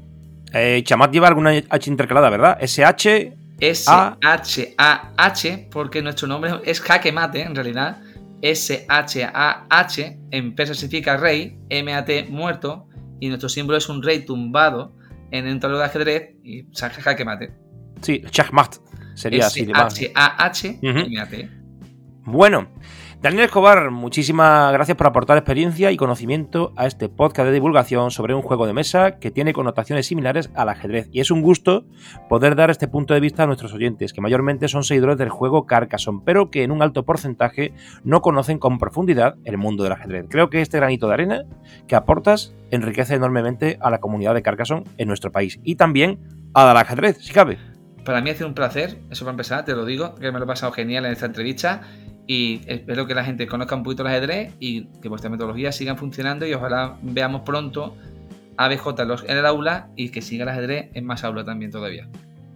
Eh, 0.54 0.82
Chamat 0.84 1.12
lleva 1.12 1.28
alguna 1.28 1.52
H 1.52 1.90
intercalada, 1.90 2.30
¿verdad? 2.30 2.58
SH. 2.62 3.34
S-H-A-H, 3.60 4.68
porque 5.72 6.02
nuestro 6.02 6.28
nombre 6.28 6.54
es 6.66 6.82
Jaque 6.82 7.12
Mate, 7.12 7.44
en 7.44 7.54
realidad. 7.56 8.00
S-H-A-H, 8.42 10.18
en 10.32 10.56
persa 10.56 10.74
significa 10.74 11.16
rey, 11.16 11.60
M-A-T 11.70 12.26
muerto, 12.30 12.88
y 13.20 13.28
nuestro 13.28 13.50
símbolo 13.50 13.78
es 13.78 13.88
un 13.88 14.02
rey 14.02 14.26
tumbado 14.26 14.94
en 15.30 15.46
un 15.48 15.60
tablero 15.60 15.78
de 15.80 15.86
ajedrez 15.86 16.32
y 16.44 16.66
Jaque 16.74 17.24
Mate. 17.24 17.54
Sí, 18.02 18.24
Chachmat 18.32 18.78
sería 19.14 19.46
así. 19.46 19.72
H-A-H-M-A-T. 19.72 21.61
Bueno, 22.24 22.68
Daniel 23.20 23.46
Escobar, 23.46 23.90
muchísimas 23.90 24.72
gracias 24.74 24.96
por 24.96 25.08
aportar 25.08 25.38
experiencia 25.38 25.92
y 25.92 25.98
conocimiento 25.98 26.72
a 26.76 26.86
este 26.86 27.10
podcast 27.10 27.48
de 27.48 27.54
divulgación 27.54 28.12
sobre 28.12 28.36
un 28.36 28.44
juego 28.44 28.68
de 28.68 28.74
mesa 28.74 29.18
que 29.18 29.32
tiene 29.32 29.54
connotaciones 29.54 30.06
similares 30.06 30.52
al 30.54 30.70
ajedrez. 30.70 31.10
Y 31.12 31.20
es 31.20 31.32
un 31.32 31.42
gusto 31.42 31.84
poder 32.30 32.56
dar 32.56 32.70
este 32.70 32.88
punto 32.88 33.16
de 33.16 33.22
vista 33.22 33.42
a 33.42 33.48
nuestros 33.48 33.74
oyentes, 33.74 34.14
que 34.14 34.22
mayormente 34.22 34.68
son 34.68 34.84
seguidores 34.84 35.18
del 35.18 35.30
juego 35.30 35.66
Carcassonne, 35.66 36.22
pero 36.24 36.52
que 36.52 36.62
en 36.62 36.72
un 36.72 36.84
alto 36.84 37.06
porcentaje 37.06 37.74
no 38.04 38.22
conocen 38.22 38.60
con 38.60 38.78
profundidad 38.78 39.36
el 39.44 39.58
mundo 39.58 39.84
del 39.84 39.94
ajedrez. 39.94 40.28
Creo 40.30 40.52
que 40.52 40.62
este 40.62 40.78
granito 40.78 41.08
de 41.08 41.14
arena 41.16 41.44
que 41.88 41.96
aportas 41.96 42.54
enriquece 42.70 43.16
enormemente 43.16 43.80
a 43.82 43.90
la 43.90 44.00
comunidad 44.00 44.36
de 44.36 44.44
Carcassonne 44.44 44.84
en 44.98 45.08
nuestro 45.08 45.32
país 45.32 45.60
y 45.64 45.76
también 45.76 46.20
al 46.54 46.78
ajedrez, 46.78 47.18
si 47.20 47.34
cabe. 47.34 47.71
Para 48.06 48.22
mí 48.22 48.30
ha 48.30 48.34
sido 48.34 48.48
un 48.48 48.54
placer, 48.54 48.98
eso 49.10 49.26
para 49.26 49.34
empezar, 49.34 49.64
te 49.66 49.74
lo 49.74 49.86
digo, 49.86 50.16
que 50.16 50.32
me 50.32 50.40
lo 50.40 50.46
he 50.46 50.48
pasado 50.48 50.72
genial 50.72 51.06
en 51.06 51.12
esta 51.12 51.28
entrevista 51.28 51.82
y 52.26 52.62
espero 52.66 53.06
que 53.06 53.14
la 53.14 53.24
gente 53.24 53.46
conozca 53.48 53.76
un 53.76 53.84
poquito 53.84 54.04
el 54.04 54.08
ajedrez 54.08 54.54
y 54.60 54.86
que 55.02 55.10
vuestras 55.10 55.32
metodologías 55.32 55.76
sigan 55.76 55.98
funcionando 55.98 56.48
y 56.48 56.54
ojalá 56.54 56.98
veamos 57.02 57.42
pronto 57.42 57.96
ABJ 58.58 58.88
en 59.28 59.38
el 59.38 59.46
aula 59.46 59.90
y 59.96 60.10
que 60.10 60.22
siga 60.22 60.44
el 60.44 60.50
ajedrez 60.50 60.90
en 60.94 61.06
más 61.06 61.24
aula 61.24 61.44
también 61.44 61.72
todavía. 61.72 62.08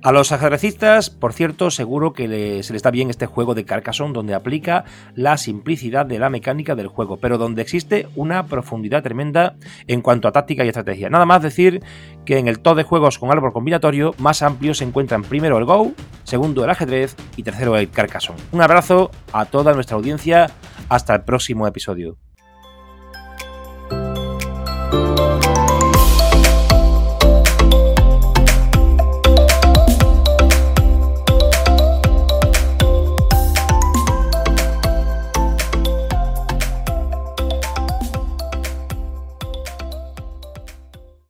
A 0.05 0.11
los 0.11 0.31
ajedrecistas, 0.31 1.09
por 1.09 1.33
cierto, 1.33 1.71
seguro 1.71 2.13
que 2.13 2.61
se 2.61 2.73
les 2.73 2.83
da 2.83 2.91
bien 2.91 3.09
este 3.09 3.25
juego 3.25 3.55
de 3.55 3.65
Carcassonne 3.65 4.13
donde 4.13 4.35
aplica 4.35 4.85
la 5.15 5.35
simplicidad 5.35 6.05
de 6.05 6.19
la 6.19 6.29
mecánica 6.29 6.75
del 6.75 6.89
juego, 6.89 7.17
pero 7.17 7.39
donde 7.39 7.63
existe 7.63 8.07
una 8.15 8.45
profundidad 8.45 9.01
tremenda 9.01 9.55
en 9.87 10.03
cuanto 10.03 10.27
a 10.27 10.31
táctica 10.31 10.63
y 10.63 10.67
estrategia. 10.67 11.09
Nada 11.09 11.25
más 11.25 11.41
decir 11.41 11.81
que 12.23 12.37
en 12.37 12.47
el 12.47 12.59
top 12.59 12.77
de 12.77 12.83
juegos 12.83 13.17
con 13.17 13.31
árbol 13.31 13.51
combinatorio 13.51 14.13
más 14.19 14.43
amplio 14.43 14.75
se 14.75 14.83
encuentran 14.83 15.23
primero 15.23 15.57
el 15.57 15.65
Go, 15.65 15.93
segundo 16.23 16.63
el 16.63 16.69
ajedrez 16.69 17.15
y 17.35 17.41
tercero 17.41 17.75
el 17.75 17.89
Carcassonne. 17.89 18.43
Un 18.51 18.61
abrazo 18.61 19.09
a 19.33 19.45
toda 19.45 19.73
nuestra 19.73 19.97
audiencia, 19.97 20.51
hasta 20.87 21.15
el 21.15 21.23
próximo 21.23 21.65
episodio. 21.65 22.15